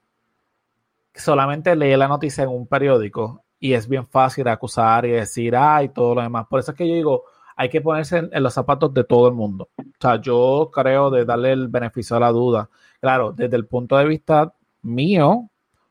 solamente 1.20 1.76
lee 1.76 1.96
la 1.96 2.08
noticia 2.08 2.44
en 2.44 2.50
un 2.50 2.68
periódico 2.68 3.44
y 3.60 3.74
es 3.74 3.88
bien 3.88 4.08
fácil 4.08 4.48
acusar 4.48 5.06
y 5.06 5.12
decir, 5.12 5.56
ay, 5.56 5.90
todo 5.90 6.16
lo 6.16 6.22
demás. 6.22 6.48
Por 6.48 6.60
eso 6.60 6.72
es 6.72 6.78
que 6.78 6.88
yo 6.88 6.96
digo, 6.96 7.24
hay 7.56 7.70
que 7.70 7.82
ponerse 7.82 8.30
en, 8.32 8.44
los 8.44 8.54
zapatos 8.54 8.94
de 8.94 9.04
todo 9.04 9.28
el 9.28 9.34
mundo. 9.34 9.70
O 9.78 9.84
sea, 10.00 10.22
yo 10.22 10.70
creo 10.74 11.10
de 11.10 11.26
darle 11.26 11.52
el 11.52 11.68
beneficio 11.68 12.16
a 12.16 12.22
la 12.22 12.30
duda. 12.30 12.70
Claro, 13.02 13.34
desde 13.34 13.58
el 13.58 13.66
punto 13.66 13.98
de 13.98 14.06
vista 14.06 14.54
mío, 14.82 15.50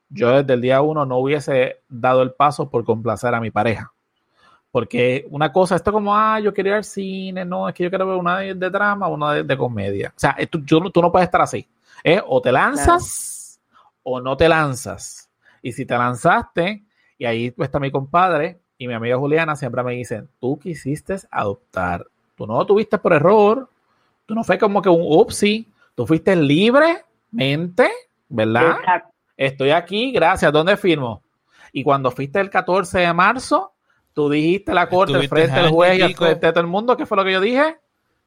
yo 0.08 0.30
desde 0.30 0.54
el 0.54 0.62
día 0.62 0.80
uno 0.80 1.04
no 1.04 1.18
hubiese 1.18 1.82
dado 1.88 2.22
el 2.22 2.32
paso 2.32 2.70
por 2.70 2.84
complacer 2.84 3.34
a 3.34 3.40
mi 3.40 3.50
pareja. 3.50 3.92
Porque 4.70 5.26
una 5.30 5.52
cosa, 5.52 5.76
esto 5.76 5.92
como, 5.92 6.16
ah, 6.16 6.40
yo 6.40 6.54
quiero 6.54 6.70
ir 6.70 6.76
al 6.76 6.84
cine, 6.84 7.44
no, 7.44 7.68
es 7.68 7.74
que 7.74 7.84
yo 7.84 7.90
quiero 7.90 8.06
ver 8.06 8.16
una 8.16 8.38
de, 8.38 8.54
drama, 8.54 9.08
una 9.08 9.34
de, 9.34 9.56
comedia. 9.56 10.12
O 10.16 10.18
sea, 10.18 10.36
tú, 10.50 10.62
tú, 10.64 11.02
no 11.02 11.12
puedes 11.12 11.26
estar 11.26 11.40
así. 11.40 11.66
O 12.26 12.40
te 12.40 12.52
lanzas 12.52 13.37
o 14.10 14.22
no 14.22 14.36
te 14.38 14.48
lanzas. 14.48 15.28
Y 15.60 15.72
si 15.72 15.84
te 15.84 15.96
lanzaste, 15.96 16.82
y 17.18 17.26
ahí 17.26 17.54
está 17.58 17.78
mi 17.78 17.90
compadre 17.90 18.58
y 18.78 18.88
mi 18.88 18.94
amiga 18.94 19.18
Juliana 19.18 19.54
siempre 19.54 19.82
me 19.82 19.92
dicen, 19.92 20.28
tú 20.40 20.58
quisiste 20.58 21.16
adoptar, 21.30 22.06
tú 22.34 22.46
no 22.46 22.56
lo 22.56 22.64
tuviste 22.64 22.96
por 22.96 23.12
error, 23.12 23.68
tú 24.24 24.34
no 24.34 24.44
fue 24.44 24.58
como 24.58 24.80
que 24.80 24.88
un 24.88 25.02
upsi, 25.02 25.68
tú 25.94 26.06
fuiste 26.06 26.34
libremente, 26.36 27.90
¿verdad? 28.28 28.78
Estoy 29.36 29.70
aquí, 29.70 30.10
gracias, 30.10 30.52
¿dónde 30.52 30.78
firmo? 30.78 31.22
Y 31.72 31.82
cuando 31.82 32.10
fuiste 32.10 32.40
el 32.40 32.48
14 32.48 33.00
de 33.00 33.12
marzo, 33.12 33.72
tú 34.14 34.30
dijiste 34.30 34.72
la 34.72 34.88
corte 34.88 35.28
frente 35.28 35.58
al 35.58 35.68
juez 35.68 36.10
y 36.10 36.14
frente 36.14 36.46
de 36.46 36.52
todo 36.52 36.62
el 36.62 36.66
mundo, 36.66 36.96
¿qué 36.96 37.04
fue 37.04 37.18
lo 37.18 37.24
que 37.24 37.32
yo 37.32 37.40
dije? 37.42 37.76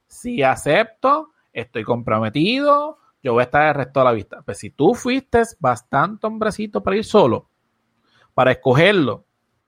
Si 0.06 0.44
acepto, 0.44 1.32
estoy 1.54 1.84
comprometido, 1.84 3.00
yo 3.24 3.34
voy 3.34 3.42
a 3.42 3.44
estar 3.44 3.68
el 3.68 3.76
resto 3.76 4.00
de 4.00 4.04
la 4.04 4.12
vista. 4.12 4.42
Pues 4.42 4.58
si 4.58 4.70
tú 4.70 4.94
fuiste 4.94 5.42
bastante 5.60 6.28
hombrecito 6.28 6.82
para 6.82 6.98
ir 6.98 7.06
solo, 7.06 7.48
para 8.34 8.52
escogerlo, 8.52 9.26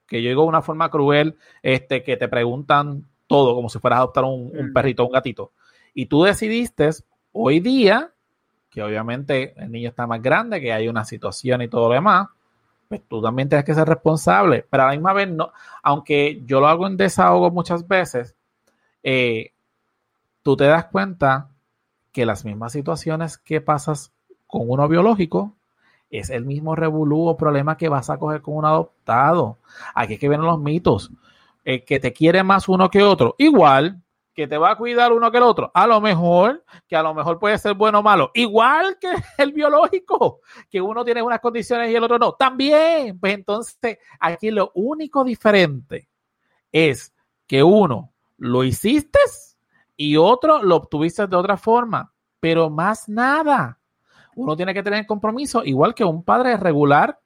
que 0.08 0.22
yo 0.22 0.30
digo 0.30 0.44
de 0.44 0.50
una 0.50 0.62
forma 0.62 0.90
cruel, 0.90 1.38
este, 1.62 2.04
que 2.04 2.18
te 2.18 2.28
preguntan 2.28 3.06
todo, 3.28 3.56
como 3.56 3.70
si 3.70 3.80
fueras 3.80 3.98
a 3.98 4.02
adoptar 4.02 4.24
un, 4.26 4.52
un 4.54 4.70
mm. 4.70 4.74
perrito 4.74 5.04
o 5.04 5.08
un 5.08 5.14
gatito, 5.14 5.52
y 5.94 6.08
tú 6.08 6.24
decidiste 6.24 6.90
hoy 7.32 7.60
día, 7.60 8.12
que 8.70 8.82
obviamente 8.82 9.54
el 9.62 9.72
niño 9.72 9.90
está 9.90 10.08
más 10.08 10.22
grande, 10.22 10.60
que 10.60 10.74
hay 10.74 10.88
una 10.88 11.06
situación 11.06 11.62
y 11.62 11.68
todo 11.68 11.90
lo 11.90 11.94
demás, 11.94 12.28
pues 12.88 13.02
tú 13.08 13.22
también 13.22 13.50
tienes 13.50 13.66
que 13.66 13.74
ser 13.74 13.88
responsable. 13.88 14.66
Pero 14.70 14.84
a 14.84 14.86
la 14.88 14.92
misma 14.94 15.14
vez, 15.14 15.30
no, 15.30 15.52
aunque 15.82 16.42
yo 16.46 16.60
lo 16.60 16.68
hago 16.68 16.88
en 16.88 16.98
desahogo 16.98 17.52
muchas 17.52 17.88
veces, 17.88 18.36
eh, 19.04 19.52
tú 20.42 20.56
te 20.56 20.66
das 20.66 20.86
cuenta 20.86 21.50
que 22.14 22.26
las 22.26 22.46
mismas 22.46 22.72
situaciones 22.72 23.38
que 23.38 23.60
pasas 23.60 24.14
con 24.48 24.70
uno 24.70 24.88
biológico 24.88 25.56
es 26.10 26.30
el 26.30 26.46
mismo 26.46 26.76
revolú 26.76 27.28
o 27.28 27.36
problema 27.36 27.76
que 27.76 27.90
vas 27.90 28.10
a 28.10 28.18
coger 28.18 28.42
con 28.42 28.56
un 28.56 28.66
adoptado. 28.66 29.58
Aquí 29.96 30.14
es 30.14 30.20
que 30.20 30.30
vienen 30.30 30.46
los 30.46 30.60
mitos. 30.60 31.12
Que 31.64 32.00
te 32.00 32.14
quiere 32.14 32.44
más 32.44 32.70
uno 32.70 32.90
que 32.90 33.02
otro. 33.02 33.36
Igual 33.40 34.04
que 34.34 34.48
te 34.48 34.58
va 34.58 34.72
a 34.72 34.78
cuidar 34.78 35.12
uno 35.12 35.32
que 35.32 35.38
el 35.38 35.44
otro. 35.44 35.72
A 35.74 35.88
lo 35.88 36.02
mejor, 36.02 36.64
que 36.88 36.96
a 36.96 37.04
lo 37.04 37.14
mejor 37.14 37.40
puede 37.40 37.58
ser 37.58 37.74
bueno 37.76 38.00
o 38.00 38.04
malo. 38.04 38.32
Igual 38.34 38.98
que 39.00 39.12
el 39.38 39.54
biológico, 39.54 40.42
que 40.70 40.82
uno 40.82 41.04
tiene 41.04 41.22
unas 41.22 41.40
condiciones 41.40 41.90
y 41.90 41.96
el 41.96 42.04
otro 42.04 42.20
no. 42.20 42.34
También, 42.34 43.20
pues 43.20 43.34
entonces 43.34 43.98
aquí 44.20 44.52
lo 44.52 44.72
único 44.76 45.24
diferente 45.24 46.10
es 46.72 47.14
que 47.48 47.64
uno 47.64 48.14
lo 48.38 48.64
hiciste 48.64 49.20
y 49.96 50.18
otro 50.18 50.64
lo 50.64 50.76
obtuviste 50.78 51.28
de 51.28 51.36
otra 51.36 51.58
forma, 51.58 52.14
pero 52.40 52.70
más 52.70 53.08
nada. 53.08 53.80
Uno 54.36 54.56
tiene 54.56 54.74
que 54.74 54.84
tener 54.84 55.06
compromiso, 55.06 55.64
igual 55.64 55.94
que 55.94 56.04
un 56.04 56.24
padre 56.24 56.58
regular, 56.58 57.20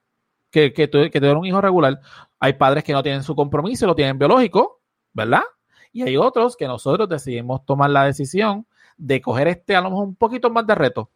que, 0.52 0.74
que, 0.74 0.90
un 1.36 1.46
hijo 1.46 1.62
regular. 1.62 2.00
Hay 2.40 2.54
padres 2.54 2.84
que 2.84 2.94
no 2.94 3.04
tienen 3.04 3.24
su 3.24 3.36
compromiso 3.36 3.86
lo 3.86 3.96
tienen 3.96 4.18
biológico, 4.18 4.82
¿verdad? 5.14 5.44
Y 5.92 6.04
hay 6.04 6.18
otros 6.18 6.56
que 6.56 6.68
nosotros 6.68 7.08
decidimos 7.10 7.66
tomar 7.66 7.90
la 7.90 8.04
decisión 8.06 8.66
de 8.98 9.22
coger 9.22 9.48
este 9.48 9.76
a 9.76 9.82
lo 9.82 9.90
mejor 9.90 10.08
un 10.08 10.16
poquito 10.16 10.50
más 10.50 10.66
de 10.68 10.76
reto. 10.76 11.10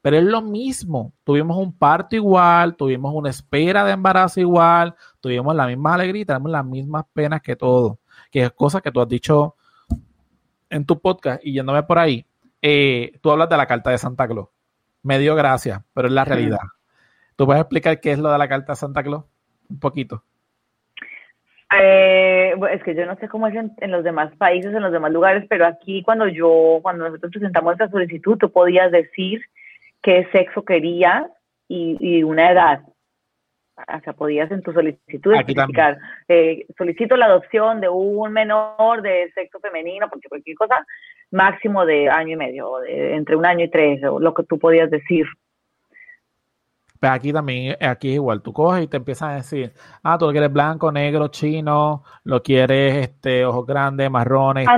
Pero 0.00 0.18
es 0.18 0.24
lo 0.24 0.42
mismo. 0.42 1.12
Tuvimos 1.24 1.56
un 1.56 1.72
parto 1.72 2.16
igual, 2.16 2.76
tuvimos 2.76 3.14
una 3.14 3.30
espera 3.30 3.84
de 3.84 3.92
embarazo 3.92 4.40
igual, 4.40 4.94
tuvimos 5.20 5.54
la 5.54 5.66
misma 5.66 5.94
alegría 5.94 6.26
tenemos 6.26 6.50
las 6.50 6.64
mismas 6.64 7.04
penas 7.12 7.40
que 7.40 7.56
todo. 7.56 8.00
Que 8.30 8.44
es 8.44 8.52
cosa 8.52 8.80
que 8.80 8.90
tú 8.90 9.00
has 9.00 9.08
dicho 9.08 9.56
en 10.72 10.86
tu 10.86 11.00
podcast 11.00 11.44
y 11.44 11.52
yéndome 11.52 11.82
por 11.82 11.98
ahí. 11.98 12.24
Eh, 12.60 13.12
tú 13.20 13.30
hablas 13.30 13.48
de 13.48 13.56
la 13.56 13.66
carta 13.66 13.90
de 13.90 13.98
Santa 13.98 14.26
Claus. 14.26 14.48
Me 15.02 15.18
dio 15.18 15.34
gracia, 15.34 15.84
pero 15.94 16.08
es 16.08 16.14
la 16.14 16.24
realidad. 16.24 16.60
¿Tú 17.36 17.46
puedes 17.46 17.60
explicar 17.60 18.00
qué 18.00 18.12
es 18.12 18.18
lo 18.18 18.30
de 18.30 18.38
la 18.38 18.48
carta 18.48 18.72
de 18.72 18.76
Santa 18.76 19.02
Claus? 19.02 19.24
Un 19.68 19.80
poquito. 19.80 20.22
Eh, 21.80 22.54
es 22.70 22.82
que 22.82 22.94
yo 22.94 23.06
no 23.06 23.16
sé 23.16 23.28
cómo 23.28 23.46
es 23.46 23.54
en, 23.54 23.90
los 23.90 24.04
demás 24.04 24.34
países, 24.36 24.74
en 24.74 24.82
los 24.82 24.92
demás 24.92 25.10
lugares, 25.10 25.44
pero 25.48 25.66
aquí 25.66 26.02
cuando 26.02 26.28
yo, 26.28 26.80
cuando 26.82 27.04
nosotros 27.04 27.32
presentamos 27.32 27.72
esta 27.72 27.88
solicitud, 27.88 28.36
tú 28.36 28.50
podías 28.50 28.92
decir 28.92 29.40
qué 30.02 30.28
sexo 30.32 30.64
querías 30.64 31.24
y, 31.68 32.22
una 32.22 32.50
edad. 32.50 32.82
O 33.88 34.00
sea, 34.00 34.12
podías 34.12 34.50
en 34.50 34.62
tu 34.62 34.72
solicitud 34.72 35.34
especificar, 35.34 35.98
eh, 36.28 36.66
solicito 36.76 37.16
la 37.16 37.26
adopción 37.26 37.80
de 37.80 37.88
un 37.88 38.32
menor 38.32 39.02
de 39.02 39.30
sexo 39.34 39.60
femenino, 39.60 40.08
porque 40.08 40.28
cualquier 40.28 40.56
cosa, 40.56 40.86
máximo 41.30 41.84
de 41.86 42.08
año 42.08 42.34
y 42.34 42.36
medio, 42.36 42.78
de, 42.78 43.14
entre 43.14 43.36
un 43.36 43.46
año 43.46 43.64
y 43.64 43.70
tres, 43.70 44.02
o 44.04 44.18
lo 44.20 44.34
que 44.34 44.44
tú 44.44 44.58
podías 44.58 44.90
decir. 44.90 45.26
Pero 47.00 47.14
aquí 47.14 47.32
también, 47.32 47.76
aquí 47.80 48.10
es 48.10 48.14
igual, 48.14 48.42
tú 48.42 48.52
coges 48.52 48.84
y 48.84 48.86
te 48.86 48.96
empiezan 48.96 49.30
a 49.30 49.34
decir, 49.36 49.72
ah, 50.04 50.16
tú 50.18 50.26
lo 50.26 50.30
quieres 50.30 50.52
blanco, 50.52 50.92
negro, 50.92 51.28
chino, 51.28 52.04
lo 52.22 52.42
quieres 52.42 53.08
este, 53.08 53.44
ojos 53.44 53.66
grandes, 53.66 54.08
marrones. 54.08 54.68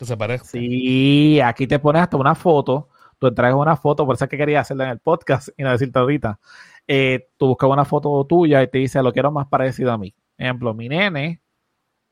se 0.00 0.16
parece. 0.16 0.44
Sí, 0.44 1.40
aquí 1.40 1.68
te 1.68 1.78
pones 1.78 2.02
hasta 2.02 2.16
una 2.16 2.34
foto, 2.34 2.88
tú 3.24 3.28
entregas 3.28 3.56
una 3.56 3.76
foto, 3.76 4.04
por 4.04 4.14
eso 4.14 4.24
es 4.24 4.30
que 4.30 4.36
quería 4.36 4.60
hacerla 4.60 4.84
en 4.84 4.90
el 4.90 4.98
podcast 4.98 5.48
y 5.56 5.62
no 5.62 5.70
decirte 5.70 5.98
ahorita. 5.98 6.38
Eh, 6.86 7.28
tú 7.38 7.48
buscas 7.48 7.70
una 7.70 7.84
foto 7.84 8.24
tuya 8.26 8.62
y 8.62 8.68
te 8.68 8.78
dice, 8.78 9.02
lo 9.02 9.12
quiero 9.12 9.30
más 9.30 9.46
parecido 9.46 9.92
a 9.92 9.98
mí. 9.98 10.14
Ejemplo, 10.36 10.74
mi 10.74 10.88
nene, 10.88 11.40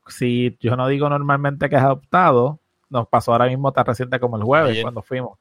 si 0.07 0.57
yo 0.59 0.75
no 0.75 0.87
digo 0.87 1.09
normalmente 1.09 1.69
que 1.69 1.75
es 1.75 1.81
adoptado, 1.81 2.59
nos 2.89 3.07
pasó 3.07 3.31
ahora 3.31 3.47
mismo 3.47 3.71
tan 3.71 3.85
reciente 3.85 4.19
como 4.19 4.37
el 4.37 4.43
jueves, 4.43 4.81
cuando 4.81 5.01
fuimos. 5.01 5.37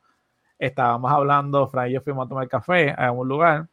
Estábamos 0.58 1.10
hablando, 1.10 1.66
Fran 1.68 1.88
y 1.88 1.94
yo 1.94 2.00
fuimos 2.02 2.26
a 2.26 2.28
tomar 2.28 2.48
café 2.48 2.94
a 2.96 3.10
un 3.10 3.26
lugar 3.26 3.68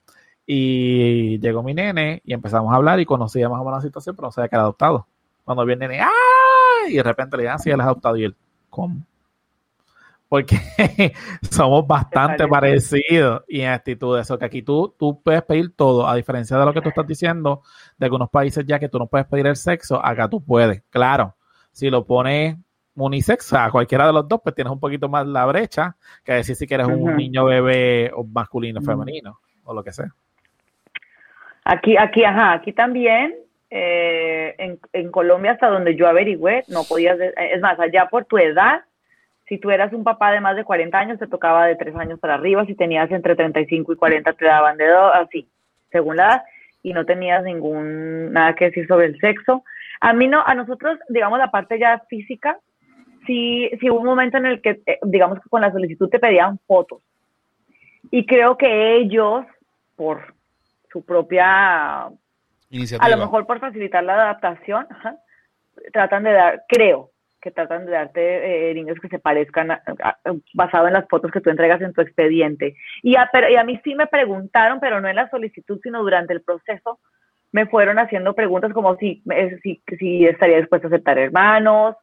y 0.45 1.39
llegó 1.39 1.61
mi 1.61 1.73
nene 1.73 2.21
y 2.23 2.33
empezamos 2.33 2.73
a 2.73 2.77
hablar 2.77 2.99
y 2.99 3.05
conocía 3.05 3.49
más 3.49 3.59
o 3.59 3.63
menos 3.63 3.79
la 3.79 3.87
situación, 3.87 4.15
pero 4.15 4.29
no 4.29 4.31
sabía 4.31 4.47
que 4.47 4.55
era 4.55 4.63
adoptado. 4.63 5.05
Cuando 5.43 5.65
viene 5.65 5.85
el 5.85 5.91
nene, 5.91 6.03
¡ah! 6.03 6.89
Y 6.89 6.95
de 6.95 7.03
repente 7.03 7.37
le 7.37 7.43
digan, 7.43 7.59
sí, 7.59 7.69
él 7.69 7.79
es 7.79 7.85
adoptado. 7.85 8.17
Y 8.17 8.23
él, 8.23 8.35
¿cómo? 8.69 9.01
Porque 10.29 10.57
somos 11.51 11.85
bastante 11.87 12.47
parecidos 12.47 13.43
y 13.47 13.61
en 13.61 13.71
actitudes. 13.71 14.27
Eso 14.27 14.37
que 14.37 14.45
aquí 14.45 14.61
tú, 14.61 14.95
tú 14.97 15.21
puedes 15.21 15.41
pedir 15.41 15.75
todo, 15.75 16.07
a 16.07 16.15
diferencia 16.15 16.57
de 16.57 16.65
lo 16.65 16.73
que 16.73 16.81
tú 16.81 16.89
estás 16.89 17.07
diciendo, 17.07 17.63
de 17.97 18.05
algunos 18.05 18.29
países 18.29 18.63
ya 18.65 18.79
que 18.79 18.89
tú 18.89 18.99
no 18.99 19.07
puedes 19.07 19.27
pedir 19.27 19.47
el 19.47 19.55
sexo, 19.55 20.03
acá 20.03 20.29
tú 20.29 20.43
puedes. 20.45 20.83
Claro, 20.89 21.35
si 21.71 21.89
lo 21.89 22.05
pones 22.05 22.55
unisex, 22.95 23.53
a 23.53 23.71
cualquiera 23.71 24.05
de 24.05 24.13
los 24.13 24.27
dos, 24.27 24.41
pues 24.43 24.55
tienes 24.55 24.71
un 24.71 24.79
poquito 24.79 25.09
más 25.09 25.25
la 25.25 25.45
brecha 25.45 25.95
que 26.23 26.33
decir 26.33 26.55
si 26.55 26.67
quieres 26.67 26.87
un 26.87 27.15
niño 27.15 27.45
bebé 27.45 28.11
o 28.13 28.23
masculino 28.23 28.79
o 28.79 28.83
femenino 28.83 29.39
o 29.63 29.73
lo 29.73 29.83
que 29.83 29.91
sea. 29.91 30.09
Aquí, 31.63 31.97
aquí, 31.97 32.23
ajá, 32.23 32.53
aquí 32.53 32.73
también, 32.73 33.35
eh, 33.69 34.55
en, 34.57 34.79
en, 34.93 35.11
Colombia, 35.11 35.51
hasta 35.51 35.67
donde 35.67 35.95
yo 35.95 36.07
averigüé, 36.07 36.63
no 36.67 36.83
podías, 36.83 37.17
es 37.19 37.61
más, 37.61 37.79
allá 37.79 38.07
por 38.09 38.25
tu 38.25 38.37
edad, 38.37 38.81
si 39.49 39.57
tú 39.57 39.71
eras 39.71 39.91
un 39.93 40.03
papá 40.03 40.31
de 40.31 40.39
más 40.39 40.55
de 40.55 40.63
40 40.63 40.97
años, 40.97 41.19
te 41.19 41.27
tocaba 41.27 41.65
de 41.65 41.75
3 41.75 41.95
años 41.95 42.19
para 42.19 42.35
arriba, 42.35 42.65
si 42.65 42.75
tenías 42.75 43.09
entre 43.11 43.35
35 43.35 43.93
y 43.93 43.95
40, 43.95 44.33
te 44.33 44.45
daban 44.45 44.77
de 44.77 44.87
dos, 44.87 45.11
así, 45.15 45.49
según 45.91 46.17
la 46.17 46.25
edad, 46.25 46.43
y 46.83 46.93
no 46.93 47.03
tenías 47.03 47.43
ningún, 47.43 48.31
nada 48.31 48.53
que 48.53 48.65
decir 48.65 48.87
sobre 48.87 49.07
el 49.07 49.19
sexo. 49.19 49.63
A 50.01 50.13
mí 50.13 50.27
no, 50.27 50.43
a 50.45 50.53
nosotros, 50.53 50.99
digamos, 51.09 51.39
la 51.39 51.49
parte 51.49 51.79
ya 51.79 51.99
física, 52.07 52.59
sí, 53.25 53.71
sí 53.81 53.89
hubo 53.89 53.99
un 53.99 54.05
momento 54.05 54.37
en 54.37 54.45
el 54.45 54.61
que, 54.61 54.81
eh, 54.85 54.99
digamos 55.01 55.39
que 55.39 55.49
con 55.49 55.61
la 55.61 55.71
solicitud 55.71 56.09
te 56.09 56.19
pedían 56.19 56.59
fotos. 56.67 57.01
Y 58.11 58.27
creo 58.27 58.55
que 58.55 58.97
ellos, 58.97 59.45
por 59.95 60.35
su 60.91 61.03
propia 61.03 62.07
iniciativa. 62.69 63.05
A 63.05 63.09
lo 63.09 63.17
mejor 63.17 63.47
por 63.47 63.59
facilitar 63.59 64.03
la 64.03 64.13
adaptación, 64.13 64.87
tratan 65.91 66.23
de 66.23 66.33
dar, 66.33 66.63
creo 66.67 67.09
que 67.41 67.51
tratan 67.51 67.85
de 67.85 67.91
darte 67.91 68.69
eh, 68.71 68.73
niños 68.73 68.97
que 69.01 69.07
se 69.07 69.19
parezcan 69.19 69.69
basado 70.53 70.87
en 70.87 70.93
las 70.93 71.07
fotos 71.07 71.31
que 71.31 71.41
tú 71.41 71.49
entregas 71.49 71.81
en 71.81 71.93
tu 71.93 72.01
expediente. 72.01 72.75
Y 73.01 73.15
a, 73.15 73.29
y 73.49 73.55
a 73.55 73.63
mí 73.63 73.79
sí 73.83 73.95
me 73.95 74.07
preguntaron, 74.07 74.79
pero 74.79 74.99
no 74.99 75.07
en 75.07 75.15
la 75.15 75.29
solicitud, 75.29 75.79
sino 75.81 76.01
durante 76.01 76.33
el 76.33 76.41
proceso, 76.41 76.99
me 77.51 77.65
fueron 77.65 77.97
haciendo 77.97 78.33
preguntas 78.33 78.73
como 78.73 78.95
si, 78.97 79.23
si, 79.63 79.81
si 79.97 80.25
estaría 80.25 80.57
dispuesto 80.57 80.87
a 80.87 80.89
aceptar 80.89 81.17
hermanos, 81.17 81.95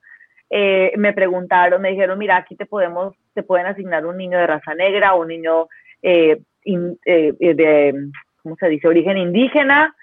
eh, 0.51 0.93
me 0.97 1.13
preguntaron, 1.13 1.83
me 1.83 1.91
dijeron, 1.91 2.19
mira, 2.19 2.37
aquí 2.37 2.57
te 2.57 2.67
podemos, 2.67 3.15
te 3.35 3.43
pueden 3.43 3.67
asignar 3.67 4.07
un 4.07 4.17
niño 4.17 4.39
de 4.39 4.47
raza 4.47 4.75
negra 4.75 5.15
un 5.15 5.29
niño 5.29 5.67
eh, 6.03 6.41
de, 6.65 8.11
¿cómo 8.43 8.57
se 8.57 8.69
dice?, 8.69 8.89
origen 8.89 9.19
indígena. 9.19 9.95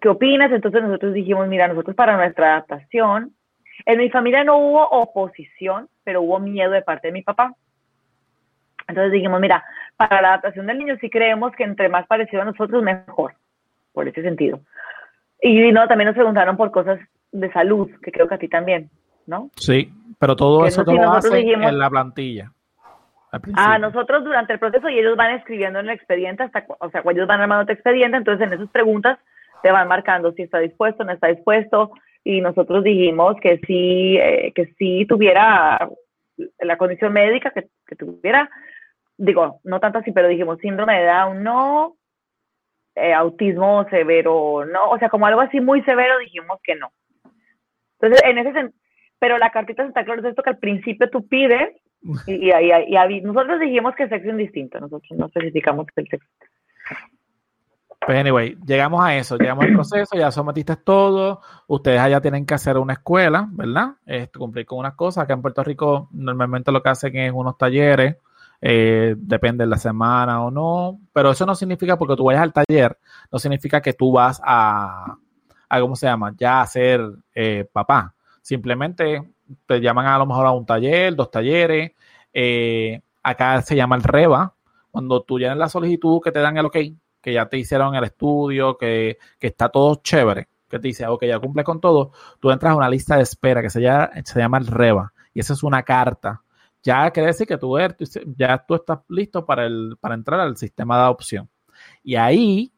¿Qué 0.00 0.08
opinas? 0.08 0.52
Entonces 0.52 0.82
nosotros 0.82 1.14
dijimos, 1.14 1.48
mira, 1.48 1.66
nosotros 1.66 1.96
para 1.96 2.16
nuestra 2.16 2.52
adaptación, 2.52 3.32
en 3.86 3.98
mi 3.98 4.10
familia 4.10 4.44
no 4.44 4.58
hubo 4.58 4.88
oposición, 4.88 5.88
pero 6.04 6.22
hubo 6.22 6.38
miedo 6.38 6.72
de 6.72 6.82
parte 6.82 7.08
de 7.08 7.12
mi 7.12 7.22
papá. 7.22 7.54
Entonces 8.86 9.12
dijimos, 9.12 9.40
mira, 9.40 9.64
para 9.96 10.22
la 10.22 10.28
adaptación 10.28 10.66
del 10.66 10.78
niño 10.78 10.96
sí 11.00 11.10
creemos 11.10 11.52
que 11.52 11.64
entre 11.64 11.88
más 11.88 12.06
parecido 12.06 12.42
a 12.42 12.46
nosotros, 12.46 12.82
mejor, 12.82 13.34
por 13.92 14.08
ese 14.08 14.22
sentido. 14.22 14.60
Y 15.40 15.72
no, 15.72 15.86
también 15.86 16.06
nos 16.06 16.16
preguntaron 16.16 16.56
por 16.56 16.70
cosas 16.70 16.98
de 17.32 17.52
salud, 17.52 17.90
que 18.02 18.10
creo 18.10 18.26
que 18.26 18.34
a 18.34 18.38
ti 18.38 18.48
también, 18.48 18.90
¿no? 19.26 19.50
Sí, 19.56 19.92
pero 20.18 20.34
todo 20.34 20.66
eso 20.66 20.84
te 20.84 20.94
lo 20.94 21.12
hacen 21.12 21.62
en 21.62 21.78
la 21.78 21.90
plantilla. 21.90 22.50
Ah, 23.54 23.78
nosotros 23.78 24.24
durante 24.24 24.54
el 24.54 24.58
proceso 24.58 24.88
y 24.88 24.98
ellos 24.98 25.16
van 25.16 25.34
escribiendo 25.34 25.78
en 25.80 25.86
el 25.86 25.94
expediente, 25.94 26.44
hasta, 26.44 26.64
o 26.80 26.88
sea, 26.90 27.02
cuando 27.02 27.20
ellos 27.20 27.28
van 27.28 27.42
armando 27.42 27.66
tu 27.66 27.72
expediente, 27.72 28.16
entonces 28.16 28.46
en 28.46 28.54
esas 28.54 28.70
preguntas 28.70 29.18
te 29.62 29.70
van 29.70 29.86
marcando 29.86 30.32
si 30.32 30.42
está 30.42 30.58
dispuesto, 30.60 31.04
no 31.04 31.12
está 31.12 31.28
dispuesto, 31.28 31.90
y 32.28 32.42
nosotros 32.42 32.84
dijimos 32.84 33.36
que 33.40 33.58
sí, 33.66 34.18
eh, 34.18 34.52
que 34.54 34.66
sí 34.78 35.06
tuviera 35.08 35.88
la 36.60 36.76
condición 36.76 37.14
médica, 37.14 37.50
que, 37.52 37.68
que, 37.86 37.96
tuviera, 37.96 38.50
digo, 39.16 39.60
no 39.64 39.80
tanto 39.80 40.00
así, 40.00 40.12
pero 40.12 40.28
dijimos 40.28 40.58
síndrome 40.58 41.00
de 41.00 41.06
Down, 41.06 41.42
no, 41.42 41.96
eh, 42.94 43.14
autismo 43.14 43.88
severo, 43.88 44.66
no, 44.66 44.90
o 44.90 44.98
sea, 44.98 45.08
como 45.08 45.24
algo 45.24 45.40
así 45.40 45.58
muy 45.58 45.82
severo, 45.84 46.18
dijimos 46.18 46.60
que 46.62 46.74
no. 46.74 46.92
Entonces, 47.98 48.22
en 48.28 48.36
ese 48.36 48.52
sentido, 48.52 48.78
pero 49.18 49.38
la 49.38 49.50
cartita 49.50 49.82
de 49.82 49.88
Santa 49.88 50.04
Claus 50.04 50.18
es 50.18 50.26
esto 50.26 50.42
que 50.42 50.50
al 50.50 50.58
principio 50.58 51.08
tú 51.08 51.26
pides 51.26 51.76
y, 52.26 52.50
y, 52.50 53.20
nosotros 53.22 53.58
dijimos 53.58 53.94
que 53.94 54.06
sexo 54.06 54.28
indistinto, 54.28 54.78
nosotros 54.80 55.18
no 55.18 55.26
especificamos 55.28 55.86
el 55.96 56.08
sexo. 56.08 56.28
Pues 58.08 58.20
anyway, 58.20 58.56
llegamos 58.64 59.04
a 59.04 59.14
eso, 59.18 59.36
llegamos 59.36 59.66
al 59.66 59.74
proceso, 59.74 60.16
ya 60.16 60.30
sometiste 60.30 60.76
todo, 60.76 61.42
ustedes 61.66 62.00
allá 62.00 62.22
tienen 62.22 62.46
que 62.46 62.54
hacer 62.54 62.78
una 62.78 62.94
escuela, 62.94 63.46
¿verdad? 63.50 63.96
Este, 64.06 64.38
cumplir 64.38 64.64
con 64.64 64.78
unas 64.78 64.94
cosas. 64.94 65.24
Acá 65.24 65.34
en 65.34 65.42
Puerto 65.42 65.62
Rico 65.62 66.08
normalmente 66.12 66.72
lo 66.72 66.82
que 66.82 66.88
hacen 66.88 67.14
es 67.18 67.30
unos 67.34 67.58
talleres, 67.58 68.16
eh, 68.62 69.14
depende 69.18 69.64
de 69.64 69.68
la 69.68 69.76
semana 69.76 70.42
o 70.42 70.50
no, 70.50 70.98
pero 71.12 71.32
eso 71.32 71.44
no 71.44 71.54
significa 71.54 71.98
porque 71.98 72.16
tú 72.16 72.24
vayas 72.24 72.44
al 72.44 72.54
taller, 72.54 72.96
no 73.30 73.38
significa 73.38 73.82
que 73.82 73.92
tú 73.92 74.10
vas 74.10 74.40
a, 74.42 75.18
a 75.68 75.78
¿cómo 75.78 75.94
se 75.94 76.06
llama? 76.06 76.32
Ya 76.34 76.62
a 76.62 76.66
ser 76.66 77.02
eh, 77.34 77.68
papá. 77.70 78.14
Simplemente 78.40 79.22
te 79.66 79.80
llaman 79.82 80.06
a 80.06 80.16
lo 80.16 80.24
mejor 80.24 80.46
a 80.46 80.52
un 80.52 80.64
taller, 80.64 81.14
dos 81.14 81.30
talleres. 81.30 81.92
Eh, 82.32 83.02
acá 83.22 83.60
se 83.60 83.76
llama 83.76 83.96
el 83.96 84.02
REBA. 84.02 84.54
Cuando 84.90 85.20
tú 85.24 85.38
llenas 85.38 85.58
la 85.58 85.68
solicitud 85.68 86.22
que 86.24 86.32
te 86.32 86.40
dan 86.40 86.56
el 86.56 86.64
OK, 86.64 86.76
que 87.20 87.32
ya 87.32 87.48
te 87.48 87.58
hicieron 87.58 87.94
el 87.94 88.04
estudio, 88.04 88.76
que, 88.76 89.18
está 89.40 89.68
todo 89.68 89.96
chévere, 90.02 90.48
que 90.68 90.78
te 90.78 90.88
dice, 90.88 91.06
ok, 91.06 91.24
ya 91.24 91.38
cumple 91.38 91.64
con 91.64 91.80
todo, 91.80 92.12
tú 92.40 92.50
entras 92.50 92.72
a 92.72 92.76
una 92.76 92.88
lista 92.88 93.16
de 93.16 93.22
espera 93.22 93.62
que 93.62 93.70
se 93.70 93.80
llama, 93.80 94.10
se 94.24 94.38
llama 94.38 94.58
el 94.58 94.66
REBA. 94.66 95.12
Y 95.34 95.40
esa 95.40 95.52
es 95.52 95.62
una 95.62 95.82
carta. 95.82 96.42
Ya 96.82 97.10
quiere 97.10 97.28
decir 97.28 97.46
que 97.46 97.58
tú, 97.58 97.76
ya 98.36 98.64
tú 98.66 98.74
estás 98.74 99.00
listo 99.08 99.44
para, 99.44 99.66
el, 99.66 99.96
para 100.00 100.14
entrar 100.14 100.40
al 100.40 100.56
sistema 100.56 100.96
de 100.96 101.02
adopción. 101.02 101.48
Y 102.02 102.16
ahí 102.16 102.72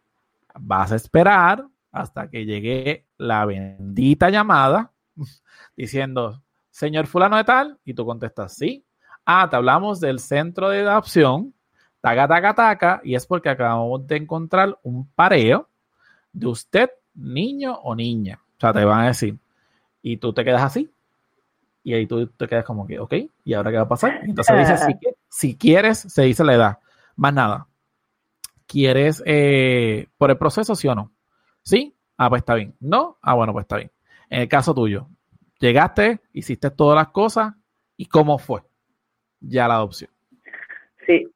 vas 0.59 0.93
a 0.93 0.97
esperar 0.97 1.67
hasta 1.93 2.29
que 2.31 2.45
llegue 2.45 3.07
la 3.17 3.45
bendita 3.45 4.31
llamada 4.31 4.93
diciendo, 5.77 6.43
señor 6.71 7.07
fulano 7.07 7.37
de 7.37 7.45
tal, 7.45 7.79
y 7.85 7.95
tú 7.95 8.07
contestas, 8.07 8.55
sí. 8.55 8.85
Ah, 9.25 9.49
te 9.51 9.57
hablamos 9.57 10.01
del 10.01 10.19
centro 10.19 10.71
de 10.71 10.81
adopción, 10.81 11.55
taca, 12.01 12.29
taca, 12.29 12.55
taca, 12.55 13.01
y 13.05 13.15
es 13.15 13.27
porque 13.27 13.49
acabamos 13.49 14.07
de 14.07 14.17
encontrar 14.17 14.79
un 14.83 15.09
pareo 15.11 15.69
de 16.33 16.47
usted, 16.47 16.91
niño 17.15 17.75
o 17.83 17.95
niña. 17.95 18.41
O 18.57 18.61
sea, 18.61 18.73
te 18.73 18.85
van 18.85 19.01
a 19.01 19.07
decir, 19.09 19.39
y 20.03 20.17
tú 20.17 20.33
te 20.33 20.45
quedas 20.45 20.63
así, 20.63 20.91
y 21.83 21.95
ahí 21.95 22.07
tú 22.07 22.27
te 22.27 22.47
quedas 22.47 22.65
como 22.65 22.87
que, 22.87 22.99
ok, 22.99 23.15
¿y 23.45 23.55
ahora 23.55 23.71
qué 23.71 23.77
va 23.77 23.85
a 23.85 23.89
pasar? 23.89 24.21
Entonces 24.23 24.59
dice, 24.59 24.77
si, 24.77 24.99
si 25.29 25.57
quieres, 25.57 25.99
se 25.99 26.23
dice 26.23 26.45
la 26.45 26.55
edad, 26.55 26.79
más 27.17 27.33
nada. 27.33 27.67
¿Quieres 28.67 29.23
eh, 29.27 30.07
por 30.17 30.31
el 30.31 30.39
proceso, 30.39 30.75
sí 30.77 30.87
o 30.89 30.95
no? 30.95 31.11
¿Sí? 31.63 31.95
Ah, 32.17 32.29
pues 32.29 32.41
está 32.41 32.55
bien. 32.55 32.77
¿No? 32.81 33.19
Ah, 33.21 33.35
bueno, 33.35 33.53
pues 33.53 33.65
está 33.65 33.77
bien. 33.77 33.91
En 34.29 34.43
el 34.43 34.49
caso 34.49 34.75
tuyo, 34.75 35.09
llegaste, 35.59 36.21
hiciste 36.33 36.71
todas 36.71 36.97
las 36.97 37.09
cosas 37.09 37.55
y 37.97 38.07
cómo 38.07 38.39
fue 38.39 38.63
ya 39.41 39.67
la 39.67 39.75
adopción. 39.75 40.11
Sí. 41.07 41.29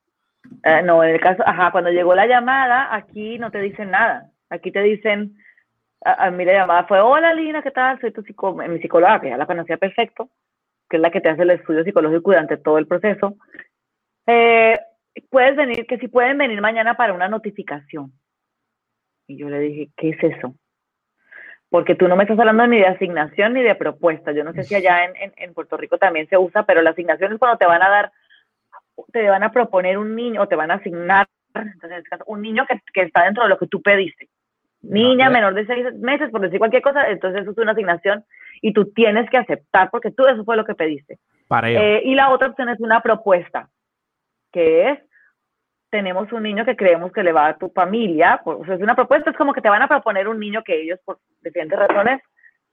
Eh, 0.62 0.82
no, 0.82 1.02
en 1.02 1.10
el 1.10 1.20
caso, 1.20 1.42
ajá, 1.46 1.70
cuando 1.70 1.90
llegó 1.90 2.14
la 2.14 2.26
llamada, 2.26 2.94
aquí 2.94 3.38
no 3.38 3.50
te 3.50 3.60
dicen 3.60 3.90
nada. 3.90 4.30
Aquí 4.50 4.70
te 4.70 4.82
dicen, 4.82 5.36
a, 6.04 6.30
mí 6.30 6.44
la 6.44 6.52
llamada 6.52 6.84
fue, 6.84 7.00
hola 7.00 7.32
Lina, 7.32 7.62
¿qué 7.62 7.70
tal? 7.70 8.00
Soy 8.00 8.12
tu 8.12 8.22
psicóloga, 8.22 8.68
mi 8.68 8.80
psicóloga, 8.80 9.20
que 9.20 9.30
ya 9.30 9.36
la 9.36 9.46
conocía 9.46 9.76
perfecto, 9.76 10.30
que 10.88 10.96
es 10.96 11.02
la 11.02 11.10
que 11.10 11.20
te 11.20 11.28
hace 11.28 11.42
el 11.42 11.50
estudio 11.50 11.84
psicológico 11.84 12.30
durante 12.30 12.56
todo 12.56 12.78
el 12.78 12.86
proceso. 12.86 13.36
Eh, 14.26 14.78
puedes 15.30 15.56
venir, 15.56 15.86
que 15.86 15.98
si 15.98 16.08
pueden 16.08 16.38
venir 16.38 16.60
mañana 16.60 16.94
para 16.94 17.14
una 17.14 17.28
notificación. 17.28 18.12
Y 19.26 19.38
yo 19.38 19.48
le 19.48 19.58
dije, 19.60 19.90
¿qué 19.96 20.10
es 20.10 20.22
eso? 20.22 20.54
porque 21.74 21.96
tú 21.96 22.06
no 22.06 22.14
me 22.14 22.22
estás 22.22 22.38
hablando 22.38 22.68
ni 22.68 22.78
de 22.78 22.86
asignación 22.86 23.52
ni 23.52 23.60
de 23.60 23.74
propuesta. 23.74 24.30
Yo 24.30 24.44
no 24.44 24.52
sé 24.52 24.62
si 24.62 24.76
allá 24.76 25.06
en, 25.06 25.54
Puerto 25.54 25.76
Rico 25.76 25.98
también 25.98 26.28
se 26.28 26.38
usa, 26.38 26.62
pero 26.62 26.82
la 26.82 26.90
asignación 26.90 27.32
es 27.32 27.38
cuando 27.40 27.58
te 27.58 27.66
van 27.66 27.82
a 27.82 27.88
dar, 27.88 28.12
te 29.12 29.28
van 29.28 29.42
a 29.42 29.52
proponer 29.52 29.98
un 29.98 30.14
niño 30.14 30.42
o 30.42 30.48
te 30.48 30.56
van 30.56 30.70
a 30.70 30.74
asignar, 30.74 31.26
entonces, 31.54 32.04
un 32.26 32.42
niño 32.42 32.66
que, 32.66 33.02
está 33.02 33.24
dentro 33.24 33.44
de 33.44 33.48
lo 33.48 33.58
que 33.58 33.66
tú 33.66 33.80
pediste. 33.80 34.28
Niña 34.82 35.30
menor 35.30 35.54
de 35.54 35.66
seis 35.66 35.94
meses, 35.94 36.30
por 36.30 36.42
decir 36.42 36.58
cualquier 36.58 36.82
cosa, 36.82 37.08
entonces 37.08 37.42
eso 37.42 37.52
es 37.52 37.58
una 37.58 37.72
asignación 37.72 38.24
y 38.60 38.72
tú 38.72 38.92
tienes 38.92 39.30
que 39.30 39.38
aceptar 39.38 39.90
porque 39.90 40.10
tú 40.10 40.26
eso 40.26 40.44
fue 40.44 40.56
lo 40.56 40.64
que 40.64 40.74
pediste. 40.74 41.18
Eh, 41.62 42.02
y 42.04 42.14
la 42.14 42.30
otra 42.30 42.48
opción 42.48 42.68
es 42.68 42.80
una 42.80 43.00
propuesta, 43.00 43.68
que 44.52 44.90
es 44.90 44.98
tenemos 45.94 46.30
un 46.32 46.42
niño 46.42 46.64
que 46.64 46.74
creemos 46.74 47.12
que 47.12 47.22
le 47.22 47.32
va 47.32 47.46
a 47.46 47.56
tu 47.56 47.70
familia, 47.70 48.40
o 48.44 48.64
sea, 48.64 48.74
es 48.74 48.80
una 48.80 48.96
propuesta, 48.96 49.30
es 49.30 49.36
como 49.36 49.52
que 49.52 49.60
te 49.60 49.68
van 49.68 49.80
a 49.80 49.86
proponer 49.86 50.26
un 50.26 50.40
niño 50.40 50.64
que 50.64 50.82
ellos 50.82 50.98
por 51.04 51.20
diferentes 51.40 51.78
razones 51.78 52.20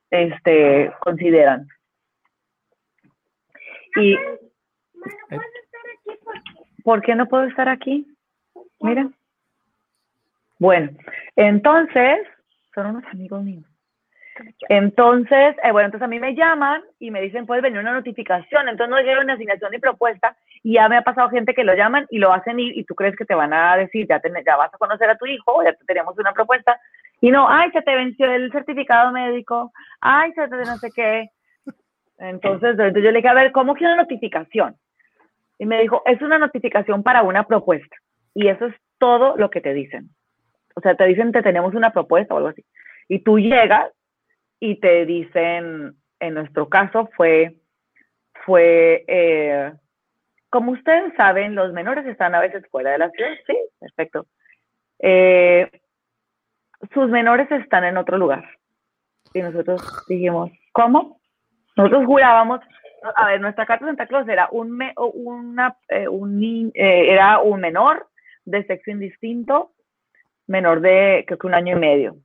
este, 0.10 0.92
consideran. 1.00 1.68
Y, 3.96 4.18
¿Por 6.84 7.02
qué 7.02 7.16
no 7.16 7.28
puedo 7.28 7.44
estar 7.44 7.70
aquí? 7.70 8.08
Mira. 8.80 9.10
Bueno, 10.60 10.92
entonces, 11.36 12.20
son 12.74 12.88
unos 12.88 13.04
amigos 13.12 13.44
míos. 13.44 13.66
Entonces, 14.70 15.56
eh, 15.64 15.72
bueno, 15.72 15.88
entonces 15.88 16.06
a 16.06 16.10
mí 16.10 16.20
me 16.20 16.36
llaman 16.36 16.82
y 17.00 17.12
me 17.12 17.22
dicen, 17.22 17.46
puedes 17.46 17.64
venir 17.64 17.80
una 17.80 17.94
notificación. 17.94 18.70
Entonces 18.70 18.90
no 18.90 18.98
dijeron 18.98 19.28
ni 19.28 19.34
asignación 19.34 19.72
ni 19.72 19.80
propuesta. 19.80 20.36
Y 20.64 20.74
ya 20.74 20.88
me 20.90 20.98
ha 20.98 21.02
pasado 21.02 21.30
gente 21.30 21.54
que 21.54 21.64
lo 21.64 21.74
llaman 21.74 22.06
y 22.10 22.20
lo 22.20 22.32
hacen 22.34 22.60
ir 22.60 22.78
y 22.78 22.84
tú 22.84 22.96
crees 22.96 23.16
que 23.16 23.26
te 23.26 23.36
van 23.36 23.54
a 23.54 23.76
decir, 23.76 24.08
ya, 24.08 24.22
ya 24.46 24.56
vas 24.56 24.74
a 24.74 24.78
conocer 24.78 25.10
a 25.10 25.18
tu 25.18 25.26
hijo, 25.26 25.64
ya 25.64 25.74
tenemos 25.86 26.18
una 26.18 26.34
propuesta. 26.34 26.80
Y 27.20 27.32
no, 27.32 27.50
ay, 27.50 27.72
se 27.72 27.82
te 27.82 27.96
venció 27.96 28.32
el 28.32 28.52
certificado 28.52 29.12
médico, 29.12 29.72
ay, 30.00 30.32
se 30.34 30.48
te 30.48 30.56
no 30.56 30.78
sé 30.78 30.90
qué. 30.96 31.30
Entonces, 32.20 32.72
entonces 32.72 33.04
yo 33.04 33.12
le 33.12 33.18
dije, 33.18 33.30
a 33.30 33.34
ver, 33.34 33.52
¿cómo 33.52 33.74
que 33.74 33.86
una 33.86 33.96
notificación? 33.96 34.76
Y 35.62 35.68
me 35.68 35.80
dijo, 35.80 36.02
es 36.08 36.20
una 36.24 36.40
notificación 36.40 37.04
para 37.04 37.22
una 37.22 37.44
propuesta. 37.44 37.96
Y 38.34 38.48
eso 38.48 38.66
es 38.66 38.76
todo 38.98 39.38
lo 39.38 39.52
que 39.52 39.62
te 39.62 39.76
dicen. 39.76 40.10
O 40.76 40.82
sea, 40.82 40.96
te 40.96 41.06
dicen, 41.06 41.32
te 41.32 41.44
tenemos 41.44 41.76
una 41.76 41.94
propuesta 41.94 42.34
o 42.34 42.38
algo 42.38 42.50
así. 42.50 42.66
Y 43.08 43.20
tú 43.20 43.38
llegas 43.38 43.92
y 44.60 44.80
te 44.80 45.06
dicen, 45.06 45.94
en 46.20 46.34
nuestro 46.34 46.68
caso 46.68 47.12
fue, 47.16 47.58
fue, 48.44 49.06
eh, 49.08 49.72
como 50.50 50.72
ustedes 50.72 51.14
saben, 51.16 51.54
los 51.54 51.74
menores 51.74 52.08
están 52.08 52.34
a 52.34 52.42
veces 52.42 52.66
fuera 52.72 52.94
de 52.94 52.98
la 52.98 53.12
ciudad, 53.12 53.30
sí, 53.46 53.56
perfecto. 53.80 54.26
Eh, 54.98 55.70
sus 56.92 57.08
menores 57.12 57.52
están 57.52 57.84
en 57.84 57.98
otro 57.98 58.18
lugar. 58.18 58.50
Y 59.32 59.42
nosotros 59.42 59.80
dijimos, 60.08 60.50
¿cómo? 60.72 61.22
Nosotros 61.78 62.08
jurábamos, 62.08 62.62
a 63.16 63.28
ver, 63.28 63.42
nuestra 63.42 63.66
carta 63.66 63.86
Santa 63.86 64.08
Claus 64.08 64.28
era 64.28 64.48
un, 64.52 64.80
una, 64.96 65.76
eh, 65.90 66.08
un 66.08 66.72
era 66.74 67.40
un 67.40 67.60
menor 67.60 68.08
de 68.46 68.66
sexo 68.66 68.92
indistinto, 68.92 69.72
menor 70.48 70.82
de 70.82 71.24
creo 71.26 71.38
que 71.38 71.48
un 71.48 71.54
año 71.54 71.78
y 71.78 71.80
medio. 71.80 72.16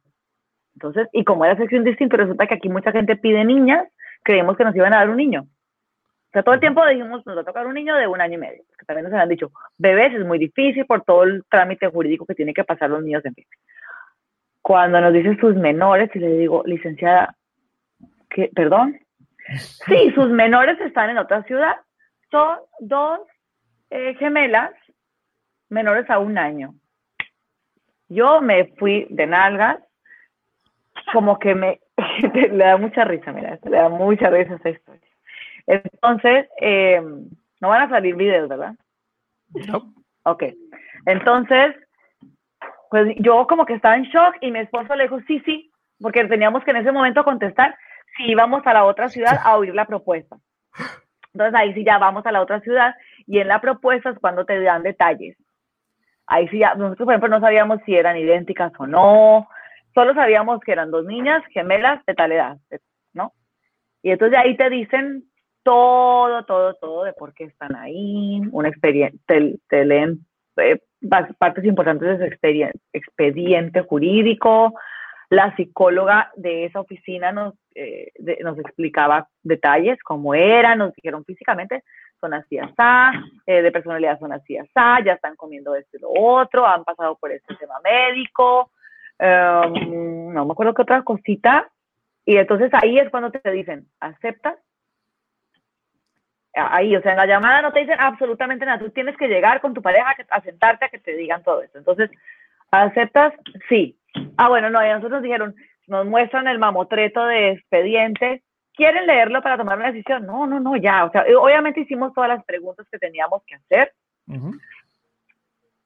Entonces, 0.75 1.09
y 1.13 1.25
como 1.25 1.45
era 1.45 1.57
sección 1.57 1.85
distinta, 1.85 2.19
resulta 2.19 2.47
que 2.47 2.55
aquí 2.55 2.69
mucha 2.69 2.93
gente 2.93 3.17
pide 3.17 3.45
niñas, 3.45 3.89
creemos 4.23 4.57
que 4.57 4.65
nos 4.65 4.77
iban 4.77 4.93
a 4.93 4.99
dar 4.99 5.11
un 5.11 5.17
niño. 5.17 5.43
O 5.43 6.33
sea, 6.33 6.43
todo 6.43 6.55
el 6.55 6.61
tiempo 6.61 6.87
dijimos, 6.87 7.25
nos 7.25 7.37
va 7.37 7.41
a 7.41 7.45
tocar 7.45 7.67
un 7.67 7.75
niño 7.75 7.97
de 7.97 8.07
un 8.07 8.21
año 8.21 8.35
y 8.35 8.41
medio, 8.41 8.63
porque 8.69 8.85
también 8.85 9.11
nos 9.11 9.19
han 9.19 9.29
dicho, 9.29 9.51
bebés 9.79 10.13
es 10.13 10.27
muy 10.27 10.39
difícil 10.39 10.85
por 10.85 11.03
todo 11.03 11.23
el 11.23 11.45
trámite 11.49 11.89
jurídico 11.89 12.27
que 12.27 12.35
tienen 12.35 12.55
que 12.55 12.65
pasar 12.65 12.91
los 12.91 13.03
niños 13.03 13.25
en 13.25 13.35
fin. 13.35 13.47
Cuando 14.61 15.01
nos 15.01 15.15
dicen 15.15 15.39
sus 15.39 15.55
menores, 15.55 16.11
y 16.15 16.19
le 16.19 16.37
digo, 16.37 16.63
licenciada, 16.67 17.35
¿qué? 18.29 18.51
¿Perdón? 18.55 18.99
Sí, 19.87 20.11
sus 20.15 20.29
menores 20.31 20.81
están 20.81 21.11
en 21.11 21.19
otra 21.19 21.43
ciudad. 21.45 21.77
Son 22.31 22.59
dos 22.81 23.21
eh, 23.91 24.15
gemelas 24.19 24.73
menores 25.69 26.09
a 26.11 26.19
un 26.19 26.39
año. 26.39 26.75
Yo 28.09 28.41
me 28.41 28.67
fui 28.79 29.07
de 29.11 29.27
nalgas 29.27 29.79
como 31.13 31.39
que 31.39 31.55
me 31.55 31.81
le 32.35 32.57
da 32.57 32.77
mucha 32.77 33.05
risa, 33.05 33.33
mira, 33.33 33.59
le 33.63 33.77
da 33.77 33.89
mucha 33.89 34.31
risa 34.31 34.55
esta 34.55 34.71
historia. 34.71 35.01
Entonces, 35.67 36.47
eh, 36.61 37.01
no 37.61 37.69
van 37.69 37.83
a 37.83 37.89
salir 37.89 38.15
videos, 38.15 38.49
¿verdad? 38.49 38.75
No. 39.69 39.93
Ok. 40.25 40.45
Entonces, 41.07 41.75
pues 42.91 43.15
yo 43.19 43.47
como 43.47 43.67
que 43.67 43.75
estaba 43.75 43.97
en 43.97 44.05
shock 44.05 44.37
y 44.41 44.51
mi 44.51 44.61
esposo 44.61 44.95
le 44.95 45.05
dijo, 45.05 45.21
sí, 45.27 45.41
sí, 45.45 45.71
porque 46.01 46.25
teníamos 46.25 46.65
que 46.65 46.71
en 46.71 46.79
ese 46.79 46.93
momento 46.93 47.25
contestar 47.25 47.77
si 48.17 48.31
íbamos 48.31 48.67
a 48.67 48.73
la 48.73 48.85
otra 48.85 49.09
ciudad 49.09 49.41
a 49.43 49.57
oír 49.57 49.75
la 49.75 49.87
propuesta. 49.87 50.37
Entonces 51.33 51.55
ahí 51.55 51.75
sí 51.75 51.85
ya 51.85 51.99
vamos 51.99 52.25
a 52.25 52.33
la 52.33 52.41
otra 52.41 52.61
ciudad 52.61 52.95
Y 53.27 53.41
en 53.41 53.49
la 53.49 53.61
propuesta 53.61 54.11
es 54.11 54.19
cuando 54.19 54.45
te 54.45 54.59
dan 54.61 54.83
detalles. 54.83 55.37
Ahí 56.27 56.49
sí, 56.49 56.61
nosotros 56.61 57.05
por 57.05 57.15
ejemplo 57.15 57.29
no 57.29 57.41
sabíamos 57.41 57.81
si 57.85 57.95
eran 57.95 58.17
idénticas 58.17 58.73
o 58.79 58.87
no, 58.87 59.49
solo 59.95 60.13
sabíamos 60.15 60.61
que 60.61 60.73
eran 60.73 60.91
dos 60.91 61.05
niñas 61.05 61.43
gemelas 61.53 62.05
de 62.05 62.15
tal 62.15 62.33
edad, 62.33 62.59
¿no? 63.13 63.33
Y 64.03 64.11
entonces 64.11 64.39
ahí 64.39 64.57
te 64.57 64.69
dicen 64.69 65.25
todo, 65.63 66.45
todo, 66.45 66.75
todo 66.75 67.05
de 67.05 67.13
por 67.13 67.33
qué 67.33 67.45
están 67.45 67.75
ahí, 67.77 68.41
una 68.53 68.69
experiencia, 68.69 69.19
te, 69.27 69.85
leen 69.85 70.27
eh, 70.57 70.81
partes 71.39 71.65
importantes 71.65 72.19
de 72.19 72.29
su 72.29 72.71
expediente, 72.93 73.83
jurídico. 73.83 74.75
La 75.29 75.55
psicóloga 75.57 76.31
de 76.37 76.67
esa 76.67 76.81
oficina 76.81 77.33
nos, 77.33 77.55
eh, 77.75 78.13
nos 78.43 78.59
explicaba 78.59 79.29
detalles, 79.43 79.99
cómo 80.03 80.35
eran, 80.35 80.79
nos 80.79 80.95
dijeron 80.95 81.25
físicamente, 81.25 81.83
son 82.21 82.35
así 82.35 82.59
asá, 82.59 83.13
eh, 83.47 83.63
de 83.63 83.73
personalidad 83.73 84.19
son 84.19 84.33
así 84.33 84.57
asá, 84.57 85.01
ya 85.05 85.15
están 85.15 85.37
comiendo 85.37 85.75
esto 85.75 85.97
y 85.97 86.01
lo 86.01 86.11
otro, 86.11 86.67
han 86.67 86.85
pasado 86.85 87.17
por 87.17 87.33
este 87.33 87.55
tema 87.57 87.75
médico, 87.83 88.71
em, 89.19 90.33
no 90.33 90.47
me 90.47 90.53
acuerdo 90.53 90.75
qué 90.75 90.83
otra 90.83 91.03
cosita, 91.03 91.69
y 92.25 92.37
entonces 92.37 92.71
ahí 92.75 92.99
es 92.99 93.11
cuando 93.11 93.31
te 93.31 93.51
dicen, 93.51 93.87
¿aceptas? 94.01 94.57
Ahí, 96.55 96.97
o 96.97 97.03
sea, 97.03 97.13
en 97.13 97.19
la 97.19 97.27
llamada 97.27 97.61
no 97.61 97.73
te 97.73 97.81
dicen 97.81 98.01
absolutamente 98.01 98.65
nada, 98.65 98.79
tú 98.79 98.91
tienes 98.91 99.17
que 99.17 99.29
llegar 99.29 99.61
con 99.61 99.75
tu 99.75 99.83
pareja 99.83 100.17
a 100.31 100.41
sentarte 100.41 100.87
a 100.87 100.89
que 100.89 100.99
te 100.99 101.15
digan 101.15 101.43
todo 101.43 101.63
esto. 101.63 101.77
Entonces, 101.77 102.11
¿aceptas? 102.71 103.35
Sí. 103.69 103.97
Ah, 104.37 104.49
bueno, 104.49 104.71
no, 104.71 104.85
y 104.85 104.89
nosotros 104.89 105.13
nos 105.13 105.23
dijeron, 105.23 105.55
nos 105.87 106.07
muestran 106.07 106.49
el 106.49 106.59
mamotreto 106.59 107.25
de 107.27 107.53
expediente, 107.53 108.43
¿quieren 108.75 109.07
leerlo 109.07 109.43
para 109.43 109.57
tomar 109.57 109.79
una 109.79 109.93
decisión? 109.93 110.27
No, 110.27 110.47
no, 110.47 110.61
no, 110.61 110.77
ya, 110.77 111.05
o 111.05 111.11
sea, 111.11 111.25
obviamente 111.39 111.81
hicimos 111.81 112.13
todas 112.13 112.29
las 112.29 112.45
preguntas 112.45 112.87
que 112.91 112.99
teníamos 112.99 113.43
que 113.47 113.55
hacer. 113.57 113.93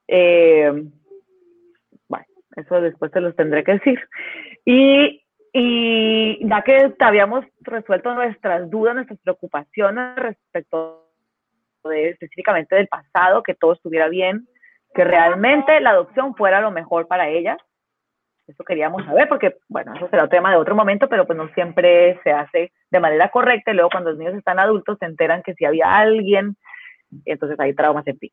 Eh, 0.08 0.72
bueno, 2.08 2.26
eso 2.56 2.80
después 2.80 3.12
te 3.12 3.20
los 3.20 3.36
tendré 3.36 3.64
que 3.64 3.72
decir. 3.72 4.00
Y 4.64 5.22
y 5.52 6.48
ya 6.48 6.62
que 6.62 6.94
habíamos 7.00 7.44
resuelto 7.60 8.14
nuestras 8.14 8.70
dudas, 8.70 8.94
nuestras 8.94 9.18
preocupaciones 9.20 10.14
respecto 10.16 11.08
de 11.84 12.10
específicamente 12.10 12.76
del 12.76 12.86
pasado, 12.86 13.42
que 13.42 13.54
todo 13.54 13.72
estuviera 13.72 14.08
bien, 14.08 14.46
que 14.94 15.04
realmente 15.04 15.80
la 15.80 15.90
adopción 15.90 16.34
fuera 16.34 16.60
lo 16.60 16.70
mejor 16.70 17.06
para 17.06 17.28
ellas. 17.28 17.58
Eso 18.46 18.64
queríamos 18.64 19.04
saber, 19.04 19.28
porque, 19.28 19.56
bueno, 19.68 19.94
eso 19.94 20.08
será 20.08 20.28
tema 20.28 20.50
de 20.50 20.56
otro 20.56 20.74
momento, 20.74 21.08
pero 21.08 21.24
pues 21.24 21.36
no 21.36 21.48
siempre 21.54 22.20
se 22.24 22.32
hace 22.32 22.72
de 22.90 23.00
manera 23.00 23.30
correcta. 23.30 23.70
Y 23.70 23.74
luego, 23.74 23.90
cuando 23.90 24.10
los 24.10 24.18
niños 24.18 24.34
están 24.34 24.58
adultos, 24.58 24.98
se 24.98 25.06
enteran 25.06 25.42
que 25.42 25.54
si 25.54 25.64
había 25.64 25.96
alguien, 25.96 26.56
entonces 27.24 27.58
hay 27.60 27.74
traumas 27.74 28.06
en 28.08 28.18
ti. 28.18 28.32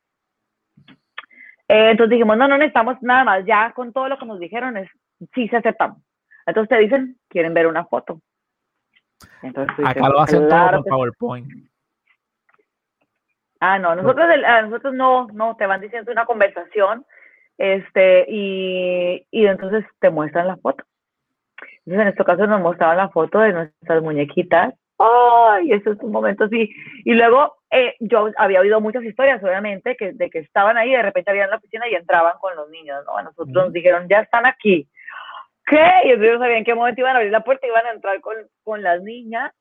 Eh, 1.67 1.91
entonces 1.91 2.11
dijimos, 2.11 2.37
no, 2.37 2.47
no 2.47 2.57
necesitamos 2.57 2.97
nada 3.01 3.23
más. 3.23 3.45
Ya 3.45 3.71
con 3.73 3.93
todo 3.93 4.07
lo 4.07 4.17
que 4.17 4.25
nos 4.25 4.39
dijeron, 4.39 4.77
es 4.77 4.89
sí 5.35 5.47
se 5.49 5.57
aceptamos. 5.57 6.01
Entonces 6.47 6.69
te 6.69 6.77
dicen, 6.77 7.17
quieren 7.27 7.53
ver 7.53 7.67
una 7.67 7.85
foto. 7.85 8.21
Acá 9.85 10.09
lo 10.09 10.19
hacen 10.19 10.47
todo 10.47 10.71
con 10.71 10.83
PowerPoint. 10.83 11.47
Ah, 13.59 13.79
no, 13.79 13.95
nosotros, 13.95 14.27
nosotros 14.63 14.93
no, 14.93 15.27
no, 15.33 15.55
te 15.55 15.65
van 15.65 15.81
diciendo 15.81 16.11
una 16.11 16.25
conversación, 16.25 17.05
este, 17.57 18.25
y, 18.29 19.25
y 19.31 19.45
entonces 19.47 19.85
te 19.99 20.09
muestran 20.09 20.47
la 20.47 20.57
foto. 20.57 20.83
Entonces 21.85 22.01
en 22.01 22.07
este 22.09 22.23
caso 22.23 22.45
nos 22.45 22.61
mostraban 22.61 22.97
la 22.97 23.09
foto 23.09 23.39
de 23.39 23.53
nuestras 23.53 24.03
muñequitas. 24.03 24.73
¡Ay! 24.99 25.71
Eso 25.71 25.91
es 25.91 25.99
un 25.99 26.11
momento 26.11 26.45
así. 26.45 26.69
Y 27.05 27.13
luego 27.13 27.55
eh, 27.71 27.95
yo 27.99 28.29
había 28.37 28.61
oído 28.61 28.81
muchas 28.81 29.03
historias, 29.03 29.43
obviamente, 29.43 29.95
que, 29.95 30.11
de 30.13 30.29
que 30.29 30.39
estaban 30.39 30.77
ahí, 30.77 30.91
de 30.91 31.01
repente 31.01 31.31
habían 31.31 31.49
la 31.49 31.57
oficina 31.57 31.87
y 31.87 31.95
entraban 31.95 32.33
con 32.39 32.55
los 32.55 32.69
niños, 32.69 33.03
¿no? 33.05 33.17
A 33.17 33.23
nosotros 33.23 33.53
nos 33.53 33.73
dijeron, 33.73 34.07
ya 34.09 34.19
están 34.19 34.45
aquí. 34.45 34.87
¿qué? 35.67 35.85
Y 36.05 36.11
ellos 36.11 36.33
no 36.33 36.39
sabían 36.39 36.59
en 36.59 36.65
qué 36.65 36.73
momento 36.73 37.01
iban 37.01 37.15
a 37.15 37.19
abrir 37.19 37.31
la 37.31 37.43
puerta, 37.43 37.67
iban 37.67 37.85
a 37.85 37.91
entrar 37.91 38.19
con, 38.21 38.35
con 38.63 38.81
las 38.81 39.03
niñas. 39.03 39.53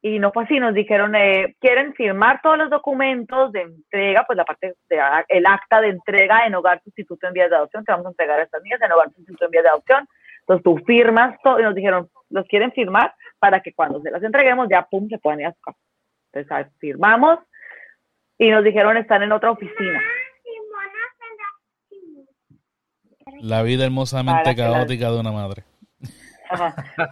Y 0.00 0.20
no 0.20 0.30
fue 0.30 0.44
así, 0.44 0.60
nos 0.60 0.74
dijeron, 0.74 1.14
eh, 1.16 1.56
quieren 1.60 1.92
firmar 1.94 2.40
todos 2.40 2.56
los 2.56 2.70
documentos 2.70 3.50
de 3.50 3.62
entrega, 3.62 4.24
pues 4.26 4.36
la 4.36 4.44
parte, 4.44 4.74
de, 4.88 5.00
el 5.28 5.44
acta 5.44 5.80
de 5.80 5.88
entrega 5.88 6.46
en 6.46 6.54
hogar 6.54 6.80
sustituto 6.84 7.26
en 7.26 7.32
vías 7.32 7.50
de 7.50 7.56
adopción, 7.56 7.84
que 7.84 7.90
vamos 7.90 8.06
a 8.06 8.10
entregar 8.10 8.38
a 8.38 8.44
estas 8.44 8.62
niñas 8.62 8.80
en 8.80 8.92
hogar 8.92 9.10
sustituto 9.12 9.44
en 9.44 9.50
vías 9.50 9.64
de 9.64 9.70
adopción. 9.70 10.08
Entonces 10.40 10.62
tú 10.62 10.76
firmas 10.86 11.36
todo 11.42 11.58
y 11.58 11.64
nos 11.64 11.74
dijeron, 11.74 12.08
los 12.30 12.46
quieren 12.46 12.72
firmar 12.72 13.12
para 13.40 13.60
que 13.60 13.72
cuando 13.72 14.00
se 14.00 14.10
las 14.10 14.22
entreguemos 14.22 14.68
ya, 14.70 14.86
pum, 14.88 15.08
se 15.08 15.18
puedan 15.18 15.40
ir 15.40 15.46
a 15.46 15.52
su 15.52 15.60
casa. 15.60 15.78
Entonces 16.32 16.72
firmamos 16.78 17.40
y 18.38 18.50
nos 18.50 18.62
dijeron, 18.62 18.96
están 18.96 19.22
en 19.24 19.32
otra 19.32 19.50
oficina. 19.50 20.00
La 23.40 23.62
vida 23.62 23.84
hermosamente 23.84 24.54
caótica 24.54 25.10
de 25.10 25.20
una 25.20 25.32
madre. 25.32 25.64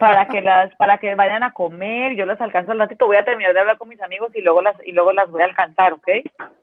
Para 0.00 0.26
que 0.28 0.40
las, 0.40 0.74
para 0.76 0.98
que 0.98 1.14
vayan 1.14 1.42
a 1.42 1.52
comer, 1.52 2.16
yo 2.16 2.26
las 2.26 2.40
alcanzo 2.40 2.72
al 2.72 2.78
ratito, 2.78 3.06
voy 3.06 3.16
a 3.16 3.24
terminar 3.24 3.52
de 3.52 3.60
hablar 3.60 3.78
con 3.78 3.88
mis 3.88 4.00
amigos 4.00 4.30
y 4.34 4.40
luego 4.40 4.62
las, 4.62 4.76
y 4.84 4.92
luego 4.92 5.12
las 5.12 5.30
voy 5.30 5.42
a 5.42 5.46
alcanzar, 5.46 5.92
¿ok? 5.92 6.08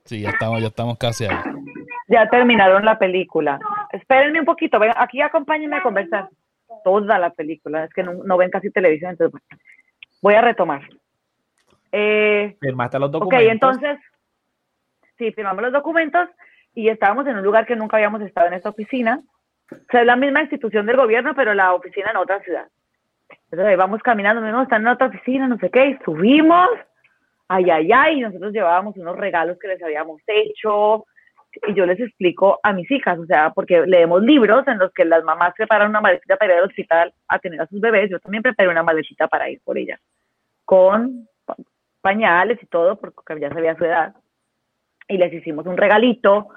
Sí, 0.06 0.22
ya 0.22 0.30
estamos, 0.30 0.62
ya 0.62 0.68
estamos 0.68 0.98
casi 0.98 1.26
ahí. 1.26 1.36
Ya 2.08 2.28
terminaron 2.30 2.84
la 2.84 2.98
película. 2.98 3.60
Espérenme 3.92 4.40
un 4.40 4.46
poquito, 4.46 4.80
ven, 4.80 4.92
aquí 4.96 5.22
acompáñenme 5.22 5.78
a 5.78 5.84
conversar. 5.84 6.30
Toda 6.84 7.20
la 7.20 7.30
película, 7.30 7.86
es 7.86 7.94
que 7.94 8.04
no, 8.04 8.38
ven 8.38 8.50
casi 8.50 8.72
televisión, 8.72 9.12
entonces 9.12 9.40
voy 10.22 10.34
a 10.34 10.42
retomar. 10.42 10.82
Eh, 11.92 12.58
¿Firmaste 12.60 13.00
los 13.00 13.12
documentos? 13.12 13.46
Ok, 13.46 13.52
entonces, 13.52 14.00
sí, 15.18 15.32
firmamos 15.32 15.62
los 15.62 15.74
documentos 15.74 16.28
y 16.74 16.90
estábamos 16.90 17.28
en 17.28 17.38
un 17.38 17.44
lugar 17.44 17.66
que 17.66 17.76
nunca 17.76 17.98
habíamos 17.98 18.22
estado 18.22 18.48
en 18.48 18.56
esta 18.56 18.70
oficina 18.70 19.22
o 19.72 19.76
sea, 19.92 20.02
es 20.02 20.08
la 20.08 20.16
misma 20.16 20.42
institución 20.42 20.86
del 20.86 20.98
gobierno, 20.98 21.34
pero 21.36 21.54
la 21.54 21.74
oficina 21.74 22.12
en 22.12 22.18
otra 22.18 22.42
ciudad. 22.42 22.68
Entonces 23.30 23.68
ahí 23.68 23.76
vamos 23.76 24.02
caminando, 24.02 24.42
no, 24.42 24.64
están 24.64 24.82
en 24.82 24.88
otra 24.88 25.08
oficina, 25.08 25.48
no 25.48 25.58
sé 25.58 25.70
qué, 25.70 25.86
y 25.90 25.98
subimos, 26.04 26.70
ay, 27.48 27.70
ay, 27.70 27.92
ay, 27.92 28.18
y 28.18 28.22
nosotros 28.22 28.52
llevábamos 28.52 28.98
unos 28.98 29.18
regalos 29.18 29.58
que 29.60 29.68
les 29.68 29.82
habíamos 29.82 30.22
hecho, 30.28 31.06
y 31.68 31.74
yo 31.74 31.86
les 31.86 32.00
explico 32.00 32.60
a 32.64 32.74
mis 32.74 32.90
hijas, 32.90 33.20
o 33.20 33.26
sea, 33.26 33.52
porque 33.52 33.86
leemos 33.86 34.24
libros 34.24 34.68
en 34.68 34.80
los 34.80 34.92
que 34.92 35.06
las 35.06 35.24
mamás 35.24 35.54
preparan 35.56 35.90
una 35.90 36.02
maletita 36.02 36.36
para 36.36 36.54
ir 36.54 36.60
al 36.60 36.66
hospital 36.66 37.14
a 37.28 37.40
tener 37.40 37.62
a 37.62 37.68
sus 37.68 37.80
bebés, 37.80 38.10
yo 38.10 38.20
también 38.20 38.44
preparé 38.44 38.70
una 38.70 38.84
maletita 38.84 39.28
para 39.28 39.50
ir 39.50 39.62
por 39.64 39.78
ella, 39.78 40.00
con 40.66 41.28
pañales 42.02 42.62
y 42.62 42.66
todo, 42.66 43.00
porque 43.00 43.40
ya 43.40 43.50
sabía 43.50 43.78
su 43.78 43.86
edad, 43.86 44.16
y 45.08 45.18
les 45.18 45.32
hicimos 45.32 45.66
un 45.68 45.78
regalito, 45.78 46.50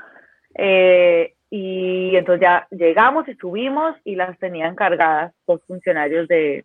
eh, 0.55 1.36
y 1.51 2.17
entonces 2.17 2.43
ya 2.43 2.67
llegamos 2.71 3.29
y 3.29 3.35
subimos 3.35 3.97
y 4.05 4.17
las 4.17 4.39
tenían 4.39 4.75
cargadas 4.75 5.33
dos 5.47 5.63
funcionarios 5.67 6.27
de, 6.29 6.65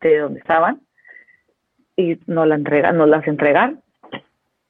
de 0.00 0.18
donde 0.18 0.40
estaban 0.40 0.80
y 1.96 2.18
nos, 2.26 2.46
la 2.46 2.54
entregan, 2.54 2.96
nos 2.96 3.08
las 3.08 3.26
entregaron. 3.26 3.82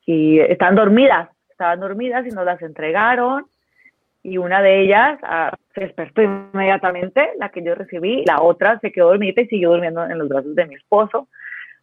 Y 0.04 0.40
están 0.40 0.74
dormidas, 0.74 1.28
estaban 1.50 1.80
dormidas 1.80 2.26
y 2.26 2.30
nos 2.30 2.44
las 2.44 2.60
entregaron. 2.62 3.46
Y 4.24 4.38
una 4.38 4.62
de 4.62 4.82
ellas 4.82 5.18
ah, 5.22 5.56
se 5.74 5.82
despertó 5.82 6.22
inmediatamente, 6.22 7.30
la 7.38 7.50
que 7.50 7.62
yo 7.62 7.74
recibí, 7.74 8.24
la 8.24 8.40
otra 8.40 8.78
se 8.80 8.92
quedó 8.92 9.08
dormida 9.08 9.42
y 9.42 9.46
siguió 9.46 9.70
durmiendo 9.70 10.04
en 10.04 10.18
los 10.18 10.28
brazos 10.28 10.54
de 10.54 10.66
mi 10.66 10.74
esposo. 10.74 11.28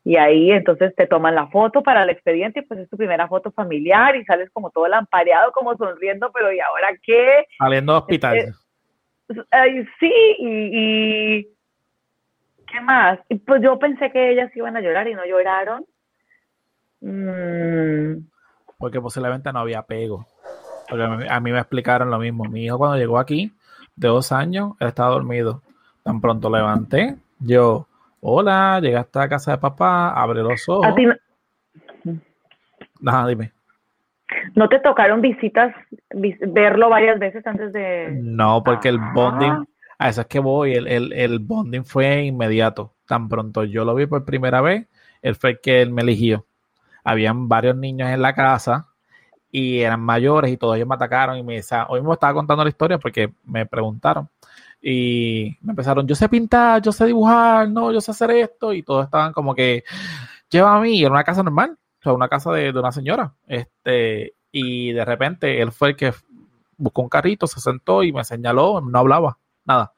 Y 0.10 0.18
ahí 0.18 0.50
entonces 0.50 0.96
te 0.96 1.06
toman 1.06 1.36
la 1.36 1.50
foto 1.50 1.84
para 1.84 2.02
el 2.02 2.10
expediente 2.10 2.62
y 2.62 2.64
pues 2.64 2.80
es 2.80 2.90
tu 2.90 2.98
primera 2.98 3.28
foto 3.28 3.52
familiar 3.52 4.16
y 4.16 4.26
sales 4.26 4.50
como 4.52 4.72
todo 4.72 4.88
lampareado, 4.88 5.52
como 5.52 5.78
sonriendo, 5.78 6.32
pero 6.34 6.52
¿y 6.52 6.60
ahora 6.60 6.88
qué? 7.04 7.46
Saliendo 7.60 7.94
de 7.94 8.00
hospital. 8.00 8.38
Este, 9.28 9.88
sí, 10.00 10.12
y, 10.40 11.44
¿qué 12.66 12.82
más? 12.82 13.20
Y 13.30 13.36
pues 13.36 13.62
yo 13.62 13.78
pensé 13.78 14.12
que 14.12 14.32
ellas 14.32 14.50
iban 14.56 14.76
a 14.76 14.82
llorar 14.82 15.08
y 15.08 15.14
no 15.14 15.24
lloraron. 15.28 15.86
Mm. 17.02 18.28
Porque 18.80 19.00
posiblemente 19.00 19.54
no 19.54 19.60
había 19.60 19.78
apego. 19.78 20.26
Porque 20.90 21.04
a 21.30 21.40
mí 21.40 21.52
me 21.52 21.60
explicaron 21.60 22.10
lo 22.10 22.18
mismo. 22.18 22.46
Mi 22.46 22.66
hijo 22.66 22.80
cuando 22.80 22.98
llegó 22.98 23.20
aquí, 23.20 23.54
de 23.96 24.08
dos 24.08 24.32
años, 24.32 24.72
él 24.80 24.88
estaba 24.88 25.12
dormido. 25.12 25.62
Tan 26.02 26.20
pronto 26.20 26.50
levanté, 26.50 27.16
yo 27.38 27.86
Hola, 28.22 28.80
llegaste 28.82 29.20
a 29.20 29.30
casa 29.30 29.52
de 29.52 29.58
papá, 29.60 30.12
abre 30.12 30.44
los 30.44 30.68
ojos. 30.68 30.88
¿A 30.88 30.96
ti 30.96 31.06
no... 33.00 33.28
dime. 33.28 33.54
¿No 34.56 34.68
te 34.68 34.80
tocaron 34.80 35.22
visitas, 35.22 35.74
verlo 36.12 36.90
varias 36.90 37.18
veces 37.18 37.46
antes 37.48 37.74
de...? 37.74 38.10
No, 38.22 38.62
porque 38.64 38.90
el 38.90 39.00
ah. 39.00 39.12
bonding, 39.14 39.66
a 39.98 40.10
eso 40.10 40.22
es 40.22 40.28
que 40.28 40.40
voy, 40.40 40.74
el, 40.74 41.14
el, 41.14 41.40
bonding 41.40 41.84
fue 41.84 42.24
inmediato. 42.24 42.94
Tan 43.08 43.28
pronto 43.30 43.64
yo 43.64 43.86
lo 43.86 43.96
vi 43.96 44.06
por 44.06 44.26
primera 44.26 44.62
vez, 44.62 44.88
él 45.22 45.36
fue 45.36 45.52
el 45.52 45.62
que 45.62 45.82
él 45.82 45.92
me 45.92 46.02
eligió. 46.02 46.46
Habían 47.04 47.48
varios 47.48 47.76
niños 47.76 48.10
en 48.10 48.22
la 48.22 48.36
casa 48.36 48.88
y 49.52 49.80
eran 49.80 50.02
mayores 50.02 50.52
y 50.52 50.58
todos 50.58 50.76
ellos 50.76 50.88
me 50.88 50.96
atacaron 50.96 51.38
y 51.38 51.44
me 51.44 51.62
hoy 51.88 52.02
me 52.02 52.14
estaba 52.14 52.34
contando 52.34 52.64
la 52.64 52.70
historia 52.70 53.00
porque 53.00 53.34
me 53.46 53.66
preguntaron 53.66 54.30
y 54.82 55.58
me 55.62 55.72
empezaron, 55.72 56.08
yo 56.08 56.16
sé 56.16 56.30
pintar, 56.30 56.82
yo 56.82 56.92
sé 56.92 57.06
dibujar, 57.06 57.70
no, 57.70 57.92
yo 57.92 58.02
sé 58.02 58.12
hacer 58.12 58.32
esto, 58.32 58.74
y 58.74 58.84
todos 58.84 59.06
estaban 59.06 59.34
como 59.34 59.54
que, 59.54 59.84
lleva 60.50 60.76
a 60.76 60.80
mí, 60.80 61.02
era 61.02 61.12
una 61.12 61.24
casa 61.24 61.44
normal, 61.44 61.78
o 62.00 62.04
sea, 62.04 62.14
una 62.14 62.30
casa 62.30 62.52
de, 62.52 62.70
una 62.72 62.92
señora, 62.92 63.34
este, 63.48 64.34
y 64.52 64.92
de 64.94 65.06
repente 65.06 65.62
él 65.62 65.72
fue 65.72 65.90
el 65.90 65.96
que 65.96 66.14
buscó 66.78 67.02
un 67.02 67.10
carrito, 67.10 67.46
se 67.46 67.60
sentó 67.60 68.04
y 68.04 68.12
me 68.12 68.24
señaló, 68.24 68.82
no 68.82 69.00
hablaba, 69.00 69.38
nada. 69.66 69.94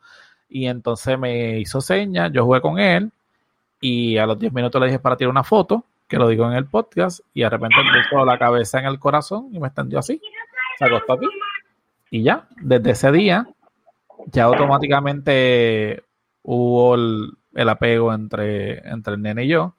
Y 0.49 0.65
entonces 0.65 1.17
me 1.17 1.59
hizo 1.59 1.79
señas, 1.79 2.31
yo 2.33 2.43
jugué 2.43 2.59
con 2.59 2.79
él 2.79 3.11
y 3.79 4.17
a 4.17 4.25
los 4.25 4.37
10 4.37 4.51
minutos 4.51 4.81
le 4.81 4.87
dije 4.87 4.99
para 4.99 5.15
tirar 5.15 5.29
una 5.29 5.43
foto, 5.43 5.85
que 6.07 6.17
lo 6.17 6.27
digo 6.27 6.45
en 6.45 6.57
el 6.57 6.65
podcast, 6.65 7.21
y 7.33 7.41
de 7.41 7.49
repente 7.49 7.77
puso 8.09 8.25
la 8.25 8.37
cabeza 8.37 8.79
en 8.79 8.85
el 8.85 8.99
corazón 8.99 9.47
y 9.53 9.59
me 9.59 9.67
extendió 9.67 9.99
así, 9.99 10.19
se 10.77 10.85
acostó 10.85 11.13
aquí. 11.13 11.27
Y 12.09 12.23
ya, 12.23 12.47
desde 12.57 12.91
ese 12.91 13.11
día, 13.13 13.47
ya 14.27 14.43
automáticamente 14.45 16.03
hubo 16.43 16.95
el, 16.95 17.69
apego 17.69 18.13
entre, 18.13 18.87
entre 18.87 19.15
el 19.15 19.21
nene 19.21 19.45
y 19.45 19.47
yo. 19.49 19.75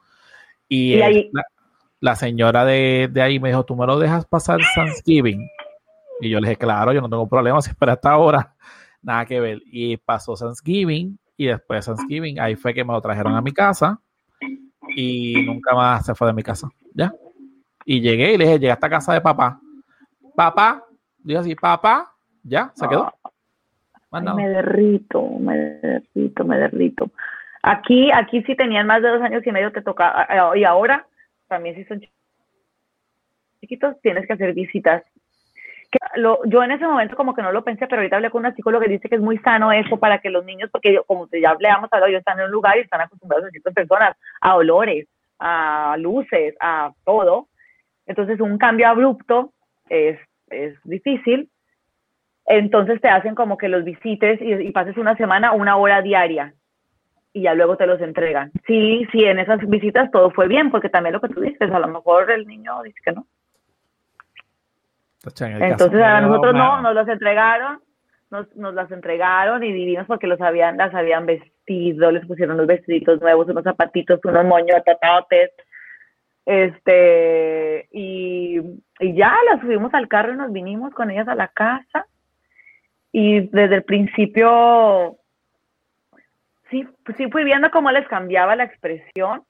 Y, 0.69 1.01
la, 2.01 2.17
señora 2.17 2.65
de, 2.65 3.09
de 3.13 3.23
ahí 3.23 3.39
me 3.39 3.51
dijo, 3.51 3.65
¿tú 3.65 3.77
me 3.77 3.87
lo 3.87 3.99
dejas 3.99 4.27
pasar 4.27 4.61
Thanksgiving? 4.75 5.47
Y 6.21 6.31
yo 6.31 6.41
le 6.41 6.49
dije, 6.49 6.59
claro, 6.59 6.93
yo 6.93 7.01
no 7.01 7.09
tengo 7.11 7.29
problema, 7.29 7.61
si 7.63 7.71
espera 7.71 7.95
hasta 7.95 8.11
ahora, 8.11 8.55
nada 9.03 9.25
que 9.27 9.41
ver. 9.41 9.61
Y 9.67 9.97
pasó 9.97 10.35
Thanksgiving 10.35 11.19
y 11.37 11.47
después 11.47 11.85
de 11.85 11.93
Thanksgiving, 11.93 12.41
ahí 12.41 12.57
fue 12.57 12.73
que 12.73 12.85
me 12.85 12.93
lo 12.93 13.01
trajeron 13.01 13.35
a 13.35 13.41
mi 13.41 13.53
casa 13.53 14.01
y 14.95 15.43
nunca 15.45 15.75
más 15.75 16.07
se 16.07 16.15
fue 16.15 16.29
de 16.29 16.33
mi 16.35 16.43
casa, 16.43 16.69
¿ya? 16.95 17.13
Y 17.85 18.01
llegué 18.01 18.35
y 18.35 18.39
le 18.39 18.45
dije, 18.45 18.59
llegué 18.59 18.71
a 18.71 18.75
esta 18.75 18.89
casa 18.89 19.13
de 19.13 19.21
papá. 19.21 19.61
Papá, 20.37 20.85
dijo 21.19 21.41
así, 21.41 21.55
papá, 21.55 22.13
ya, 22.43 22.73
se 22.75 22.87
quedó. 22.87 23.13
Me 24.13 24.49
derrito, 24.49 25.23
me 25.39 25.57
derrito, 25.57 26.45
me 26.45 26.59
derrito. 26.59 27.11
Aquí, 27.63 28.11
aquí 28.13 28.43
sí 28.43 28.57
tenían 28.57 28.87
más 28.87 29.03
de 29.03 29.09
dos 29.09 29.23
años 29.23 29.47
y 29.47 29.53
medio 29.53 29.73
te 29.73 29.83
toca, 29.83 30.29
y 30.55 30.65
ahora 30.65 31.07
también 31.49 31.77
si 31.77 31.85
son 31.85 32.01
chiquitos, 33.61 34.01
tienes 34.01 34.27
que 34.27 34.33
hacer 34.33 34.53
visitas 34.53 35.03
yo 36.47 36.63
en 36.63 36.71
ese 36.71 36.87
momento 36.87 37.17
como 37.17 37.35
que 37.35 37.43
no 37.43 37.53
lo 37.53 37.65
pensé, 37.65 37.87
pero 37.87 38.01
ahorita 38.01 38.17
hablé 38.17 38.31
con 38.31 38.41
una 38.41 38.55
psicóloga 38.55 38.87
que 38.87 38.93
dice 38.93 39.09
que 39.09 39.17
es 39.17 39.21
muy 39.21 39.39
sano 39.39 39.73
eso 39.73 39.99
para 39.99 40.19
que 40.19 40.31
los 40.31 40.45
niños, 40.45 40.71
porque 40.71 40.99
como 41.07 41.29
ya 41.31 41.51
hablamos, 41.51 41.91
ellos 41.93 42.21
están 42.21 42.39
en 42.39 42.47
un 42.47 42.51
lugar 42.51 42.77
y 42.77 42.81
están 42.81 43.01
acostumbrados 43.01 43.47
a 43.47 43.51
ciertas 43.51 43.75
personas, 43.75 44.17
a 44.41 44.57
olores, 44.57 45.07
a 45.39 45.97
luces, 45.99 46.55
a 46.61 46.93
todo. 47.05 47.49
Entonces 48.07 48.41
un 48.41 48.59
cambio 48.59 48.89
abrupto 48.89 49.53
es, 49.89 50.19
es 50.49 50.75
difícil. 50.85 51.51
Entonces 52.47 53.01
te 53.01 53.09
hacen 53.09 53.35
como 53.35 53.57
que 53.57 53.69
los 53.69 53.85
visites 53.85 54.41
y, 54.41 54.53
y 54.53 54.73
pases 54.73 54.97
una 54.97 55.17
semana, 55.17 55.53
una 55.53 55.77
hora 55.77 56.03
diaria 56.03 56.55
y 57.33 57.43
ya 57.43 57.55
luego 57.55 57.77
te 57.77 57.87
los 57.87 58.01
entregan. 58.01 58.53
Sí, 58.67 59.07
sí, 59.11 59.25
en 59.25 59.39
esas 59.39 59.59
visitas 59.69 60.11
todo 60.11 60.31
fue 60.31 60.49
bien, 60.49 60.71
porque 60.71 60.89
también 60.89 61.15
lo 61.15 61.21
que 61.21 61.29
tú 61.29 61.41
dices, 61.41 61.71
a 61.73 61.79
lo 61.79 61.89
mejor 61.89 62.31
el 62.31 62.47
niño 62.47 62.83
dice 62.83 63.01
que 63.05 63.13
no. 63.13 63.27
Entonces 65.25 66.03
a 66.03 66.21
nosotros 66.21 66.55
no, 66.55 66.83
nos 66.83 66.95
las 66.95 67.09
entregaron, 67.09 67.81
nos, 68.31 68.55
nos 68.57 68.75
las 68.75 68.91
entregaron 68.91 69.63
y 69.63 69.73
divinos 69.73 70.07
porque 70.07 70.27
los 70.27 70.41
habían, 70.41 70.77
las 70.77 70.95
habían 70.95 71.27
vestido, 71.27 72.11
les 72.11 72.27
pusieron 72.27 72.57
los 72.57 72.67
vestiditos 72.67 73.21
nuevos, 73.21 73.49
unos 73.49 73.63
zapatitos, 73.63 74.21
unos 74.25 74.45
moños, 74.45 74.83
tatates, 74.85 75.53
este, 76.45 77.89
y, 77.93 78.59
y 78.99 79.15
ya 79.15 79.33
las 79.51 79.61
subimos 79.61 79.95
al 79.95 80.09
carro 80.09 80.33
y 80.33 80.37
nos 80.37 80.53
vinimos 80.53 80.93
con 80.93 81.11
ellas 81.11 81.29
a 81.29 81.37
la 81.37 81.49
casa. 81.49 82.07
Y 83.13 83.41
desde 83.49 83.77
el 83.77 83.85
principio, 83.85 85.19
sí, 86.71 86.87
sí 87.17 87.31
fui 87.31 87.45
viendo 87.45 87.71
cómo 87.71 87.91
les 87.91 88.09
cambiaba 88.09 88.57
la 88.57 88.65
expresión, 88.65 89.45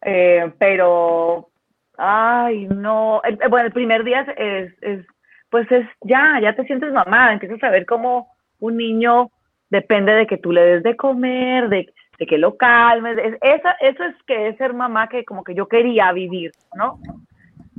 eh, 0.00 0.52
pero 0.58 1.50
Ay, 1.96 2.66
no. 2.66 3.22
bueno, 3.48 3.66
el 3.66 3.72
primer 3.72 4.04
día 4.04 4.26
es, 4.36 4.72
es, 4.80 5.06
pues 5.50 5.70
es 5.70 5.86
ya, 6.02 6.40
ya 6.42 6.54
te 6.54 6.64
sientes 6.64 6.92
mamá, 6.92 7.32
empiezas 7.32 7.62
a 7.62 7.70
ver 7.70 7.86
cómo 7.86 8.28
un 8.58 8.76
niño 8.76 9.30
depende 9.70 10.12
de 10.12 10.26
que 10.26 10.38
tú 10.38 10.52
le 10.52 10.62
des 10.62 10.82
de 10.82 10.96
comer, 10.96 11.68
de, 11.68 11.92
que 12.18 12.38
lo 12.38 12.56
calmes. 12.56 13.18
eso, 13.42 13.68
eso 13.80 14.04
es 14.04 14.14
que 14.26 14.48
es 14.48 14.56
ser 14.56 14.72
mamá 14.72 15.08
que 15.08 15.24
como 15.24 15.44
que 15.44 15.54
yo 15.54 15.68
quería 15.68 16.10
vivir, 16.12 16.52
¿no? 16.74 16.98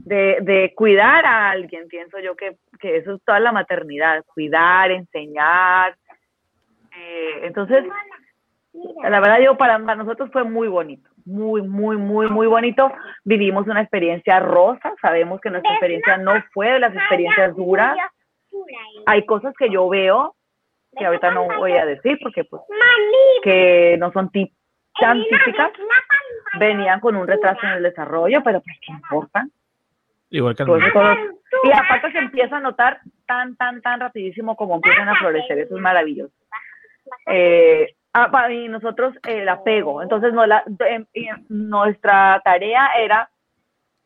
De, 0.06 0.38
de 0.42 0.72
cuidar 0.76 1.26
a 1.26 1.50
alguien, 1.50 1.88
pienso 1.88 2.20
yo 2.20 2.36
que, 2.36 2.58
que 2.80 2.98
eso 2.98 3.16
es 3.16 3.24
toda 3.26 3.40
la 3.40 3.52
maternidad, 3.52 4.24
cuidar, 4.34 4.92
enseñar. 4.92 5.98
Eh, 6.96 7.40
entonces, 7.42 7.84
la 9.02 9.20
verdad 9.20 9.40
yo 9.44 9.58
para, 9.58 9.80
nosotros 9.80 10.30
fue 10.32 10.44
muy 10.44 10.68
bonito 10.68 11.10
muy, 11.26 11.64
muy, 11.64 11.98
muy, 11.98 12.30
muy 12.30 12.48
bonito. 12.48 12.92
Vivimos 13.24 13.68
una 13.68 13.82
experiencia 13.82 14.40
rosa, 14.40 14.94
sabemos 15.02 15.42
que 15.42 15.50
nuestra 15.50 15.72
experiencia 15.72 16.18
no 16.18 16.34
fue 16.54 16.72
de 16.74 16.80
las 16.80 16.94
experiencias 16.94 17.56
duras. 17.56 17.98
Hay 19.06 19.26
cosas 19.26 19.54
que 19.58 19.70
yo 19.70 19.90
veo 19.90 20.36
que 20.98 21.06
ahorita 21.06 21.32
no 21.32 21.48
voy 21.58 21.74
a 21.74 21.86
decir 21.86 22.18
porque 22.22 22.46
pues 22.46 22.62
que 23.44 23.98
no 24.00 24.12
son 24.14 24.32
tan 25.00 25.24
típicas. 25.24 25.72
Venían 26.58 27.02
con 27.02 27.18
un 27.18 27.28
retraso 27.28 27.60
en 27.64 27.74
el 27.74 27.84
desarrollo, 27.84 28.42
pero 28.44 28.62
pues 28.62 28.78
qué 28.86 28.94
importa. 28.94 29.46
Igual 30.38 30.56
que 30.56 30.64
Y 30.64 31.72
aparte 31.72 32.12
se 32.12 32.18
empieza 32.18 32.58
a 32.58 32.60
notar 32.60 33.00
tan, 33.26 33.56
tan, 33.56 33.82
tan 33.82 34.00
rapidísimo 34.00 34.56
como 34.56 34.76
empiezan 34.76 35.10
a 35.10 35.16
florecer. 35.16 35.60
Eso 35.60 35.76
es 35.76 35.82
maravilloso. 35.82 36.34
Eh, 37.28 37.96
Ah, 38.18 38.50
y 38.50 38.70
nosotros 38.70 39.14
el 39.28 39.50
apego. 39.50 40.02
Entonces, 40.02 40.34
no, 40.34 40.46
la, 40.46 40.64
nuestra 41.50 42.42
tarea 42.46 42.88
era 42.98 43.30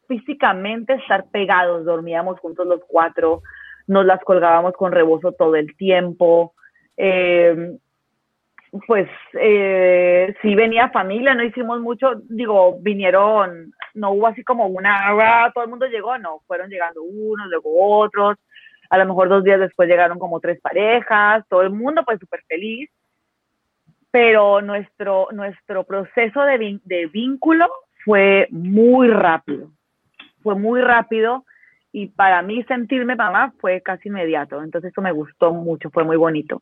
físicamente 0.08 0.96
estar 0.96 1.26
pegados. 1.30 1.86
Dormíamos 1.86 2.40
juntos 2.40 2.66
los 2.66 2.82
cuatro, 2.88 3.44
nos 3.86 4.08
las 4.08 4.20
colgábamos 4.22 4.74
con 4.74 4.94
rebozo 4.94 5.34
todo 5.34 5.56
el 5.56 5.76
tiempo. 5.78 6.56
Eh, 6.98 7.78
pues 8.88 9.10
eh, 9.34 10.36
sí 10.42 10.56
venía 10.56 10.90
familia, 10.90 11.34
no 11.34 11.44
hicimos 11.44 11.80
mucho, 11.82 12.14
digo, 12.30 12.78
vinieron, 12.80 13.74
no 13.94 14.12
hubo 14.12 14.28
así 14.28 14.44
como 14.44 14.68
una, 14.68 15.52
todo 15.54 15.64
el 15.64 15.70
mundo 15.70 15.88
llegó, 15.88 16.18
no, 16.18 16.42
fueron 16.48 16.70
llegando 16.70 17.02
unos, 17.02 17.48
luego 17.48 18.00
otros, 18.00 18.38
a 18.90 18.98
lo 18.98 19.06
mejor 19.06 19.30
dos 19.30 19.44
días 19.44 19.60
después 19.60 19.90
llegaron 19.90 20.20
como 20.20 20.40
tres 20.40 20.60
parejas, 20.62 21.46
todo 21.50 21.62
el 21.62 21.72
mundo 21.72 22.04
pues 22.06 22.20
súper 22.20 22.42
feliz 22.48 22.90
pero 24.12 24.62
nuestro, 24.62 25.28
nuestro 25.32 25.84
proceso 25.84 26.42
de, 26.42 26.80
de 26.84 27.06
vínculo 27.08 27.68
fue 28.04 28.48
muy 28.50 29.08
rápido, 29.10 29.72
fue 30.42 30.56
muy 30.56 30.82
rápido 30.82 31.46
y 31.92 32.08
para 32.08 32.42
mí 32.42 32.64
sentirme 32.64 33.16
mamá 33.16 33.54
fue 33.60 33.82
casi 33.82 34.10
inmediato, 34.10 34.64
entonces 34.64 34.92
eso 34.92 35.02
me 35.02 35.12
gustó 35.12 35.54
mucho, 35.54 35.90
fue 35.90 36.04
muy 36.04 36.18
bonito. 36.18 36.62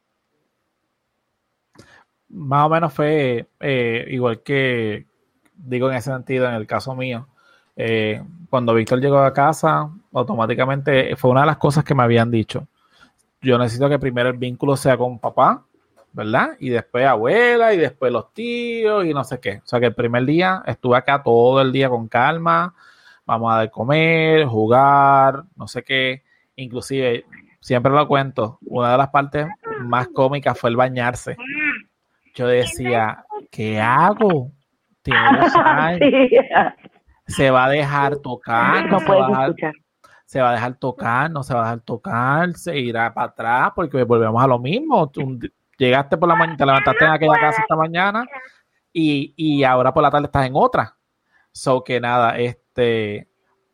Más 2.29 2.65
o 2.65 2.69
menos 2.69 2.93
fue 2.93 3.47
eh, 3.59 4.05
igual 4.09 4.41
que, 4.41 5.05
digo 5.55 5.89
en 5.89 5.97
ese 5.97 6.11
sentido, 6.11 6.47
en 6.47 6.55
el 6.55 6.67
caso 6.67 6.95
mío, 6.95 7.27
eh, 7.75 8.21
cuando 8.49 8.73
Víctor 8.73 8.99
llegó 8.99 9.19
a 9.19 9.33
casa, 9.33 9.89
automáticamente 10.13 11.15
fue 11.15 11.31
una 11.31 11.41
de 11.41 11.47
las 11.47 11.57
cosas 11.57 11.83
que 11.83 11.95
me 11.95 12.03
habían 12.03 12.31
dicho. 12.31 12.67
Yo 13.41 13.57
necesito 13.57 13.87
que 13.89 13.99
primero 13.99 14.29
el 14.29 14.37
vínculo 14.37 14.75
sea 14.75 14.97
con 14.97 15.19
papá 15.19 15.63
¿verdad? 16.17 16.55
Y 16.59 16.69
después 16.69 17.05
abuela 17.05 17.75
y 17.75 17.77
después 17.77 18.11
los 18.11 18.33
tíos 18.33 19.05
y 19.05 19.13
no 19.13 19.23
sé 19.23 19.39
qué. 19.39 19.61
O 19.63 19.67
sea 19.67 19.79
que 19.79 19.85
el 19.85 19.93
primer 19.93 20.25
día 20.25 20.63
estuve 20.65 20.97
acá 20.97 21.21
todo 21.21 21.61
el 21.61 21.71
día 21.71 21.89
con 21.89 22.07
calma, 22.07 22.73
vamos 23.23 23.53
a 23.53 23.67
comer, 23.67 24.45
jugar, 24.45 25.43
no 25.55 25.67
sé 25.67 25.83
qué. 25.83 26.23
Inclusive, 26.55 27.25
siempre 27.59 27.91
lo 27.91 28.07
cuento, 28.07 28.57
una 28.65 28.93
de 28.93 28.97
las 28.97 29.09
partes 29.09 29.47
más 29.81 30.07
cómicas 30.07 30.57
fue 30.57 30.71
el 30.71 30.75
bañarse. 30.75 31.37
Yo 32.37 32.45
decía, 32.45 33.25
¿qué 33.49 33.81
hago? 33.81 34.51
Se 37.25 37.49
va 37.49 37.65
a 37.65 37.69
dejar 37.69 38.17
tocar, 38.17 38.85
no, 38.89 38.99
se, 38.99 39.09
va 39.09 39.25
a 39.25 39.49
dejar, 39.49 39.73
se 40.25 40.41
va 40.41 40.49
a 40.49 40.53
dejar 40.53 40.75
tocar, 40.75 41.31
no 41.31 41.43
se 41.43 41.53
va 41.53 41.59
a 41.61 41.63
dejar 41.63 41.81
tocar, 41.81 42.53
se 42.53 42.77
irá 42.77 43.13
para 43.13 43.27
atrás 43.27 43.71
porque 43.75 44.03
volvemos 44.03 44.41
a 44.41 44.47
lo 44.47 44.59
mismo. 44.59 45.11
Llegaste 45.77 46.15
por 46.15 46.29
la 46.29 46.35
mañana, 46.35 46.57
te 46.57 46.65
levantaste 46.65 47.03
en 47.03 47.11
aquella 47.11 47.33
casa 47.33 47.61
esta 47.63 47.75
mañana 47.75 48.25
y, 48.93 49.33
y 49.35 49.63
ahora 49.63 49.93
por 49.93 50.03
la 50.03 50.11
tarde 50.11 50.27
estás 50.27 50.45
en 50.45 50.53
otra. 50.55 50.95
So 51.51 51.83
que 51.83 51.99
nada, 51.99 52.37
este, 52.37 53.27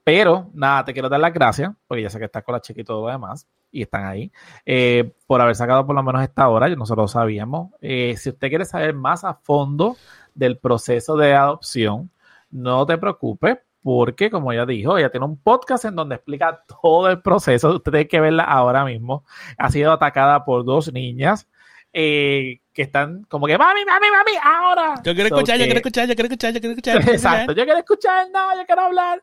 pero 0.03 0.49
nada, 0.53 0.85
te 0.85 0.93
quiero 0.93 1.09
dar 1.09 1.19
las 1.19 1.33
gracias, 1.33 1.71
porque 1.85 2.03
ya 2.03 2.09
sé 2.09 2.17
que 2.17 2.25
estás 2.25 2.43
con 2.43 2.53
la 2.53 2.61
chica 2.61 2.81
y 2.81 2.85
todo 2.85 3.05
lo 3.05 3.11
demás, 3.11 3.47
y 3.73 3.81
están 3.81 4.05
ahí, 4.05 4.31
eh, 4.65 5.13
por 5.27 5.41
haber 5.41 5.55
sacado 5.55 5.85
por 5.85 5.95
lo 5.95 6.03
menos 6.03 6.21
esta 6.21 6.47
hora, 6.47 6.69
nosotros 6.69 7.05
lo 7.05 7.07
sabíamos. 7.07 7.71
Eh, 7.81 8.15
si 8.17 8.29
usted 8.29 8.47
quiere 8.49 8.65
saber 8.65 8.93
más 8.93 9.25
a 9.25 9.33
fondo 9.33 9.97
del 10.35 10.57
proceso 10.59 11.17
de 11.17 11.33
adopción, 11.33 12.11
no 12.51 12.85
te 12.85 12.97
preocupes, 12.97 13.57
porque 13.81 14.29
como 14.29 14.53
ya 14.53 14.65
dijo, 14.65 14.97
ella 14.97 15.09
tiene 15.09 15.25
un 15.25 15.37
podcast 15.37 15.85
en 15.85 15.95
donde 15.95 16.15
explica 16.15 16.63
todo 16.81 17.09
el 17.09 17.21
proceso, 17.21 17.75
usted 17.75 17.91
tiene 17.91 18.07
que 18.07 18.21
verla 18.21 18.43
ahora 18.43 18.85
mismo. 18.85 19.25
Ha 19.57 19.69
sido 19.69 19.91
atacada 19.91 20.45
por 20.45 20.63
dos 20.63 20.93
niñas, 20.93 21.49
eh, 21.93 22.59
que 22.73 22.81
están 22.81 23.23
como 23.25 23.45
que, 23.45 23.55
mami, 23.57 23.85
mami, 23.85 24.07
mami, 24.11 24.31
ahora. 24.43 24.95
Yo 25.03 25.13
quiero 25.13 25.29
So 25.29 25.35
escuchar, 25.35 25.57
yo 25.57 25.61
que- 25.61 25.65
quiero 25.65 25.77
escuchar, 25.77 26.07
yo 26.07 26.15
quiero 26.15 26.25
escuchar, 26.27 26.53
yo 26.53 26.59
quiero 26.59 26.71
escuchar. 26.75 27.01
Exacto, 27.13 27.51
yo 27.53 27.63
quiero 27.65 27.79
escuchar, 27.79 28.27
no, 28.33 28.55
yo 28.57 28.65
quiero 28.65 28.81
hablar. 28.81 29.21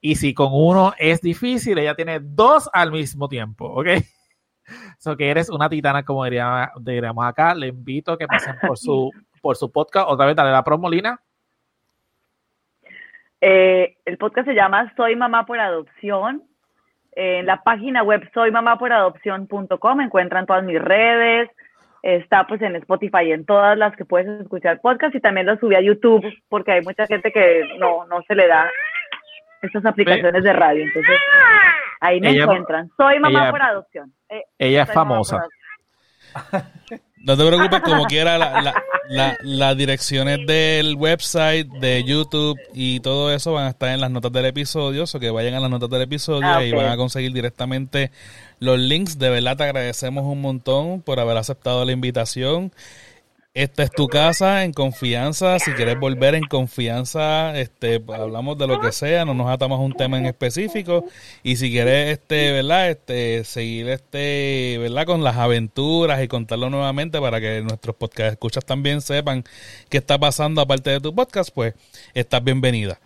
Y 0.00 0.14
si 0.14 0.32
con 0.32 0.48
uno 0.52 0.94
es 0.98 1.20
difícil, 1.20 1.78
ella 1.78 1.94
tiene 1.96 2.20
dos 2.20 2.70
al 2.72 2.92
mismo 2.92 3.28
tiempo, 3.28 3.66
¿ok? 3.66 3.86
So 4.98 5.16
que 5.16 5.30
eres 5.30 5.48
una 5.48 5.68
titana, 5.68 6.04
como 6.04 6.24
diría- 6.24 6.72
diríamos 6.80 7.24
acá. 7.24 7.54
Le 7.54 7.68
invito 7.68 8.12
a 8.12 8.18
que 8.18 8.26
pasen 8.26 8.56
por 8.60 8.76
su, 8.76 9.10
por 9.42 9.56
su 9.56 9.70
podcast. 9.70 10.06
Otra 10.08 10.26
vez, 10.26 10.34
dale 10.34 10.50
la 10.50 10.64
promo, 10.64 10.90
Lina. 10.90 11.20
Eh, 13.40 13.96
el 14.04 14.18
podcast 14.18 14.48
se 14.48 14.54
llama 14.54 14.92
Soy 14.96 15.14
Mamá 15.16 15.46
por 15.46 15.58
Adopción. 15.60 16.42
En 17.12 17.46
la 17.46 17.62
página 17.62 18.02
web 18.02 18.28
soymamaporadopción.com 18.34 20.00
encuentran 20.00 20.46
todas 20.46 20.64
mis 20.64 20.80
redes. 20.80 21.48
Está 22.06 22.46
pues 22.46 22.62
en 22.62 22.76
Spotify 22.76 23.24
y 23.26 23.32
en 23.32 23.44
todas 23.44 23.76
las 23.76 23.96
que 23.96 24.04
puedes 24.04 24.28
escuchar 24.40 24.80
podcast 24.80 25.12
y 25.16 25.20
también 25.20 25.46
lo 25.46 25.56
subí 25.58 25.74
a 25.74 25.80
YouTube 25.80 26.24
porque 26.48 26.70
hay 26.70 26.82
mucha 26.82 27.04
gente 27.06 27.32
que 27.32 27.62
no, 27.80 28.06
no 28.06 28.22
se 28.28 28.36
le 28.36 28.46
da 28.46 28.70
estas 29.60 29.84
aplicaciones 29.84 30.44
de 30.44 30.52
radio. 30.52 30.84
Entonces 30.84 31.16
ahí 32.00 32.20
me 32.20 32.30
Ella- 32.30 32.44
encuentran. 32.44 32.88
Soy 32.96 33.18
mamá 33.18 33.40
ella- 33.42 33.50
por 33.50 33.62
adopción. 33.62 34.12
Eh, 34.28 34.42
Ella 34.56 34.82
es 34.84 34.92
famosa. 34.92 35.42
No 37.24 37.36
te 37.36 37.44
preocupes, 37.46 37.80
como 37.80 38.04
quiera, 38.06 38.38
la- 38.38 38.60
la- 38.62 38.82
la- 39.08 39.36
las 39.42 39.76
direcciones 39.76 40.46
del 40.46 40.94
website, 40.96 41.66
de 41.80 42.04
YouTube 42.04 42.56
y 42.72 43.00
todo 43.00 43.32
eso 43.32 43.52
van 43.52 43.66
a 43.66 43.70
estar 43.70 43.88
en 43.88 44.00
las 44.00 44.10
notas 44.10 44.30
del 44.32 44.44
episodio, 44.46 45.04
o 45.12 45.18
que 45.20 45.30
vayan 45.30 45.54
a 45.54 45.60
las 45.60 45.70
notas 45.70 45.90
del 45.90 46.02
episodio 46.02 46.46
Ah, 46.46 46.62
y 46.62 46.72
van 46.72 46.86
a 46.88 46.96
conseguir 46.96 47.32
directamente 47.32 48.10
los 48.58 48.78
links. 48.78 49.18
De 49.18 49.30
verdad 49.30 49.56
te 49.56 49.64
agradecemos 49.64 50.24
un 50.24 50.40
montón 50.40 51.02
por 51.02 51.20
haber 51.20 51.36
aceptado 51.36 51.84
la 51.84 51.92
invitación. 51.92 52.72
Esta 53.56 53.84
es 53.84 53.90
tu 53.90 54.06
casa 54.06 54.64
en 54.64 54.74
confianza. 54.74 55.58
Si 55.58 55.72
quieres 55.72 55.98
volver 55.98 56.34
en 56.34 56.44
confianza, 56.44 57.58
este, 57.58 58.02
hablamos 58.14 58.58
de 58.58 58.66
lo 58.66 58.78
que 58.80 58.92
sea, 58.92 59.24
no 59.24 59.32
nos 59.32 59.48
atamos 59.48 59.78
a 59.78 59.82
un 59.82 59.94
tema 59.94 60.18
en 60.18 60.26
específico. 60.26 61.06
Y 61.42 61.56
si 61.56 61.70
quieres, 61.70 62.12
este, 62.12 62.52
¿verdad? 62.52 62.90
Este, 62.90 63.44
seguir 63.44 63.88
este, 63.88 64.76
¿verdad? 64.78 65.06
Con 65.06 65.24
las 65.24 65.36
aventuras 65.36 66.22
y 66.22 66.28
contarlo 66.28 66.68
nuevamente 66.68 67.18
para 67.18 67.40
que 67.40 67.62
nuestros 67.62 67.96
podcast 67.96 68.32
escuchas 68.32 68.62
también 68.62 69.00
sepan 69.00 69.42
qué 69.88 69.96
está 69.96 70.18
pasando 70.18 70.60
aparte 70.60 70.90
de 70.90 71.00
tu 71.00 71.14
podcast, 71.14 71.48
pues 71.54 71.72
estás 72.12 72.44
bienvenida. 72.44 73.00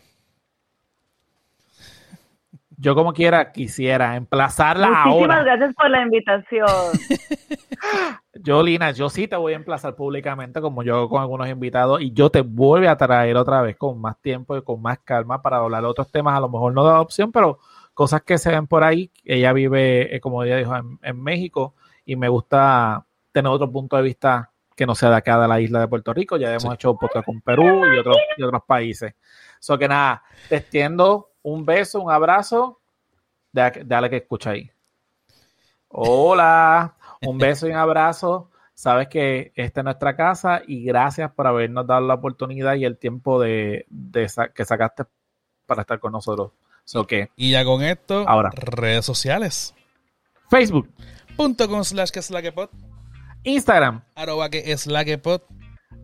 Yo 2.80 2.94
como 2.94 3.12
quiera 3.12 3.52
quisiera 3.52 4.16
emplazarla 4.16 4.88
Muchísimas 4.88 5.36
ahora. 5.38 5.42
gracias 5.44 5.74
por 5.74 5.90
la 5.90 6.02
invitación. 6.02 6.66
Yo, 8.42 8.62
Lina, 8.62 8.90
yo 8.92 9.10
sí 9.10 9.28
te 9.28 9.36
voy 9.36 9.52
a 9.52 9.56
emplazar 9.56 9.94
públicamente 9.94 10.62
como 10.62 10.82
yo 10.82 11.08
con 11.10 11.20
algunos 11.20 11.46
invitados 11.48 12.00
y 12.00 12.12
yo 12.12 12.30
te 12.30 12.40
vuelvo 12.40 12.88
a 12.88 12.96
traer 12.96 13.36
otra 13.36 13.60
vez 13.60 13.76
con 13.76 14.00
más 14.00 14.18
tiempo 14.22 14.56
y 14.56 14.62
con 14.62 14.80
más 14.80 14.98
calma 15.00 15.42
para 15.42 15.58
hablar 15.58 15.82
de 15.82 15.88
otros 15.88 16.10
temas, 16.10 16.36
a 16.36 16.40
lo 16.40 16.48
mejor 16.48 16.72
no 16.72 16.84
de 16.84 16.90
adopción, 16.90 17.32
pero 17.32 17.58
cosas 17.92 18.22
que 18.22 18.38
se 18.38 18.50
ven 18.50 18.66
por 18.66 18.82
ahí. 18.82 19.10
Ella 19.24 19.52
vive, 19.52 20.14
eh, 20.16 20.20
como 20.20 20.42
ella 20.42 20.56
dijo, 20.56 20.74
en, 20.74 20.98
en 21.02 21.22
México 21.22 21.74
y 22.06 22.16
me 22.16 22.28
gusta 22.28 23.04
tener 23.32 23.52
otro 23.52 23.70
punto 23.70 23.96
de 23.96 24.02
vista 24.02 24.50
que 24.74 24.86
no 24.86 24.94
sea 24.94 25.10
de 25.10 25.16
acá 25.16 25.38
de 25.38 25.48
la 25.48 25.60
isla 25.60 25.80
de 25.80 25.88
Puerto 25.88 26.14
Rico. 26.14 26.38
Ya 26.38 26.48
hemos 26.50 26.62
Sí. 26.62 26.68
hecho 26.72 26.96
podcast 26.96 27.26
con 27.26 27.42
Perú 27.42 27.82
y 27.94 27.98
otros, 27.98 28.16
y 28.38 28.42
otros 28.42 28.62
países. 28.66 29.14
So 29.58 29.76
que 29.76 29.86
nada, 29.88 30.22
te 30.48 30.56
extiendo 30.56 31.29
un 31.42 31.64
beso, 31.64 32.00
un 32.00 32.10
abrazo. 32.10 32.80
Dale, 33.52 33.82
dale 33.84 34.10
que 34.10 34.16
escucha 34.18 34.50
ahí. 34.50 34.70
Hola, 35.88 36.94
un 37.22 37.38
beso 37.38 37.66
y 37.66 37.70
un 37.70 37.76
abrazo. 37.76 38.50
Sabes 38.74 39.08
que 39.08 39.52
esta 39.56 39.80
es 39.80 39.84
nuestra 39.84 40.16
casa 40.16 40.62
y 40.66 40.84
gracias 40.84 41.30
por 41.32 41.46
habernos 41.46 41.86
dado 41.86 42.06
la 42.06 42.14
oportunidad 42.14 42.76
y 42.76 42.84
el 42.84 42.96
tiempo 42.96 43.40
de, 43.40 43.84
de 43.90 44.28
sa- 44.28 44.48
que 44.48 44.64
sacaste 44.64 45.04
para 45.66 45.82
estar 45.82 45.98
con 46.00 46.12
nosotros. 46.12 46.52
So 46.84 47.06
que 47.06 47.30
Y 47.36 47.50
ya 47.50 47.64
con 47.64 47.82
esto, 47.82 48.24
Ahora. 48.26 48.50
redes 48.54 49.04
sociales. 49.04 49.74
Facebook, 50.48 50.88
Punto 51.36 51.68
com 51.68 51.84
slash 51.84 52.10
que 52.10 52.18
es 52.20 52.30
la 52.30 52.40
que 52.42 52.52
pod, 52.52 52.70
Instagram 53.44 54.02
arroba 54.14 54.48
que 54.50 54.72
es 54.72 54.86
la 54.86 55.04
que 55.04 55.16
pod, 55.18 55.42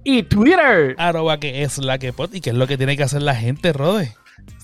y 0.04 0.22
Twitter. 0.22 0.94
arroba 0.98 1.38
que 1.40 1.62
es 1.62 1.78
la 1.78 1.98
que 1.98 2.12
pod. 2.12 2.32
¿Y 2.34 2.40
qué 2.40 2.50
es 2.50 2.56
lo 2.56 2.66
que 2.66 2.76
tiene 2.76 2.96
que 2.96 3.02
hacer 3.02 3.22
la 3.22 3.34
gente, 3.34 3.72
Rode? 3.72 4.14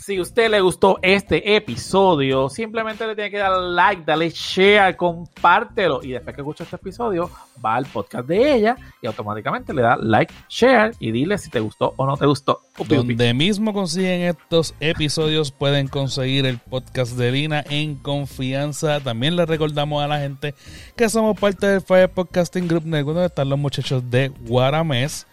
Si 0.05 0.19
usted 0.19 0.51
le 0.51 0.61
gustó 0.61 0.99
este 1.01 1.55
episodio, 1.55 2.49
simplemente 2.49 3.07
le 3.07 3.15
tiene 3.15 3.31
que 3.31 3.39
dar 3.39 3.57
like, 3.57 4.03
darle 4.05 4.31
share, 4.31 4.97
compártelo. 4.97 6.01
Y 6.03 6.11
después 6.11 6.35
que 6.35 6.43
escucha 6.43 6.65
este 6.65 6.75
episodio, 6.75 7.31
va 7.65 7.77
al 7.77 7.87
podcast 7.87 8.27
de 8.27 8.53
ella 8.53 8.77
y 9.01 9.07
automáticamente 9.07 9.73
le 9.73 9.83
da 9.83 9.97
like, 9.97 10.35
share 10.49 10.93
y 10.99 11.13
dile 11.13 11.39
si 11.39 11.51
te 11.51 11.61
gustó 11.61 11.95
o 11.97 12.05
no 12.05 12.17
te 12.17 12.27
gustó. 12.27 12.63
Donde 12.89 13.33
mismo 13.33 13.73
consiguen 13.73 14.23
estos 14.23 14.75
episodios, 14.81 15.53
pueden 15.53 15.87
conseguir 15.87 16.47
el 16.47 16.59
podcast 16.59 17.17
de 17.17 17.31
Lina 17.31 17.65
en 17.71 17.95
confianza. 17.95 18.99
También 18.99 19.37
les 19.37 19.49
recordamos 19.49 20.03
a 20.03 20.09
la 20.09 20.19
gente 20.19 20.57
que 20.97 21.09
somos 21.09 21.39
parte 21.39 21.69
del 21.69 21.81
Fire 21.81 22.11
Podcasting 22.11 22.67
Group 22.67 22.87
Network, 22.87 23.15
donde 23.15 23.27
están 23.29 23.49
los 23.49 23.59
muchachos 23.59 24.11
de 24.11 24.33
Guaramés, 24.49 25.29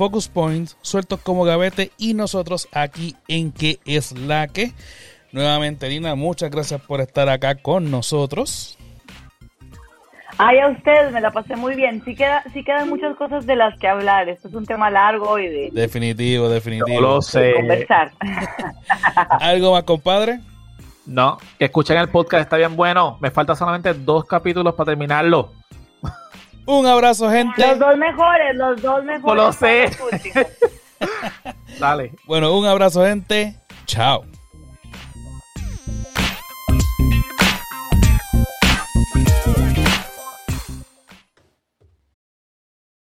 Focus 0.00 0.28
Point, 0.28 0.70
Sueltos 0.80 1.20
como 1.20 1.44
Gavete 1.44 1.90
y 1.98 2.14
nosotros 2.14 2.68
aquí 2.72 3.16
en 3.28 3.52
Que 3.52 3.80
es 3.84 4.12
la 4.12 4.48
que. 4.48 4.72
Nuevamente, 5.30 5.90
Lina, 5.90 6.14
muchas 6.14 6.50
gracias 6.50 6.80
por 6.80 7.02
estar 7.02 7.28
acá 7.28 7.56
con 7.56 7.90
nosotros. 7.90 8.78
Ay, 10.38 10.58
a 10.60 10.68
ustedes, 10.68 11.12
me 11.12 11.20
la 11.20 11.30
pasé 11.30 11.54
muy 11.54 11.74
bien. 11.74 12.02
Sí, 12.02 12.14
queda, 12.14 12.42
sí 12.54 12.64
quedan 12.64 12.88
muchas 12.88 13.14
cosas 13.18 13.44
de 13.44 13.56
las 13.56 13.78
que 13.78 13.88
hablar. 13.88 14.30
Esto 14.30 14.48
es 14.48 14.54
un 14.54 14.64
tema 14.64 14.88
largo 14.88 15.38
y 15.38 15.48
de, 15.48 15.68
Definitivo, 15.70 16.44
Yo 16.44 16.48
definitivo. 16.48 16.98
lo 17.02 17.16
de 17.16 17.22
sé. 17.22 17.52
conversar. 17.56 18.12
¿Algo 19.38 19.72
más, 19.72 19.82
compadre? 19.82 20.40
No, 21.04 21.36
que 21.58 21.66
escuchen 21.66 21.98
el 21.98 22.08
podcast, 22.08 22.44
está 22.44 22.56
bien 22.56 22.74
bueno. 22.74 23.18
Me 23.20 23.30
faltan 23.30 23.54
solamente 23.54 23.92
dos 23.92 24.24
capítulos 24.24 24.72
para 24.74 24.92
terminarlo. 24.92 25.52
Un 26.66 26.86
abrazo, 26.86 27.30
gente. 27.30 27.66
Los 27.66 27.78
dos 27.78 27.96
mejores, 27.96 28.56
los 28.56 28.82
dos 28.82 29.04
mejores. 29.04 29.36
lo 29.36 29.52
sé. 29.52 29.90
Dale. 31.78 32.12
Bueno, 32.26 32.56
un 32.56 32.66
abrazo, 32.66 33.04
gente. 33.04 33.54
Chao. 33.86 34.24